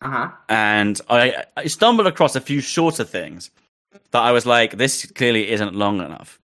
uh 0.00 0.08
huh. 0.08 0.30
and 0.48 1.00
I, 1.10 1.44
I 1.56 1.66
stumbled 1.66 2.06
across 2.06 2.36
a 2.36 2.40
few 2.40 2.60
shorter 2.60 3.04
things 3.04 3.50
that 4.12 4.20
I 4.20 4.32
was 4.32 4.46
like, 4.46 4.76
this 4.76 5.06
clearly 5.06 5.50
isn't 5.50 5.74
long 5.74 6.00
enough 6.00 6.40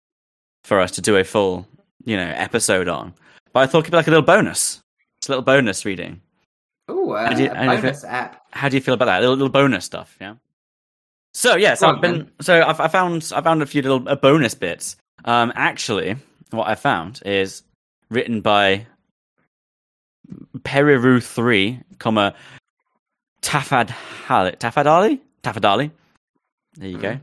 for 0.63 0.79
us 0.79 0.91
to 0.91 1.01
do 1.01 1.15
a 1.15 1.23
full, 1.23 1.67
you 2.05 2.15
know, 2.17 2.31
episode 2.35 2.87
on. 2.87 3.13
But 3.53 3.61
I 3.61 3.67
thought 3.67 3.79
it 3.79 3.83
could 3.83 3.91
be 3.91 3.97
like 3.97 4.07
a 4.07 4.11
little 4.11 4.25
bonus. 4.25 4.81
It's 5.17 5.27
a 5.27 5.31
little 5.31 5.43
bonus 5.43 5.85
reading. 5.85 6.21
Ooh, 6.89 7.11
uh, 7.11 7.27
I 7.29 7.33
did- 7.33 7.51
a 7.51 7.57
I 7.59 7.75
did- 7.75 7.81
bonus 7.81 8.03
app. 8.03 8.41
How 8.51 8.69
do 8.69 8.77
you 8.77 8.81
feel 8.81 8.93
about 8.93 9.05
that? 9.05 9.17
A 9.19 9.21
little, 9.21 9.35
little 9.35 9.49
bonus 9.49 9.83
stuff, 9.85 10.15
yeah? 10.21 10.35
So 11.33 11.57
yes, 11.57 11.81
Go 11.81 11.87
I've 11.89 11.95
on, 11.95 12.01
been. 12.01 12.31
So 12.41 12.61
I've, 12.61 12.79
I 12.79 12.87
found 12.87 13.29
I 13.35 13.41
found 13.41 13.61
a 13.61 13.65
few 13.65 13.81
little 13.81 14.07
uh, 14.07 14.15
bonus 14.15 14.53
bits. 14.53 14.95
Um, 15.25 15.51
actually, 15.55 16.15
what 16.51 16.67
I 16.69 16.75
found 16.75 17.21
is 17.25 17.63
written 18.09 18.39
by 18.39 18.85
Periru 20.59 21.21
three, 21.21 21.81
comma 21.99 22.33
Tafad 23.41 23.89
Tafadali 24.27 25.19
Tafadali. 25.43 25.91
There 26.75 26.89
you 26.89 26.97
go. 26.97 27.19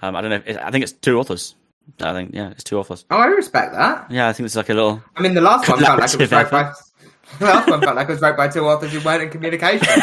Um, 0.00 0.16
I 0.16 0.20
don't 0.20 0.30
know. 0.30 0.42
If, 0.44 0.58
I 0.58 0.70
think 0.70 0.82
it's 0.82 0.92
two 0.92 1.18
authors. 1.18 1.54
I 2.00 2.12
think 2.12 2.34
yeah, 2.34 2.50
it's 2.50 2.64
two 2.64 2.78
authors. 2.78 3.04
Oh, 3.10 3.16
I 3.16 3.26
respect 3.26 3.72
that. 3.74 4.10
Yeah, 4.10 4.28
I 4.28 4.32
think 4.32 4.46
it's 4.46 4.56
like 4.56 4.68
a 4.68 4.74
little. 4.74 5.02
I 5.16 5.22
mean, 5.22 5.34
the 5.34 5.40
last 5.40 5.68
one 5.68 5.78
felt 5.80 6.00
like 6.00 6.12
it 6.12 6.18
was 6.20 6.30
wrote 6.32 6.50
by. 6.50 6.72
The 7.38 7.46
last 7.46 7.66
one 7.66 7.80
felt 7.80 7.96
like 7.96 8.08
it 8.10 8.12
was 8.12 8.20
wrote 8.20 8.36
by 8.36 8.48
two 8.48 8.66
authors 8.66 8.92
who 8.92 9.00
weren't 9.00 9.22
in 9.22 9.30
communication. 9.30 9.88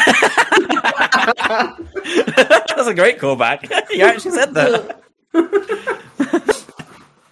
That's 2.36 2.88
a 2.88 2.94
great 2.94 3.20
callback. 3.20 3.70
you 3.90 4.04
actually 4.04 4.32
said 4.32 4.52
that. 4.54 5.00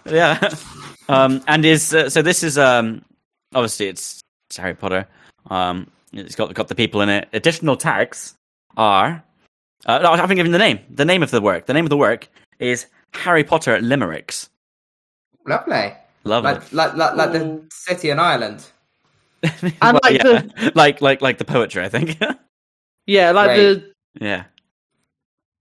yeah. 0.05 0.49
Um, 1.09 1.43
and 1.47 1.65
is 1.65 1.93
uh, 1.93 2.09
so 2.09 2.21
this 2.21 2.43
is 2.43 2.57
um 2.57 3.03
obviously 3.53 3.87
it's, 3.87 4.21
it's 4.49 4.57
Harry 4.57 4.75
Potter. 4.75 5.07
Um, 5.49 5.91
it's 6.13 6.35
got 6.35 6.53
got 6.53 6.67
the 6.69 6.75
people 6.75 7.01
in 7.01 7.09
it. 7.09 7.27
Additional 7.33 7.75
tags 7.75 8.35
are. 8.77 9.23
Uh, 9.85 9.99
no, 9.99 10.11
I 10.11 10.17
haven't 10.17 10.37
given 10.37 10.51
the 10.51 10.59
name. 10.59 10.79
The 10.89 11.05
name 11.05 11.23
of 11.23 11.31
the 11.31 11.41
work. 11.41 11.65
The 11.65 11.73
name 11.73 11.85
of 11.85 11.89
the 11.89 11.97
work 11.97 12.27
is 12.59 12.85
Harry 13.13 13.43
Potter 13.43 13.73
at 13.75 13.83
Limericks. 13.83 14.49
Lovely. 15.47 15.93
Lovely. 16.23 16.51
Like, 16.53 16.73
like, 16.73 16.93
like, 16.95 17.15
like 17.15 17.31
the 17.31 17.63
city 17.71 18.09
in 18.09 18.19
Ireland. 18.19 18.65
And 19.43 19.73
Well, 19.81 19.99
like 20.03 20.17
yeah. 20.17 20.23
the 20.41 20.71
like 20.75 21.01
like 21.01 21.21
like 21.21 21.37
the 21.37 21.45
poetry, 21.45 21.83
I 21.83 21.89
think. 21.89 22.19
yeah, 23.05 23.31
like 23.31 23.47
Right. 23.47 23.57
the 23.57 23.93
yeah. 24.19 24.43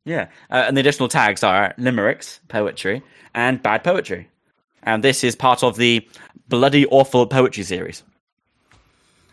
Yeah. 0.04 0.28
Uh, 0.50 0.64
and 0.66 0.76
the 0.76 0.80
additional 0.80 1.08
tags 1.08 1.44
are 1.44 1.74
limericks, 1.78 2.40
poetry, 2.48 3.02
and 3.34 3.62
bad 3.62 3.84
poetry. 3.84 4.28
And 4.82 5.04
this 5.04 5.22
is 5.22 5.36
part 5.36 5.62
of 5.62 5.76
the 5.76 6.08
bloody 6.48 6.86
awful 6.86 7.26
poetry 7.26 7.62
series. 7.62 8.02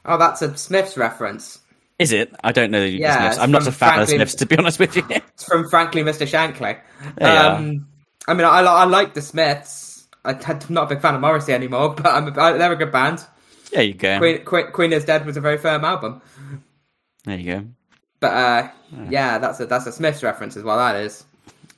Oh, 0.06 0.18
that's 0.18 0.42
a 0.44 0.56
Smiths 0.58 0.96
reference. 0.98 1.60
Is 1.98 2.12
it? 2.12 2.32
I 2.44 2.52
don't 2.52 2.72
know 2.72 2.82
the 2.82 2.90
Yeah, 2.92 3.18
Smiths. 3.32 3.38
I'm 3.40 3.52
not 3.52 3.66
a 3.68 3.72
fan 3.72 4.00
of 4.02 4.10
Smiths, 4.10 4.36
to 4.36 4.46
be 4.46 4.58
honest 4.58 4.80
with 4.80 4.96
you. 4.96 5.04
It's 5.10 5.46
from 5.46 5.68
Frankly 5.70 6.04
Mr. 6.04 6.28
Shankly. 6.28 6.78
There 7.18 7.34
you 7.34 7.40
are. 7.40 7.56
Um, 7.56 7.88
I 8.28 8.34
mean, 8.34 8.46
I, 8.46 8.62
I 8.62 8.86
like 8.86 9.14
the 9.14 9.22
Smiths. 9.22 10.08
I, 10.24 10.32
I'm 10.32 10.60
not 10.70 10.86
a 10.86 10.96
big 10.96 11.02
fan 11.02 11.16
of 11.16 11.22
Morrissey 11.22 11.54
anymore, 11.54 11.94
but 11.96 12.08
I'm 12.08 12.28
a, 12.28 12.32
they're 12.32 12.72
a 12.72 12.76
good 12.76 12.92
band. 12.92 13.26
there 13.72 13.84
you 13.84 13.94
go. 13.94 14.18
Queen, 14.20 14.44
Queen, 14.44 14.72
Queen 14.72 14.94
is 14.94 15.06
Dead 15.06 15.26
was 15.26 15.38
a 15.38 15.42
very 15.42 15.58
firm 15.58 15.86
album. 15.86 16.22
There 17.26 17.38
you 17.38 17.54
go. 17.54 17.68
But 18.20 18.34
uh, 18.34 18.70
yeah, 19.10 19.38
that's 19.38 19.60
a 19.60 19.66
that's 19.66 19.86
a 19.86 19.92
Smiths 19.92 20.24
reference 20.24 20.58
as 20.58 20.64
well. 20.64 20.78
That 20.78 20.96
is. 20.96 21.26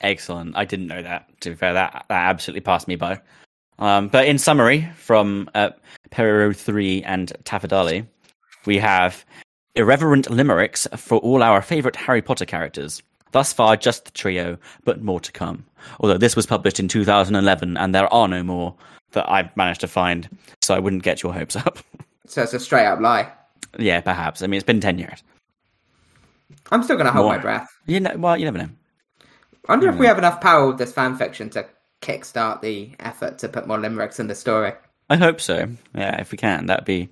Excellent. 0.02 0.56
I 0.56 0.66
didn't 0.66 0.88
know 0.88 1.02
that. 1.02 1.28
To 1.42 1.50
be 1.50 1.56
fair, 1.56 1.74
that 1.74 2.06
that 2.10 2.30
absolutely 2.30 2.62
passed 2.62 2.88
me 2.88 2.96
by. 2.96 3.20
Um, 3.80 4.08
but 4.08 4.28
in 4.28 4.38
summary, 4.38 4.90
from 4.96 5.50
uh, 5.56 5.72
Three 6.12 7.04
and 7.04 7.34
Tafadali, 7.44 8.08
we 8.66 8.78
have 8.78 9.26
irreverent 9.76 10.30
limericks 10.30 10.88
for 10.96 11.20
all 11.20 11.44
our 11.44 11.62
favourite 11.62 11.96
Harry 11.96 12.22
Potter 12.22 12.46
characters. 12.46 13.04
Thus 13.32 13.54
far, 13.54 13.76
just 13.78 14.06
the 14.06 14.12
trio, 14.12 14.58
but 14.84 15.02
more 15.04 15.20
to 15.20 15.32
come. 15.32 15.66
Although 16.00 16.18
this 16.18 16.36
was 16.36 16.46
published 16.46 16.80
in 16.80 16.88
2011, 16.88 17.78
and 17.78 17.94
there 17.96 18.12
are 18.14 18.28
no 18.28 18.44
more 18.44 18.76
that 19.12 19.30
I've 19.30 19.56
managed 19.56 19.82
to 19.82 19.88
find, 19.88 20.28
so 20.62 20.76
I 20.76 20.80
wouldn't 20.80 21.04
get 21.04 21.24
your 21.24 21.34
hopes 21.34 21.56
up. 21.56 21.80
So 22.30 22.44
it's 22.44 22.54
a 22.54 22.60
straight 22.60 22.86
up 22.86 23.00
lie. 23.00 23.32
yeah, 23.80 24.02
perhaps. 24.02 24.42
I 24.42 24.48
mean, 24.48 24.58
it's 24.58 24.66
been 24.66 24.82
ten 24.82 24.98
years. 25.00 25.24
I'm 26.72 26.84
still 26.84 26.98
going 26.98 27.06
to 27.06 27.12
hold 27.14 27.26
More. 27.28 27.36
my 27.38 27.42
breath. 27.42 27.70
You 27.86 28.02
know, 28.02 28.14
well, 28.18 28.36
you 28.36 28.44
never 28.44 28.58
know. 28.58 28.70
I 29.70 29.72
wonder 29.72 29.88
if 29.88 29.96
we 29.96 30.06
have 30.08 30.18
enough 30.18 30.42
power 30.42 30.68
with 30.68 30.78
this 30.78 30.92
fan 30.92 31.16
fiction 31.16 31.50
to 31.52 31.66
kickstart 32.02 32.60
the 32.62 32.92
effort 33.00 33.38
to 33.40 33.48
put 33.48 33.66
more 33.66 33.80
limericks 33.80 34.20
in 34.20 34.28
the 34.28 34.36
story. 34.36 34.74
I 35.10 35.16
hope 35.16 35.40
so. 35.40 35.70
Yeah, 35.96 36.20
if 36.20 36.34
we 36.34 36.38
can, 36.38 36.66
that'd 36.66 36.84
be. 36.84 37.08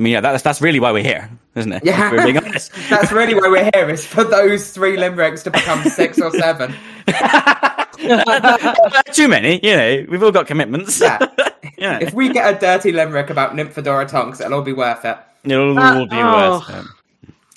I 0.00 0.02
mean, 0.02 0.14
yeah, 0.14 0.22
that's 0.22 0.42
that's 0.42 0.62
really 0.62 0.80
why 0.80 0.92
we're 0.92 1.04
here, 1.04 1.28
isn't 1.54 1.70
it? 1.70 1.84
Yeah. 1.84 2.10
We're 2.10 2.24
being 2.24 2.38
honest. 2.44 2.72
That's 2.88 3.12
really 3.12 3.34
why 3.34 3.48
we're 3.48 3.70
here, 3.74 3.90
is 3.90 4.06
for 4.06 4.24
those 4.24 4.70
three 4.70 4.96
limericks 4.96 5.42
to 5.42 5.50
become 5.50 5.84
six 5.84 6.18
or 6.18 6.30
seven. 6.30 6.74
Too 9.12 9.28
many, 9.28 9.60
you 9.62 9.76
know. 9.76 10.06
We've 10.08 10.22
all 10.22 10.32
got 10.32 10.46
commitments. 10.46 11.02
Yeah. 11.02 11.18
yeah, 11.76 11.98
If 12.00 12.14
we 12.14 12.32
get 12.32 12.56
a 12.56 12.58
dirty 12.58 12.92
limerick 12.92 13.28
about 13.28 13.52
Nymphadora 13.52 14.08
Tonks, 14.08 14.40
it'll 14.40 14.54
all 14.54 14.62
be 14.62 14.72
worth 14.72 15.04
it. 15.04 15.18
it'll 15.44 15.78
Uh, 15.78 15.98
all 15.98 16.06
be 16.06 16.16
oh. 16.16 16.58
worth 16.58 16.70
it. 16.70 16.86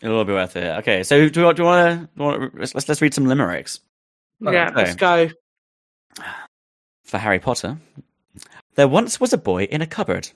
It'll 0.01 0.17
all 0.17 0.25
be 0.25 0.33
worth 0.33 0.57
it. 0.57 0.79
Okay, 0.79 1.03
so 1.03 1.17
do 1.17 1.23
you, 1.23 1.29
do 1.29 1.39
you 1.39 1.45
want 1.45 1.57
to? 2.17 2.51
Let's 2.53 2.75
let's 2.75 3.01
read 3.01 3.13
some 3.13 3.25
limericks 3.25 3.79
yeah. 4.41 4.67
okay. 4.67 4.75
Let's 4.75 4.95
go. 4.95 5.29
for 7.03 7.17
Harry 7.17 7.39
Potter. 7.39 7.77
There 8.75 8.87
once 8.87 9.19
was 9.19 9.33
a 9.33 9.37
boy 9.37 9.63
in 9.63 9.81
a 9.81 9.87
cupboard, 9.87 10.29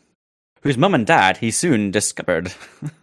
whose 0.68 0.78
mum 0.78 0.94
and 0.94 1.08
dad 1.08 1.38
he 1.38 1.50
soon 1.50 1.92
discovered 1.92 2.52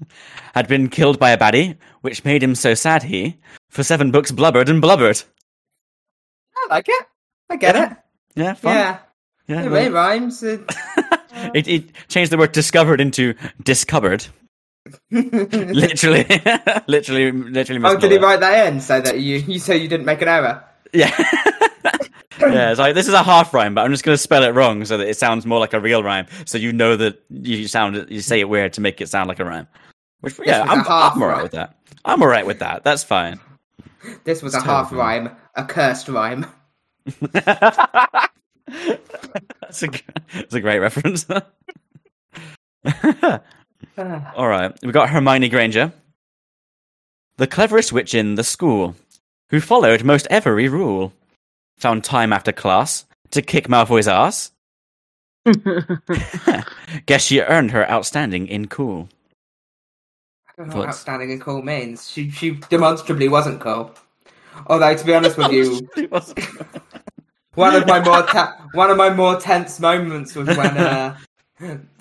had 0.55 0.69
been 0.69 0.89
killed 0.91 1.19
by 1.19 1.31
a 1.31 1.39
baddie, 1.39 1.79
which 2.03 2.23
made 2.23 2.43
him 2.43 2.55
so 2.55 2.75
sad 2.75 3.03
he, 3.05 3.39
for 3.71 3.83
seven 3.83 4.11
books, 4.11 4.31
blubbered 4.31 4.69
and 4.69 4.83
blubbered. 4.83 5.23
I 6.55 6.67
like 6.69 6.87
it. 6.87 7.07
I 7.49 7.57
get 7.57 7.75
it. 7.75 7.97
Yeah, 8.37 8.53
fun. 8.53 8.75
Yeah. 8.77 8.99
yeah. 9.47 9.63
It, 9.63 9.71
well- 9.71 9.93
rhymes. 9.93 10.43
It- 10.43 10.61
it, 11.55 11.67
it 11.67 11.85
changed 12.09 12.31
the 12.31 12.37
word 12.37 12.53
discovered 12.53 13.01
into 13.01 13.35
discovered. 13.63 14.27
literally, 15.11 16.27
literally, 16.87 17.33
literally. 17.33 17.81
oh, 17.85 17.97
did 17.97 18.13
he 18.13 18.19
write 18.19 18.41
that 18.41 18.67
in 18.67 18.83
so 18.83 19.01
that 19.01 19.19
you 19.19 19.37
you 19.39 19.59
so 19.59 19.73
you 19.73 19.89
didn't 19.89 20.05
make 20.05 20.21
an 20.21 20.29
error? 20.29 20.63
Yeah. 20.95 21.13
yeah, 22.41 22.71
it's 22.71 22.79
like 22.79 22.95
this 22.95 23.09
is 23.09 23.15
a 23.15 23.23
half 23.23 23.53
rhyme, 23.53 23.75
but 23.75 23.85
I'm 23.85 23.91
just 23.91 24.05
going 24.05 24.15
to 24.15 24.23
spell 24.23 24.45
it 24.45 24.55
wrong 24.55 24.85
so 24.85 24.97
that 24.97 25.09
it 25.09 25.17
sounds 25.17 25.45
more 25.45 25.59
like 25.59 25.73
a 25.73 25.81
real 25.81 26.03
rhyme. 26.03 26.27
So 26.47 26.59
you 26.59 26.73
know 26.73 26.97
that 26.97 27.23
you 27.31 27.69
sound 27.69 28.07
you 28.09 28.21
say 28.21 28.41
it 28.41 28.49
weird 28.49 28.73
to 28.75 28.81
make 28.81 29.01
it 29.01 29.09
sound 29.09 29.29
like 29.29 29.41
a 29.41 29.45
rhyme. 29.45 29.67
Which 30.21 30.39
yeah, 30.45 30.61
a 30.61 30.67
I'm, 30.67 30.85
half 30.85 31.17
I'm 31.17 31.23
alright 31.23 31.43
with 31.43 31.53
that. 31.53 31.77
I'm 32.05 32.23
alright 32.23 32.47
with 32.47 32.61
that. 32.61 32.85
That's 32.85 33.05
fine. 33.05 33.41
This 34.25 34.43
was 34.43 34.55
a 34.55 34.59
It's 34.59 34.67
half 34.67 34.93
rhyme, 34.93 35.35
a 35.55 35.65
cursed 35.65 36.09
rhyme. 36.09 36.47
that's 37.33 37.43
a 39.83 39.89
that's 40.33 40.55
a 40.55 40.61
great 40.61 40.79
reference. 40.79 41.27
All 43.97 44.49
right, 44.49 44.73
we 44.83 44.93
got 44.93 45.11
Hermione 45.11 45.49
Granger, 45.49 45.93
the 47.37 47.47
cleverest 47.47 47.93
witch 47.93 48.15
in 48.15 48.35
the 48.35 48.45
school, 48.45 48.97
who 49.51 49.61
followed 49.61 50.05
most 50.05 50.27
every 50.31 50.69
rule, 50.69 51.13
found 51.79 52.05
time 52.05 52.33
after 52.33 52.53
class 52.53 53.07
to 53.31 53.43
kick 53.43 53.69
Malfoy's 53.69 54.09
ass. 54.09 54.53
Guess 57.07 57.25
she 57.25 57.41
earned 57.41 57.71
her 57.73 57.89
outstanding 57.91 58.47
in 58.49 58.69
cool. 58.69 59.09
I 60.49 60.53
don't 60.57 60.69
know 60.71 60.77
what 60.77 60.89
Thoughts? 60.89 60.89
outstanding 60.89 61.33
and 61.33 61.41
cool 61.41 61.63
means. 61.63 62.09
She 62.11 62.31
she 62.31 62.53
demonstrably 62.71 63.29
wasn't 63.29 63.61
cool. 63.61 63.95
Although 64.69 64.97
to 64.97 65.05
be 65.05 65.15
honest 65.15 65.37
with 65.37 65.51
you, 65.51 65.89
one 67.55 67.75
of 67.75 67.87
my 67.87 68.01
more 68.01 68.23
te- 68.23 68.55
one 68.73 68.91
of 68.91 68.97
my 68.97 69.11
more 69.13 69.41
tense 69.41 69.81
moments 69.81 70.35
was 70.37 70.53
when 70.55 70.77
uh, 70.79 71.17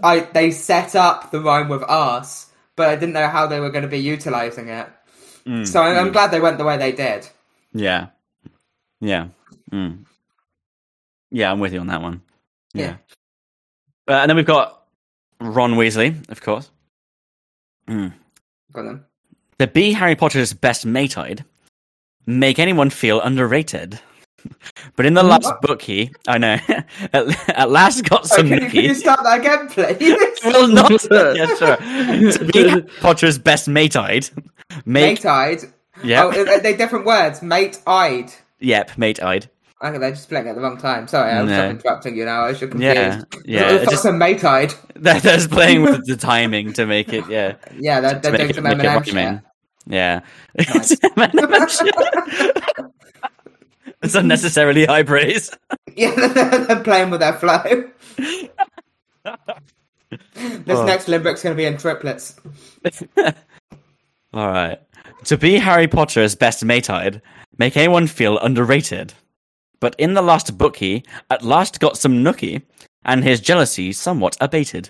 I 0.04 0.20
they 0.22 0.52
set 0.52 0.96
up 0.96 1.32
the 1.32 1.41
rhyme 1.41 1.70
with 1.70 1.84
arse, 1.88 2.48
but 2.76 2.89
I 2.89 2.96
didn't 2.96 3.14
know 3.14 3.28
how 3.28 3.48
they 3.48 3.60
were 3.60 3.72
going 3.72 3.84
to 3.84 3.89
be 3.89 4.00
utilizing 4.00 4.70
it. 4.70 4.88
Mm, 5.48 5.68
So 5.68 5.82
I'm, 5.82 5.98
I'm 5.98 6.10
mm. 6.10 6.14
glad 6.14 6.32
they 6.32 6.39
went 6.39 6.58
the 6.58 6.66
way 6.66 6.78
they 6.78 6.91
did. 6.91 7.28
Yeah, 7.74 8.07
yeah, 9.01 9.28
mm. 9.71 10.05
yeah. 11.32 11.51
I'm 11.51 11.59
with 11.59 11.74
you 11.74 11.80
on 11.80 11.88
that 11.88 12.01
one. 12.01 12.21
Yeah, 12.74 12.97
Uh, 14.07 14.13
and 14.13 14.30
then 14.30 14.36
we've 14.36 14.45
got 14.45 14.84
Ron 15.39 15.74
Weasley, 15.74 16.28
of 16.30 16.41
course. 16.41 16.69
Mm. 17.88 18.13
Go 18.71 18.80
on 18.80 18.86
then. 18.86 19.03
The 19.59 19.67
be 19.67 19.91
Harry 19.93 20.15
Potter's 20.15 20.53
best 20.53 20.86
mate'ide 20.86 21.43
make 22.26 22.57
anyone 22.59 22.89
feel 22.89 23.21
underrated. 23.21 23.99
But 24.95 25.05
in 25.05 25.13
the 25.13 25.24
last 25.24 25.45
What? 25.45 25.61
book, 25.61 25.82
he, 25.82 26.11
I 26.28 26.38
know, 26.38 26.57
at, 27.13 27.49
at 27.49 27.69
last 27.71 28.07
got 28.09 28.28
So 28.28 28.38
some 28.38 28.49
can, 28.49 28.63
you- 28.63 28.69
can 28.69 28.84
you 28.84 28.93
start 28.93 29.21
that 29.24 29.39
again, 29.39 29.69
please? 29.69 30.17
Well, 30.43 30.67
not 30.67 30.91
yeah, 31.09 31.55
sure. 31.55 31.78
To 31.78 32.51
be 32.51 32.67
Harry 32.67 32.82
Potter's 32.99 33.38
best 33.39 33.67
mate'ide, 33.69 34.30
make 34.86 35.24
Mate-eyed. 35.24 35.59
Yeah, 36.04 36.24
Oh, 36.26 36.30
are 36.32 36.60
they 36.60 36.76
different 36.76 37.06
words? 37.06 37.41
Mate-eyed. 37.41 38.32
yep, 38.60 38.91
mate'ide. 38.91 39.47
Okay, 39.84 39.97
they're 39.97 40.12
just 40.12 40.30
playing 40.30 40.47
at 40.47 40.56
the 40.56 40.62
wrong 40.62 40.78
time. 40.78 41.08
Sorry, 41.10 41.30
I 41.32 41.41
was 41.41 41.51
No. 41.51 41.70
interrupting 41.70 42.16
you 42.16 42.24
now. 42.26 42.43
I 42.45 42.47
was 42.51 42.60
just 42.60 42.72
confused. 42.72 42.95
Yeah, 42.95 43.22
yeah. 43.45 43.70
the 43.74 43.82
it 43.84 43.89
Just 43.89 44.06
a 44.06 44.14
mate-eyed? 44.14 44.74
they're, 44.95 45.20
they're 45.20 45.36
just 45.38 45.51
playing 45.51 45.82
with 45.82 46.06
the 46.06 46.16
timing 46.16 46.72
to 46.74 46.86
make 46.86 47.12
it, 47.12 47.28
yeah, 47.30 47.56
Yeah, 47.78 47.99
they're, 47.99 48.20
they're 48.20 48.38
doing 48.38 48.49
it, 48.51 48.56
some 48.56 48.64
Eminem 48.64 49.04
shit. 49.04 49.41
Yeah, 49.86 50.22
Nice. 50.58 51.84
it's 54.04 54.16
unnecessarily 54.16 54.86
high 54.86 55.04
praise. 55.04 55.51
Yeah, 55.95 56.16
they're 56.16 56.80
playing 56.84 57.12
with 57.12 57.20
their 57.20 57.34
flow. 57.34 57.84
this 58.18 58.49
Oh. 60.68 60.86
next 60.86 61.08
limerick's 61.08 61.43
going 61.43 61.56
to 61.56 61.58
be 61.58 61.66
in 61.66 61.78
triplets. 61.78 62.36
All 64.34 64.47
right. 64.47 64.80
To 65.26 65.38
be 65.38 65.58
Harry 65.58 65.88
Potter's 65.88 66.36
best 66.36 66.64
mate'ide, 66.66 67.22
make 67.58 67.78
anyone 67.78 68.08
feel 68.08 68.38
underrated. 68.39 69.14
But 69.80 69.95
in 69.97 70.14
the 70.14 70.22
last 70.22 70.58
book, 70.58 70.78
he 70.78 71.04
at 71.30 71.43
last 71.43 71.80
got 71.80 71.97
some 71.97 72.24
nookie, 72.24 72.64
and 73.06 73.24
his 73.24 73.39
jealousy 73.41 73.91
somewhat 73.93 74.38
abated. 74.41 74.89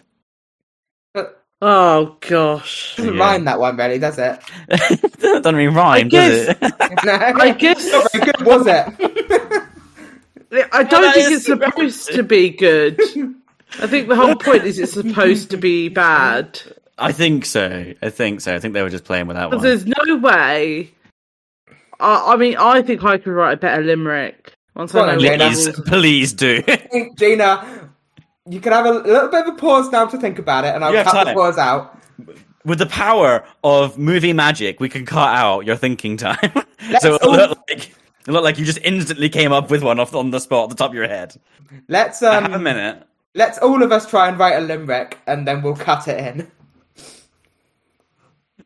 Oh 1.61 2.17
gosh. 2.19 2.95
doesn't 2.97 3.15
Yeah. 3.15 3.21
rhyme 3.21 3.45
that 3.45 3.59
one 3.59 3.77
really, 3.77 3.97
does 3.99 4.19
it? 4.19 4.39
Doesn't 5.19 5.59
even 5.59 5.73
rhyme, 5.73 6.09
does 6.09 6.49
it? 6.49 6.57
No. 7.05 7.13
I 7.13 7.51
guess 7.51 7.89
Not 7.91 8.11
very 8.11 8.25
good, 8.25 8.41
was 8.45 8.67
it? 8.67 8.85
I 10.71 10.83
don't 10.83 11.01
that 11.01 11.15
think 11.15 11.31
it's 11.31 11.45
supposed 11.45 12.11
to 12.13 12.23
be 12.23 12.49
good. 12.49 12.99
I 13.79 13.87
think 13.87 14.07
the 14.09 14.15
whole 14.15 14.35
point 14.35 14.63
is 14.65 14.77
it's 14.79 14.93
supposed 14.93 15.49
to 15.51 15.57
be 15.57 15.89
bad. 15.89 16.61
I 16.97 17.11
think 17.11 17.45
so. 17.45 17.93
I 18.01 18.09
think 18.09 18.41
so. 18.41 18.53
I 18.53 18.59
think 18.59 18.73
they 18.73 18.83
were 18.83 18.89
just 18.89 19.03
playing 19.05 19.27
with 19.27 19.35
that 19.35 19.49
But 19.49 19.57
one. 19.57 19.65
there's 19.65 19.85
no 19.85 20.17
way. 20.17 20.91
I, 21.99 22.33
I 22.33 22.35
mean, 22.35 22.55
I 22.57 22.81
think 22.81 23.03
I 23.03 23.17
could 23.17 23.31
write 23.31 23.53
a 23.53 23.57
better 23.57 23.83
limerick 23.83 24.53
once 24.75 24.91
Go 24.91 25.01
on 25.01 25.09
I 25.09 25.15
know 25.15 25.21
then, 25.21 25.39
what 25.39 25.39
Jane. 25.39 25.49
Please, 25.53 25.67
levels- 25.67 25.89
please 25.89 26.33
do. 26.33 27.13
Gina, 27.17 27.89
you 28.49 28.59
can 28.59 28.73
have 28.73 28.85
a 28.85 28.91
little 28.91 29.29
bit 29.29 29.47
of 29.47 29.53
a 29.53 29.57
pause 29.57 29.91
now 29.91 30.05
to 30.05 30.17
think 30.17 30.37
about 30.39 30.65
it, 30.65 30.75
and 30.75 30.83
I'll 30.83 30.93
You 30.93 31.03
cut 31.03 31.25
the 31.25 31.33
pause 31.33 31.57
out. 31.57 31.97
With 32.65 32.79
the 32.79 32.85
power 32.85 33.43
of 33.63 33.97
movie 33.97 34.33
magic, 34.33 34.79
we 34.79 34.87
can 34.89 35.05
cut 35.05 35.35
out 35.35 35.65
your 35.65 35.75
thinking 35.75 36.15
time. 36.17 36.37
so 36.99 37.15
it 37.15 37.21
all- 37.23 37.31
look 37.31 37.59
like 37.69 37.91
it 38.25 38.31
looked 38.31 38.45
like 38.45 38.57
you 38.57 38.63
just 38.65 38.79
instantly 38.83 39.27
came 39.29 39.51
up 39.51 39.69
with 39.69 39.83
one 39.83 39.99
off 39.99 40.15
on 40.15 40.31
the 40.31 40.39
spot, 40.39 40.63
at 40.65 40.69
the 40.69 40.75
top 40.75 40.91
of 40.91 40.95
your 40.95 41.07
head. 41.09 41.35
Let's 41.89 42.21
Have 42.21 42.49
a 42.51 42.55
um, 42.55 42.63
minute. 42.63 43.03
let's 43.35 43.57
all 43.57 43.83
of 43.83 43.91
us 43.91 44.09
try 44.09 44.29
and 44.29 44.39
write 44.39 44.53
a 44.55 44.61
limerick, 44.61 45.17
and 45.27 45.45
then 45.47 45.61
we'll 45.61 45.75
cut 45.75 46.07
it 46.07 46.19
in. 46.19 46.49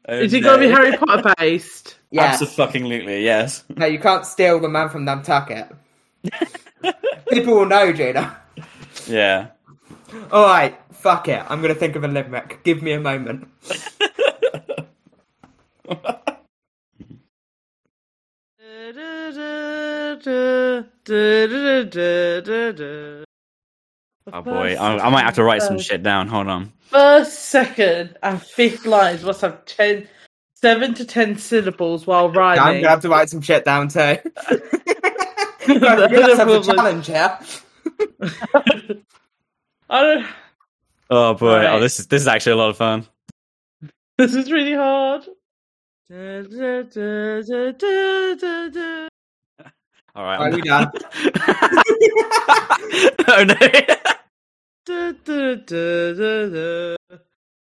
Is 0.08 0.34
it 0.34 0.41
going 0.41 0.62
to 0.62 0.68
be 0.68 0.74
Harry 0.74 0.97
Potter 0.97 1.34
based? 1.38 1.95
Yes. 2.10 2.41
Absolutely, 2.41 3.26
yes. 3.26 3.66
No, 3.76 3.86
you 3.86 3.99
can't 3.99 4.26
steal 4.26 4.62
the 4.62 4.70
man 4.70 4.88
from 4.88 5.03
Nantucket. 5.03 5.70
People 7.30 7.55
will 7.55 7.66
know, 7.66 7.91
Gina. 7.91 8.39
Yeah. 9.08 9.47
All 10.32 10.45
right, 10.45 10.80
fuck 10.93 11.28
it. 11.28 11.43
I'm 11.49 11.62
gonna 11.62 11.76
think 11.76 11.97
of 11.97 12.05
a 12.05 12.08
limerick. 12.08 12.62
Give 12.64 12.82
me 12.82 12.93
a 12.93 12.99
moment. 13.01 13.49
Oh 24.34 24.42
boy, 24.42 24.76
I, 24.76 25.06
I 25.06 25.10
might 25.10 25.24
have 25.24 25.36
to 25.36 25.44
write 25.44 25.62
some 25.62 25.80
shit 25.80 26.04
down. 26.04 26.28
Hold 26.28 26.48
on. 26.48 26.74
First, 26.82 27.46
second, 27.46 28.18
and 28.22 28.42
fifth 28.42 28.86
lines 28.86 29.24
must 29.24 29.42
have 29.42 29.64
ten, 29.66 30.08
seven 30.56 30.94
to 30.96 31.06
ten 31.06 31.38
syllables 31.38 32.06
while 32.06 32.30
writing. 32.30 32.64
I'm 32.64 32.76
gonna 32.76 32.90
have 32.90 33.02
to 33.02 33.10
write 33.10 33.30
some 33.30 33.42
shit 33.42 33.66
down 33.66 33.88
too. 33.88 34.00
Guys, 34.00 34.22
we're 35.68 36.36
have 36.36 36.48
a 36.48 36.62
challenge 36.62 37.08
here. 37.08 37.40
I 39.90 40.02
don't. 40.02 40.26
Oh 41.10 41.34
boy, 41.36 41.54
Alright. 41.54 41.74
oh 41.74 41.80
this 41.80 42.00
is 42.00 42.08
this 42.08 42.22
is 42.22 42.28
actually 42.28 42.52
a 42.54 42.58
lot 42.58 42.70
of 42.70 42.78
fun. 42.78 43.08
This 44.18 44.36
is 44.36 44.52
really 44.52 44.74
hard. 44.74 45.24
Da, 46.10 46.42
da, 46.44 46.84
da, 46.84 47.42
da, 47.42 47.72
da, 47.72 48.36
da, 48.36 48.70
da. 48.70 49.08
All 50.16 50.24
right, 50.24 50.40
Are 50.40 50.52
we 50.52 50.62
done? 50.62 50.90
oh 53.28 53.44
no. 53.44 53.44
Da, 53.44 53.44
da, 53.44 53.44
da, 53.44 53.54
da, 53.54 53.68
da. 54.86 54.97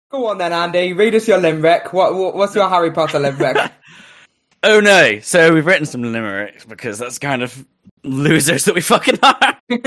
Go 0.10 0.28
on 0.28 0.38
then, 0.38 0.54
Andy. 0.54 0.94
Read 0.94 1.16
us 1.16 1.28
your 1.28 1.38
limerick. 1.38 1.92
What, 1.92 2.16
what 2.16 2.36
what's 2.36 2.56
your 2.56 2.70
Harry 2.70 2.92
Potter 2.92 3.20
limerick? 3.20 3.58
oh 4.64 4.80
no. 4.80 5.20
So 5.20 5.54
we've 5.54 5.66
written 5.66 5.86
some 5.86 6.04
limericks 6.04 6.64
because 6.66 6.98
that's 6.98 7.20
kind 7.20 7.44
of 7.44 7.66
losers 8.04 8.66
that 8.66 8.76
we 8.76 8.82
fucking 8.82 9.20
are. 9.22 9.58
we 9.70 9.80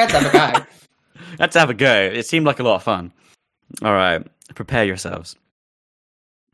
had 0.00 0.08
to 0.10 0.18
have 0.20 0.26
a 0.26 0.32
go. 0.32 0.66
Let's 1.38 1.56
have 1.56 1.70
a 1.70 1.74
go. 1.74 2.10
It 2.12 2.26
seemed 2.26 2.46
like 2.46 2.60
a 2.60 2.62
lot 2.62 2.76
of 2.76 2.82
fun. 2.84 3.12
All 3.82 3.92
right, 3.92 4.24
prepare 4.54 4.84
yourselves. 4.84 5.36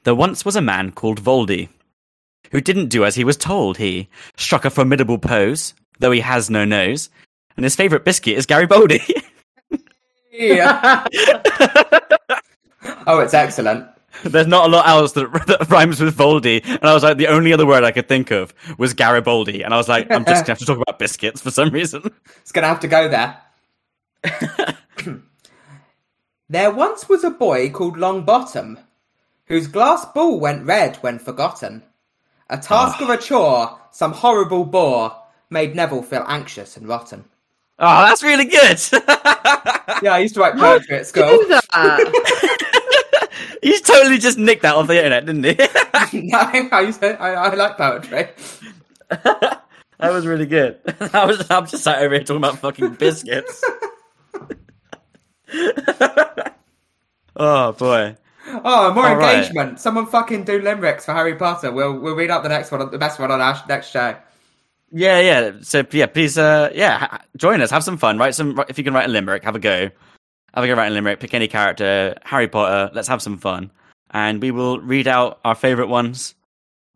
There 0.05 0.15
once 0.15 0.45
was 0.45 0.57
a 0.57 0.63
man 0.63 0.91
called 0.93 1.23
Voldy, 1.23 1.69
who 2.51 2.61
didn't 2.61 2.89
do 2.89 3.05
as 3.05 3.15
he 3.15 3.25
was 3.25 3.37
told. 3.37 3.77
He 3.77 4.09
struck 4.37 4.65
a 4.65 4.71
formidable 4.71 5.19
pose, 5.19 5.75
though 5.99 6.11
he 6.11 6.21
has 6.21 6.51
no 6.51 6.65
nose, 6.65 7.11
and 7.57 7.65
his 7.65 7.77
favourite 7.77 8.05
biscuit 8.05 8.37
is 8.37 8.47
Garibaldi. 8.47 9.03
Yeah. 10.35 11.07
Oh, 13.07 13.21
it's 13.21 13.35
excellent. 13.35 13.87
There's 14.25 14.47
not 14.47 14.69
a 14.69 14.73
lot 14.73 14.87
else 14.87 15.13
that, 15.13 15.33
that 15.47 15.69
rhymes 15.71 16.01
with 16.01 16.17
Voldy, 16.17 16.65
and 16.65 16.85
I 16.85 16.95
was 16.95 17.03
like, 17.03 17.17
the 17.17 17.29
only 17.29 17.53
other 17.53 17.67
word 17.67 17.85
I 17.85 17.93
could 17.93 18.09
think 18.09 18.31
of 18.31 18.55
was 18.79 18.95
Garibaldi, 18.95 19.63
and 19.63 19.75
I 19.75 19.77
was 19.77 19.89
like, 19.89 20.11
I'm 20.11 20.25
just 20.25 20.45
gonna 20.45 20.53
have 20.53 20.59
to 20.59 20.67
talk 20.67 20.79
about 20.81 20.99
biscuits 20.99 21.41
for 21.41 21.51
some 21.51 21.71
reason. 21.71 22.03
It's 22.41 22.53
gonna 22.53 22.69
have 22.69 22.81
to 22.81 22.89
go 22.89 23.09
there. 23.09 23.39
there 26.49 26.71
once 26.71 27.09
was 27.09 27.25
a 27.25 27.31
boy 27.31 27.71
called 27.71 27.97
Longbottom, 27.97 28.79
whose 29.47 29.67
glass 29.67 30.05
ball 30.05 30.39
went 30.39 30.67
red 30.67 30.97
when 30.97 31.19
forgotten. 31.19 31.83
A 32.49 32.59
task 32.59 33.01
or 33.01 33.13
a 33.13 33.17
ah. 33.17 33.17
chore, 33.17 33.79
some 33.91 34.13
horrible 34.13 34.65
bore, 34.65 35.17
made 35.51 35.75
Neville 35.75 36.03
feel 36.03 36.25
anxious 36.27 36.77
and 36.77 36.87
rotten. 36.87 37.25
Oh, 37.79 38.07
that's 38.07 38.23
really 38.23 38.45
good. 38.45 38.79
Yeah, 40.03 40.15
I 40.15 40.19
used 40.19 40.35
to 40.35 40.41
write 40.41 40.57
poetry 40.57 40.97
at 40.97 41.07
school. 41.07 41.27
Do 41.27 41.47
that. 41.49 43.31
He's 43.63 43.81
totally 43.81 44.19
just 44.19 44.39
nicked 44.39 44.63
that 44.63 44.75
off 44.75 44.87
the 44.87 44.97
internet, 44.97 45.27
didn't 45.27 45.45
he? 45.45 45.55
no, 46.29 46.39
I 46.73 46.81
used 46.83 47.01
to, 47.01 47.21
I, 47.21 47.33
I 47.33 47.55
like 47.55 47.77
poetry. 47.77 48.29
that 49.09 49.63
was 50.01 50.27
really 50.27 50.47
good. 50.47 50.79
I 51.13 51.25
was, 51.25 51.47
I'm 51.51 51.67
just 51.67 51.85
sat 51.85 52.03
over 52.03 52.15
here 52.15 52.25
talking 52.25 52.37
about 52.37 52.59
fucking 52.59 52.95
biscuits. 52.95 53.65
oh 57.37 57.73
boy. 57.73 58.17
Oh, 58.47 58.93
more 58.93 59.07
All 59.07 59.17
right. 59.17 59.37
engagement. 59.37 59.81
Someone 59.81 60.07
fucking 60.07 60.45
do 60.45 60.61
limericks 60.61 61.07
for 61.07 61.13
Harry 61.13 61.35
Potter. 61.35 61.73
We'll 61.73 61.99
we'll 61.99 62.15
read 62.15 62.31
out 62.31 62.43
the 62.43 62.49
next 62.51 62.71
one, 62.71 62.91
the 62.91 62.99
best 62.99 63.19
one 63.19 63.31
on 63.31 63.41
our 63.41 63.63
next 63.69 63.91
show. 63.91 64.17
Yeah, 64.97 65.19
yeah. 65.19 65.53
So 65.63 65.85
yeah, 65.91 66.07
please, 66.07 66.39
uh, 66.39 66.71
yeah, 66.73 66.99
ha- 66.99 67.21
join 67.37 67.61
us. 67.61 67.71
Have 67.71 67.83
some 67.83 67.99
fun. 67.99 68.17
Write 68.17 68.37
some. 68.37 68.63
If 68.69 68.79
you 68.79 68.85
can 68.85 68.95
write 68.95 69.07
a 69.09 69.13
limerick, 69.13 69.43
have 69.43 69.57
a 69.57 69.59
go. 69.59 69.91
Have 70.55 70.63
a 70.63 70.67
go 70.69 70.75
write 70.75 70.87
a 70.87 70.95
limerick. 70.95 71.19
Pick 71.19 71.35
any 71.35 71.49
character. 71.49 72.17
Harry 72.23 72.47
Potter. 72.47 72.93
Let's 72.95 73.09
have 73.09 73.21
some 73.21 73.37
fun, 73.37 73.73
and 74.13 74.41
we 74.41 74.53
will 74.53 74.79
read 74.79 75.09
out 75.09 75.41
our 75.45 75.57
favorite 75.57 75.89
ones 75.89 76.37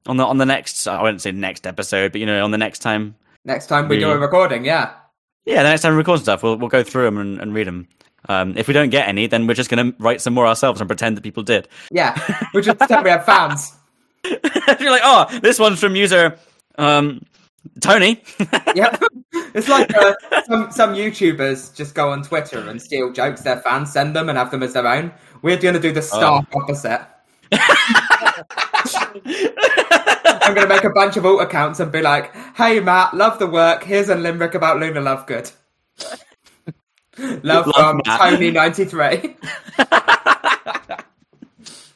on 0.07 0.17
the 0.17 0.25
on 0.25 0.39
the 0.39 0.47
next. 0.47 0.87
I 0.87 1.03
wouldn't 1.03 1.23
say 1.23 1.33
next 1.33 1.67
episode, 1.67 2.13
but 2.13 2.21
you 2.21 2.27
know, 2.27 2.45
on 2.45 2.53
the 2.53 2.59
next 2.59 2.79
time. 2.79 3.17
Next 3.45 3.67
time 3.67 3.89
we 3.89 3.99
do 3.99 4.11
a 4.11 4.19
recording, 4.19 4.65
yeah. 4.65 4.93
Yeah, 5.45 5.65
the 5.65 5.71
next 5.71 5.83
time 5.83 5.93
we 5.93 5.99
record 5.99 6.21
stuff, 6.21 6.45
we'll 6.45 6.57
we'll 6.57 6.69
go 6.69 6.85
through 6.85 7.05
them 7.05 7.19
and, 7.19 7.41
and 7.41 7.53
read 7.53 7.67
them. 7.67 7.89
Um, 8.29 8.57
if 8.57 8.69
we 8.69 8.75
don't 8.75 8.91
get 8.91 9.09
any, 9.09 9.27
then 9.27 9.49
we're 9.49 9.55
just 9.55 9.71
gonna 9.71 9.93
write 9.99 10.21
some 10.21 10.35
more 10.35 10.47
ourselves 10.47 10.81
and 10.81 10.89
pretend 10.89 11.17
that 11.17 11.23
people 11.23 11.43
did. 11.43 11.67
Yeah. 11.91 12.15
We 12.55 12.63
just 12.63 12.79
pretend 12.79 13.03
we 13.03 13.11
have 13.11 13.25
fans. 13.25 13.73
You're 14.25 14.91
like, 14.91 15.03
oh, 15.05 15.39
this 15.43 15.59
one's 15.59 15.81
from 15.81 15.97
user 15.97 16.39
um, 16.77 17.23
Tony. 17.81 18.23
Yep. 18.75 19.03
It's 19.55 19.69
like 19.69 19.95
uh, 19.97 20.15
some 20.47 20.71
some 20.71 20.95
YouTubers 20.95 21.75
just 21.75 21.95
go 21.95 22.11
on 22.11 22.23
Twitter 22.23 22.59
and 22.69 22.81
steal 22.81 23.13
jokes 23.13 23.43
their 23.43 23.59
fans 23.61 23.91
send 23.93 24.15
them 24.15 24.29
and 24.29 24.37
have 24.37 24.51
them 24.51 24.63
as 24.63 24.75
their 24.75 24.87
own. 24.87 25.13
We're 25.43 25.57
going 25.57 25.75
to 25.75 25.81
do 25.81 25.91
the 25.91 26.03
stark 26.03 26.47
opposite. 26.55 27.07
I'm 30.43 30.55
going 30.55 30.69
to 30.69 30.75
make 30.75 30.85
a 30.85 30.91
bunch 30.91 31.17
of 31.17 31.25
alt 31.25 31.41
accounts 31.41 31.81
and 31.81 31.91
be 31.91 32.03
like, 32.03 32.35
"Hey 32.57 32.81
Matt, 32.81 33.15
love 33.15 33.39
the 33.39 33.47
work. 33.47 33.85
Here's 33.85 34.11
a 34.11 34.15
limerick 34.15 34.55
about 34.55 34.79
Luna 34.81 35.01
Lovegood." 35.01 35.53
Love, 37.19 37.67
Love 37.67 37.75
from 37.75 38.01
Matt. 38.07 38.21
Tony 38.21 38.51
ninety 38.51 38.85
three. 38.85 39.37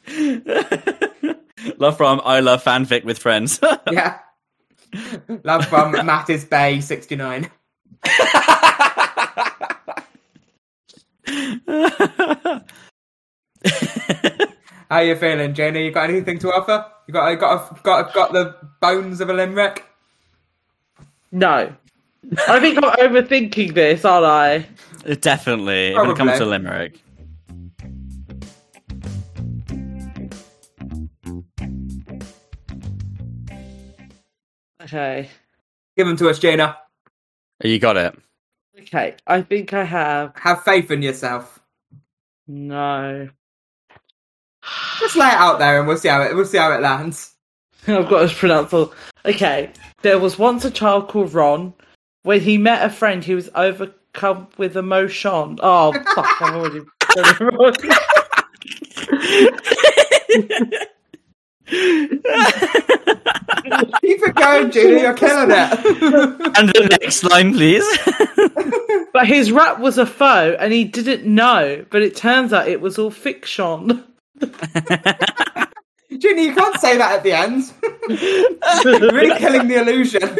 love 1.77 1.97
from 1.97 2.21
I 2.25 2.39
love 2.41 2.63
fanfic 2.63 3.03
with 3.05 3.19
friends. 3.19 3.59
Yeah. 3.91 4.17
Love 5.43 5.65
from 5.65 5.91
Matt 6.05 6.29
is 6.29 6.45
Bay 6.45 6.81
sixty 6.81 7.15
nine. 7.15 7.49
How 14.89 14.99
you 14.99 15.15
feeling, 15.15 15.53
Jenny? 15.53 15.85
You 15.85 15.91
got 15.91 16.09
anything 16.09 16.39
to 16.39 16.53
offer? 16.53 16.85
You 17.07 17.13
got 17.13 17.29
you 17.29 17.37
got 17.37 17.83
got 17.83 18.13
got 18.13 18.33
the 18.33 18.55
bones 18.81 19.21
of 19.21 19.29
a 19.29 19.33
limerick? 19.33 19.85
No. 21.31 21.73
I 22.47 22.59
think 22.59 22.77
I'm 22.77 22.83
overthinking 22.83 23.73
this, 23.73 24.05
aren't 24.05 24.25
I? 24.25 24.67
Definitely, 25.15 25.93
when 25.95 26.11
it 26.11 26.17
comes 26.17 26.37
to 26.37 26.45
limerick. 26.45 27.02
Okay. 34.93 35.27
Give 35.97 36.05
them 36.05 36.17
to 36.17 36.29
us, 36.29 36.37
Gina. 36.37 36.77
You 37.63 37.79
got 37.79 37.97
it. 37.97 38.15
Okay. 38.79 39.15
I 39.25 39.41
think 39.41 39.73
I 39.73 39.83
have. 39.83 40.33
Have 40.35 40.63
faith 40.63 40.91
in 40.91 41.01
yourself. 41.01 41.59
No. 42.47 43.27
Just 44.99 45.15
lay 45.15 45.25
it 45.25 45.33
out 45.33 45.57
there, 45.57 45.79
and 45.79 45.87
we'll 45.87 45.97
see 45.97 46.09
how 46.09 46.21
it 46.21 46.35
we'll 46.35 46.45
see 46.45 46.59
how 46.59 46.71
it 46.73 46.81
lands. 46.81 47.33
I've 47.87 48.07
got 48.07 48.29
to 48.29 48.35
pronounce 48.35 48.71
all. 48.71 48.93
Okay. 49.25 49.71
There 50.03 50.19
was 50.19 50.37
once 50.37 50.63
a 50.63 50.69
child 50.69 51.07
called 51.07 51.33
Ron. 51.33 51.73
When 52.21 52.39
he 52.39 52.59
met 52.59 52.85
a 52.85 52.89
friend, 52.91 53.23
he 53.23 53.33
was 53.33 53.49
overcome 53.55 54.47
with 54.57 54.77
emotion. 54.77 55.57
Oh, 55.61 55.91
fuck, 56.13 56.41
I've 56.41 56.55
already 56.55 56.81
done 57.15 57.35
it 57.35 57.39
wrong. 60.69 60.89
Keep 61.67 62.21
it 64.21 64.35
going, 64.35 64.71
Julie. 64.71 65.01
You're 65.01 65.13
killing 65.13 65.49
it. 65.51 65.57
and 66.57 66.69
the 66.69 66.97
next 67.01 67.23
line, 67.23 67.53
please. 67.53 67.85
But 69.13 69.27
his 69.27 69.51
rap 69.51 69.79
was 69.79 69.99
a 69.99 70.07
foe, 70.07 70.55
and 70.59 70.73
he 70.73 70.85
didn't 70.85 71.23
know. 71.23 71.85
But 71.91 72.01
it 72.01 72.15
turns 72.15 72.51
out 72.51 72.67
it 72.67 72.81
was 72.81 72.97
all 72.97 73.11
fiction. 73.11 74.03
Julie, 76.17 76.45
you 76.45 76.55
can't 76.55 76.79
say 76.79 76.97
that 76.97 77.17
at 77.17 77.23
the 77.23 77.31
end. 77.33 77.71
You're 78.83 79.11
really 79.13 79.37
killing 79.37 79.67
the 79.67 79.75
illusion. 79.81 80.39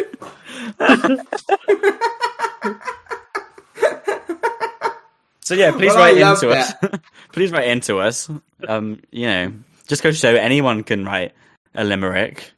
so 5.40 5.54
yeah, 5.54 5.70
please 5.72 5.88
Well, 5.94 5.98
write 5.98 6.18
I 6.22 6.32
into 6.32 6.50
us. 6.50 6.72
loved 6.82 7.00
please 7.32 7.52
write 7.52 7.68
into 7.68 7.98
us. 8.00 8.28
Um, 8.66 9.00
you 9.10 9.26
know, 9.26 9.52
just 9.86 10.02
go 10.02 10.12
show 10.12 10.34
anyone 10.34 10.82
can 10.84 11.04
write 11.04 11.32
a 11.74 11.84
limerick. 11.84 12.52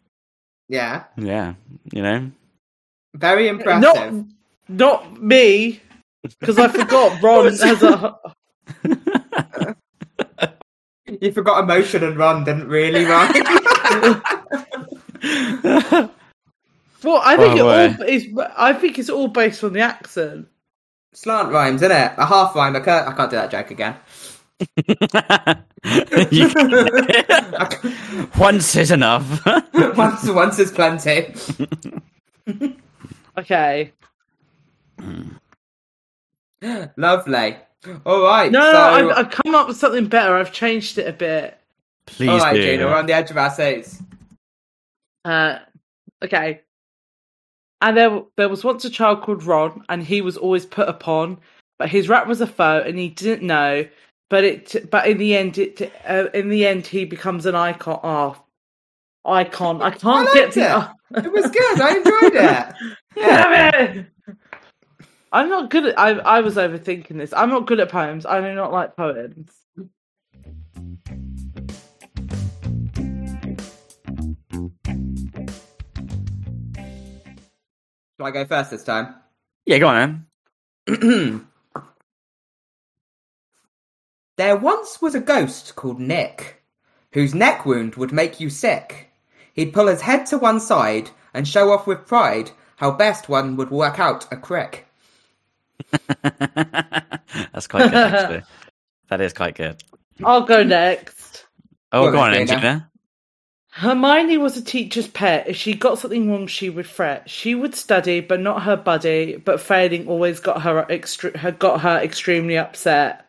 Yeah, 0.68 1.04
Yeah, 1.16 1.54
you 1.92 2.02
know. 2.02 2.30
very 3.14 3.48
impressive. 3.48 4.12
Not, 4.12 4.24
not 4.68 5.22
me, 5.22 5.80
because 6.40 6.58
I 6.58 6.68
forgot 6.68 7.22
Ron 7.26 7.46
has 7.56 7.82
a. 7.82 8.16
You 11.20 11.30
forgot 11.30 11.62
emotion 11.62 12.02
and 12.02 12.16
run 12.16 12.42
didn't 12.42 12.66
really 12.66 13.04
rhyme. 13.04 13.32
Well, 17.04 17.20
I 17.24 17.36
think 17.36 17.60
Oh, 17.60 17.70
it 17.70 18.00
all 18.00 18.06
is. 18.08 18.26
I 18.56 18.72
think 18.72 18.98
it's 18.98 19.10
all 19.10 19.28
based 19.28 19.62
on 19.62 19.72
the 19.74 19.80
accent. 19.80 20.48
Slant 21.12 21.52
rhymes, 21.52 21.82
isn't 21.82 21.96
it? 21.96 22.12
A 22.16 22.26
half 22.26 22.56
rhyme. 22.56 22.74
I 22.74 22.80
can't, 22.80 23.06
I 23.06 23.12
can't 23.12 23.30
do 23.30 23.36
that 23.36 23.50
joke 23.52 23.70
again. 23.70 23.94
You 26.30 26.48
can- 26.48 28.28
Once 28.38 28.74
is 28.76 28.90
enough. 28.90 29.44
once, 29.96 30.28
once 30.28 30.58
is 30.58 30.72
plenty. 30.72 31.32
Okay. 33.38 33.92
Lovely. 36.96 37.56
All 38.04 38.22
right. 38.22 38.50
No, 38.50 38.60
so, 38.60 38.72
no, 38.72 39.10
I've, 39.10 39.18
I've 39.26 39.30
come 39.30 39.54
up 39.54 39.68
with 39.68 39.76
something 39.76 40.06
better. 40.06 40.36
I've 40.36 40.52
changed 40.52 40.98
it 40.98 41.06
a 41.06 41.12
bit. 41.12 41.58
Please 42.06 42.30
all 42.30 42.38
right, 42.38 42.54
do. 42.54 42.62
Gina, 42.62 42.86
we're 42.86 42.94
on 42.96 43.06
the 43.06 43.12
edge 43.12 43.30
of 43.30 43.36
our 43.36 43.50
seats. 43.50 44.02
Uh, 45.24 45.58
okay. 46.24 46.62
And 47.80 47.96
there, 47.96 48.22
there 48.36 48.48
was 48.48 48.64
once 48.64 48.84
a 48.84 48.90
child 48.90 49.22
called 49.22 49.44
Ron, 49.44 49.84
and 49.88 50.02
he 50.02 50.20
was 50.20 50.36
always 50.36 50.64
put 50.66 50.88
upon, 50.88 51.38
but 51.78 51.88
his 51.88 52.08
rap 52.08 52.26
was 52.26 52.40
a 52.40 52.46
foe, 52.46 52.82
and 52.84 52.98
he 52.98 53.08
didn't 53.08 53.46
know. 53.46 53.86
But 54.28 54.44
it, 54.44 54.90
but 54.90 55.06
in 55.08 55.18
the 55.18 55.36
end, 55.36 55.56
it, 55.58 55.92
uh, 56.08 56.26
in 56.34 56.48
the 56.48 56.66
end, 56.66 56.86
he 56.86 57.04
becomes 57.04 57.46
an 57.46 57.54
icon. 57.54 58.00
Oh, 58.02 58.36
icon! 59.24 59.80
I 59.82 59.90
can't 59.90 60.28
I 60.28 60.34
get 60.34 60.42
liked 60.42 60.54
to. 60.54 60.60
it. 60.60 60.70
oh, 60.72 61.20
It 61.24 61.32
was 61.32 61.50
good. 61.50 61.80
I 61.80 61.96
enjoyed 61.96 62.34
it. 62.34 62.74
damn 63.14 63.74
it! 63.98 64.06
I'm 65.32 65.48
not 65.48 65.70
good 65.70 65.86
at. 65.86 65.98
I, 65.98 66.10
I 66.12 66.40
was 66.40 66.56
overthinking 66.56 67.16
this. 67.18 67.32
I'm 67.32 67.50
not 67.50 67.66
good 67.66 67.78
at 67.78 67.88
poems. 67.88 68.26
I 68.26 68.40
do 68.40 68.52
not 68.54 68.72
like 68.72 68.96
poems. 68.96 69.52
do 78.18 78.24
I 78.24 78.30
go 78.30 78.44
first 78.46 78.70
this 78.70 78.84
time? 78.84 79.14
Yeah, 79.66 79.78
go 79.78 79.88
on, 79.88 80.26
man. 80.88 81.46
There 84.36 84.56
once 84.56 85.00
was 85.00 85.14
a 85.14 85.20
ghost 85.20 85.76
called 85.76 85.98
Nick, 85.98 86.62
whose 87.12 87.34
neck 87.34 87.64
wound 87.64 87.94
would 87.96 88.12
make 88.12 88.38
you 88.38 88.50
sick. 88.50 89.10
He'd 89.54 89.72
pull 89.72 89.86
his 89.86 90.02
head 90.02 90.26
to 90.26 90.38
one 90.38 90.60
side 90.60 91.10
and 91.32 91.48
show 91.48 91.70
off 91.72 91.86
with 91.86 92.06
pride 92.06 92.50
how 92.76 92.90
best 92.90 93.28
one 93.28 93.56
would 93.56 93.70
work 93.70 93.98
out 93.98 94.30
a 94.30 94.36
crick. 94.36 94.86
That's 96.22 97.66
quite 97.66 97.90
good, 97.90 97.94
actually. 97.94 98.42
That 99.08 99.20
is 99.20 99.32
quite 99.32 99.54
good. 99.54 99.84
I'll 100.24 100.40
go 100.42 100.64
next. 100.64 101.46
Oh, 101.92 102.06
Go 102.06 102.12
go 102.12 102.18
on 102.18 102.24
on, 102.26 102.32
then, 102.32 102.46
Gina. 102.48 102.60
Gina. 102.60 102.90
Hermione 103.70 104.36
was 104.36 104.56
a 104.56 104.64
teacher's 104.64 105.06
pet. 105.06 105.46
If 105.46 105.56
she 105.56 105.74
got 105.74 105.98
something 105.98 106.28
wrong, 106.28 106.48
she 106.48 106.70
would 106.70 106.88
fret. 106.88 107.30
She 107.30 107.54
would 107.54 107.76
study, 107.76 108.18
but 108.18 108.40
not 108.40 108.64
her 108.64 108.76
buddy. 108.76 109.36
But 109.36 109.60
failing 109.60 110.08
always 110.08 110.40
got 110.40 110.62
her, 110.62 110.84
extre- 110.90 111.36
her 111.36 111.52
got 111.52 111.82
her 111.82 111.98
extremely 111.98 112.58
upset. 112.58 113.25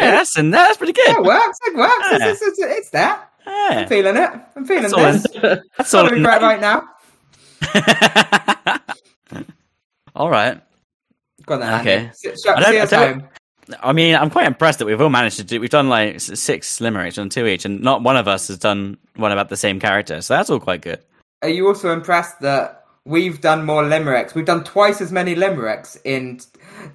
Yeah, 0.00 0.10
that's, 0.12 0.38
in 0.38 0.50
there. 0.50 0.62
that's 0.66 0.78
pretty 0.78 0.92
good. 0.94 1.08
It 1.08 1.22
works. 1.22 1.58
It 1.66 1.76
works. 1.76 1.94
Yeah. 2.10 2.28
It's, 2.30 2.42
it's, 2.42 2.58
it's, 2.58 2.72
it's 2.78 2.90
there. 2.90 3.18
I'm 3.46 3.88
feeling 3.88 4.16
it. 4.16 4.30
I'm 4.56 4.64
feeling 4.64 4.82
That's 4.82 4.94
all 4.94 5.12
this. 5.12 5.26
in- 5.26 5.62
That's 5.78 5.94
all. 5.94 6.08
Regret 6.08 6.42
right 6.42 6.60
now. 6.60 6.88
all 10.14 10.30
right. 10.30 10.60
Go 11.46 11.54
on 11.54 11.60
then. 11.60 11.80
Okay. 11.80 11.96
Andy. 11.96 12.08
S- 12.08 12.46
I 12.46 12.60
don't- 12.60 12.72
see 12.72 12.78
I 12.80 12.86
don't- 12.86 13.20
home. 13.20 13.28
I 13.80 13.92
mean, 13.92 14.14
I'm 14.16 14.28
quite 14.28 14.46
impressed 14.46 14.80
that 14.80 14.86
we've 14.86 15.00
all 15.00 15.08
managed 15.08 15.36
to 15.38 15.44
do. 15.44 15.60
We've 15.60 15.70
done 15.70 15.88
like 15.88 16.20
six 16.20 16.80
limericks, 16.80 17.14
done 17.16 17.28
two 17.30 17.46
each, 17.46 17.64
and 17.64 17.80
not 17.80 18.02
one 18.02 18.16
of 18.16 18.26
us 18.28 18.48
has 18.48 18.58
done 18.58 18.98
one 19.16 19.30
about 19.32 19.48
the 19.48 19.56
same 19.56 19.78
character. 19.80 20.20
So 20.20 20.34
that's 20.34 20.50
all 20.50 20.60
quite 20.60 20.82
good. 20.82 20.98
Are 21.42 21.48
you 21.48 21.68
also 21.68 21.92
impressed 21.92 22.40
that 22.40 22.84
we've 23.04 23.40
done 23.40 23.64
more 23.64 23.84
limericks? 23.84 24.34
We've 24.34 24.44
done 24.44 24.64
twice 24.64 25.00
as 25.00 25.10
many 25.12 25.36
limericks 25.36 25.96
in 26.04 26.40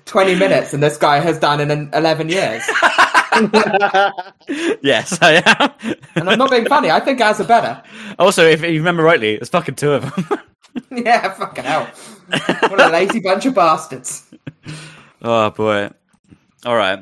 20 0.05 0.35
minutes 0.35 0.73
and 0.73 0.81
this 0.81 0.97
guy 0.97 1.19
has 1.19 1.37
done 1.39 1.59
in 1.59 1.89
11 1.93 2.29
years. 2.29 2.63
yes, 4.81 5.17
I 5.21 5.43
am. 5.45 5.95
And 6.15 6.29
I'm 6.29 6.39
not 6.39 6.49
being 6.49 6.65
funny. 6.65 6.89
I 6.89 6.99
think 6.99 7.21
ours 7.21 7.39
are 7.39 7.47
better. 7.47 7.81
also, 8.17 8.45
if 8.45 8.61
you 8.61 8.77
remember 8.79 9.03
rightly, 9.03 9.35
there's 9.37 9.49
fucking 9.49 9.75
two 9.75 9.93
of 9.93 10.15
them. 10.15 10.39
Yeah, 10.91 11.33
fucking 11.33 11.63
hell. 11.63 11.89
What 12.69 12.79
a 12.79 12.89
lazy 12.89 13.19
bunch 13.19 13.47
of 13.47 13.55
bastards. 13.55 14.29
oh 15.23 15.49
boy. 15.49 15.89
All 16.65 16.75
right. 16.75 16.99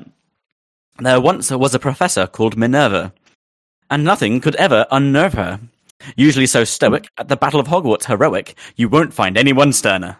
There 0.99 1.19
once 1.19 1.51
was 1.51 1.75
a 1.75 1.79
professor 1.79 2.25
called 2.25 2.55
Minerva, 2.55 3.13
and 3.89 4.05
nothing 4.05 4.39
could 4.39 4.55
ever 4.55 4.85
unnerve 4.91 5.33
her. 5.33 5.59
Usually 6.15 6.45
so 6.45 6.63
stoic, 6.63 7.09
at 7.17 7.27
the 7.27 7.35
Battle 7.35 7.59
of 7.59 7.67
Hogwarts 7.67 8.05
heroic, 8.05 8.55
you 8.75 8.87
won't 8.87 9.13
find 9.13 9.37
anyone 9.37 9.73
sterner. 9.73 10.17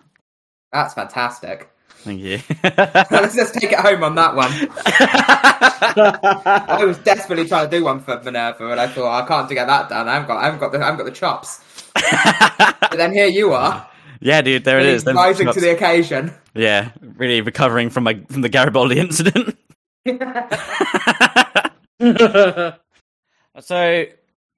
That's 0.74 0.94
fantastic. 0.94 1.72
Thank 2.06 2.22
you. 2.22 2.40
Let's 2.64 3.36
just 3.36 3.56
take 3.56 3.72
it 3.72 3.80
home 3.80 4.04
on 4.04 4.14
that 4.14 4.36
one. 4.36 4.52
I 6.80 6.86
was 6.86 7.00
desperately 7.00 7.48
trying 7.48 7.68
to 7.68 7.78
do 7.78 7.84
one 7.84 8.00
for 8.00 8.22
Minerva, 8.22 8.70
and 8.70 8.80
I 8.80 8.88
thought 8.88 9.24
I 9.24 9.28
can't 9.28 9.50
get 9.50 9.66
that 9.66 9.90
done. 9.90 10.08
I 10.08 10.14
haven't 10.14 10.28
got, 10.28 10.38
I 10.38 10.46
haven't 10.46 10.60
got 10.60 10.72
the, 10.72 10.80
I 10.80 10.86
haven't 10.86 11.00
got 11.00 11.06
the 11.06 11.12
chops. 11.12 11.62
But 12.96 12.98
then 12.98 13.12
here 13.12 13.26
you 13.26 13.54
are, 13.54 13.86
yeah, 14.22 14.42
dude, 14.42 14.64
there 14.64 14.80
it 14.80 14.84
really 14.84 14.96
is. 14.96 15.04
Them 15.04 15.18
rising 15.18 15.48
shots. 15.48 15.56
to 15.56 15.62
the 15.62 15.72
occasion. 15.72 16.34
Yeah, 16.54 16.92
really 17.02 17.42
recovering 17.42 17.90
from 17.90 18.06
my 18.06 18.20
from 18.30 18.42
the 18.42 18.50
Garibaldi 18.50 19.00
incident. 19.00 19.58
so, 23.60 24.06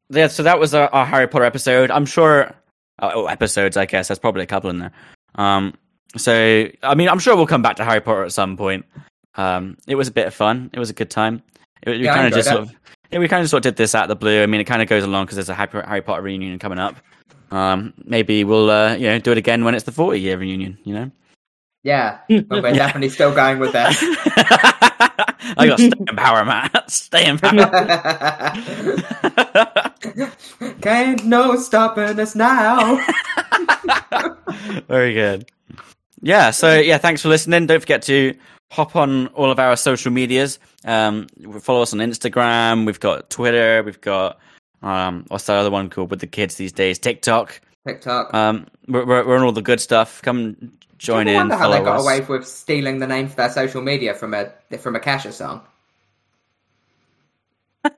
yeah, 0.09 0.27
so 0.27 0.43
that 0.43 0.59
was 0.59 0.73
our, 0.73 0.93
our 0.93 1.05
Harry 1.05 1.27
Potter 1.27 1.45
episode. 1.45 1.91
I'm 1.91 2.05
sure. 2.05 2.53
Oh, 2.99 3.11
oh, 3.13 3.25
episodes, 3.27 3.77
I 3.77 3.85
guess. 3.85 4.07
There's 4.07 4.19
probably 4.19 4.43
a 4.43 4.47
couple 4.47 4.69
in 4.69 4.79
there. 4.79 4.91
Um, 5.35 5.73
so, 6.15 6.67
I 6.83 6.95
mean, 6.95 7.09
I'm 7.09 7.19
sure 7.19 7.35
we'll 7.35 7.47
come 7.47 7.61
back 7.61 7.75
to 7.77 7.83
Harry 7.83 8.01
Potter 8.01 8.23
at 8.23 8.31
some 8.31 8.55
point. 8.57 8.85
Um, 9.35 9.77
it 9.87 9.95
was 9.95 10.07
a 10.07 10.11
bit 10.11 10.27
of 10.27 10.33
fun. 10.33 10.69
It 10.73 10.79
was 10.79 10.89
a 10.89 10.93
good 10.93 11.09
time. 11.09 11.43
It, 11.83 11.91
we 11.91 12.05
Yeah, 12.05 12.15
kind 12.15 12.27
of 12.27 12.33
just 12.33 12.49
sort 12.49 12.61
of, 12.61 12.71
yeah, 13.11 13.19
we 13.19 13.27
kind 13.27 13.43
of 13.43 13.49
sort 13.49 13.59
of 13.59 13.63
did 13.63 13.77
this 13.77 13.93
out 13.93 14.03
of 14.03 14.09
the 14.09 14.15
blue. 14.15 14.41
I 14.41 14.45
mean, 14.45 14.61
it 14.61 14.65
kind 14.65 14.81
of 14.81 14.87
goes 14.87 15.03
along 15.03 15.25
because 15.25 15.35
there's 15.35 15.49
a 15.49 15.55
Harry, 15.55 15.83
Harry 15.85 16.01
Potter 16.01 16.21
reunion 16.21 16.57
coming 16.59 16.79
up. 16.79 16.95
Um, 17.51 17.93
maybe 18.03 18.43
we'll, 18.43 18.69
uh, 18.69 18.95
you 18.95 19.07
know, 19.07 19.19
do 19.19 19.31
it 19.31 19.37
again 19.37 19.63
when 19.63 19.75
it's 19.75 19.85
the 19.85 19.91
40 19.91 20.19
year 20.19 20.37
reunion. 20.37 20.77
You 20.83 20.93
know. 20.93 21.11
Yeah, 21.83 22.19
but 22.27 22.63
we're 22.63 22.73
definitely 22.73 23.09
still 23.09 23.33
going 23.33 23.59
with 23.59 23.71
this. 23.71 23.97
I 25.55 25.67
got 25.67 25.79
stay 25.79 25.91
in 25.97 26.15
power, 26.17 26.43
Matt. 26.43 26.91
Stay 26.91 27.25
in 27.25 27.37
power. 27.37 27.69
Can't 30.81 31.23
no 31.23 31.55
stopping 31.57 32.19
us 32.19 32.35
now. 32.35 33.05
Very 34.89 35.13
good. 35.13 35.49
Yeah, 36.21 36.51
so 36.51 36.79
yeah, 36.79 36.97
thanks 36.97 37.21
for 37.21 37.29
listening. 37.29 37.67
Don't 37.67 37.79
forget 37.79 38.01
to 38.03 38.33
hop 38.71 38.95
on 38.95 39.27
all 39.27 39.51
of 39.51 39.59
our 39.59 39.75
social 39.75 40.11
medias. 40.11 40.59
Um, 40.83 41.27
follow 41.61 41.81
us 41.83 41.93
on 41.93 41.99
Instagram. 41.99 42.85
We've 42.85 42.99
got 42.99 43.29
Twitter. 43.29 43.83
We've 43.83 44.01
got 44.01 44.39
um, 44.81 45.25
what's 45.27 45.45
that 45.45 45.57
other 45.57 45.71
one 45.71 45.89
called 45.89 46.11
with 46.11 46.19
the 46.19 46.27
kids 46.27 46.55
these 46.55 46.71
days? 46.71 46.99
TikTok. 46.99 47.61
TikTok. 47.87 48.33
Um, 48.33 48.67
we're, 48.87 49.05
we're, 49.05 49.25
we're 49.27 49.37
on 49.37 49.43
all 49.43 49.51
the 49.51 49.61
good 49.61 49.79
stuff. 49.79 50.21
Come 50.21 50.71
join 50.97 51.27
I 51.27 51.31
in. 51.31 51.37
wonder 51.37 51.55
how 51.55 51.69
they 51.69 51.79
got 51.79 51.97
us. 51.97 52.03
away 52.03 52.21
with 52.21 52.47
stealing 52.47 52.99
the 52.99 53.07
name 53.07 53.27
for 53.27 53.35
their 53.35 53.49
social 53.49 53.81
media 53.81 54.13
from 54.13 54.33
a 54.33 54.51
from 54.77 54.95
a 54.95 54.99
Kesha 54.99 55.31
song. 55.31 55.61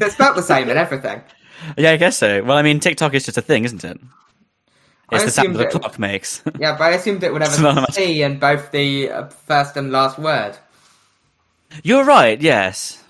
It's 0.00 0.14
spelled 0.14 0.36
the 0.36 0.42
same 0.42 0.70
in 0.70 0.78
everything. 0.78 1.20
Yeah, 1.76 1.90
I 1.90 1.96
guess 1.98 2.16
so. 2.16 2.42
Well, 2.42 2.56
I 2.56 2.62
mean, 2.62 2.80
TikTok 2.80 3.12
is 3.12 3.26
just 3.26 3.36
a 3.36 3.42
thing, 3.42 3.64
isn't 3.64 3.84
it? 3.84 4.00
I 5.08 5.16
It's 5.16 5.24
the 5.26 5.30
sound 5.30 5.54
that 5.54 5.70
the 5.70 5.78
clock 5.78 5.98
makes. 5.98 6.42
Yeah, 6.58 6.76
but 6.76 6.84
I 6.84 6.90
assumed 6.90 7.22
it 7.22 7.32
would 7.32 7.42
have 7.42 7.64
a 7.64 7.92
C 7.92 8.22
in 8.22 8.38
both 8.38 8.72
the 8.72 9.10
uh, 9.10 9.26
first 9.28 9.76
and 9.76 9.92
last 9.92 10.18
word. 10.18 10.58
You're 11.84 12.04
right. 12.04 12.40
Yes. 12.40 13.04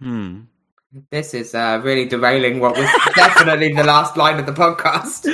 Hmm. 0.00 0.42
This 1.10 1.34
is 1.34 1.54
uh, 1.54 1.80
really 1.84 2.06
derailing 2.06 2.60
what 2.60 2.76
was 2.76 2.88
definitely 3.14 3.72
the 3.72 3.84
last 3.84 4.16
line 4.16 4.40
of 4.40 4.46
the 4.46 4.52
podcast. 4.52 5.26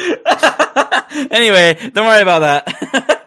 anyway, 1.30 1.74
don't 1.94 2.06
worry 2.06 2.22
about 2.22 2.40
that. 2.40 3.22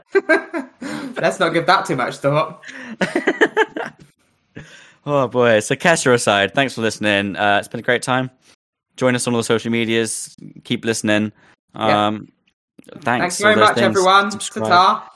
Let's 1.20 1.40
not 1.40 1.54
give 1.54 1.66
that 1.66 1.86
too 1.86 1.96
much 1.96 2.18
thought. 2.18 2.64
oh 5.06 5.28
boy. 5.30 5.62
So, 5.62 5.76
Kesha 5.76 6.14
aside, 6.14 6.54
thanks 6.54 6.76
for 6.76 6.82
listening. 6.82 7.36
Uh, 7.38 7.58
it's 7.60 7.68
been 7.68 7.80
a 7.80 7.84
great 7.84 8.04
time. 8.04 8.30
Join 8.98 9.16
us 9.16 9.26
on 9.26 9.34
all 9.34 9.40
the 9.40 9.44
social 9.44 9.72
medias. 9.72 10.36
Keep 10.64 10.86
listening. 10.86 11.32
Yeah. 11.76 12.20
Thanks. 12.84 13.04
Thanks 13.04 13.42
very 13.42 13.56
much, 13.56 13.76
things. 13.76 13.86
everyone. 13.86 14.32
Subscribe. 14.32 14.70
Ta-ta. 14.70 15.12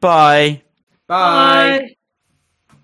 Bye. 0.00 0.62
Bye. 1.06 1.96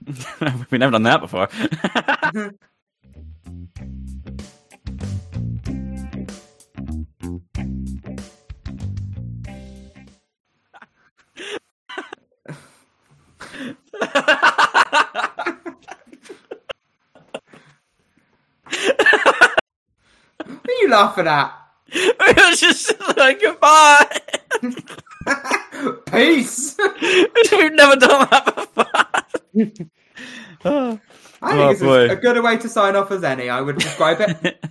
We've 0.70 0.80
never 0.80 0.92
done 0.92 1.04
that 1.04 1.20
before. 1.20 1.48
What 20.44 20.68
are 20.68 20.80
you 20.80 20.90
laughing 20.90 21.26
at? 21.26 21.61
it 21.94 22.36
was 22.36 22.60
just 22.60 22.92
like 23.16 23.40
goodbye. 23.40 24.18
Peace. 26.10 26.76
We've 27.52 27.72
never 27.72 27.96
done 27.96 28.28
that 28.30 29.26
before. 29.54 29.76
Oh. 30.64 31.00
I 31.44 31.50
think 31.50 31.60
Oh, 31.60 31.70
it's 31.70 31.80
boy. 31.82 32.08
a 32.10 32.16
good 32.16 32.36
a 32.36 32.42
way 32.42 32.56
to 32.56 32.68
sign 32.68 32.94
off 32.96 33.10
as 33.10 33.24
any. 33.24 33.48
I 33.50 33.60
would 33.60 33.76
describe 33.78 34.18
it. 34.20 34.64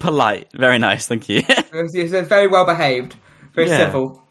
Polite, 0.00 0.48
very 0.54 0.78
nice, 0.78 1.06
thank 1.06 1.28
you. 1.28 1.42
It's, 1.48 1.94
it's 1.94 2.28
very 2.28 2.48
well 2.48 2.66
behaved, 2.66 3.14
very 3.54 3.68
Yeah. 3.68 3.86
civil. 3.86 4.22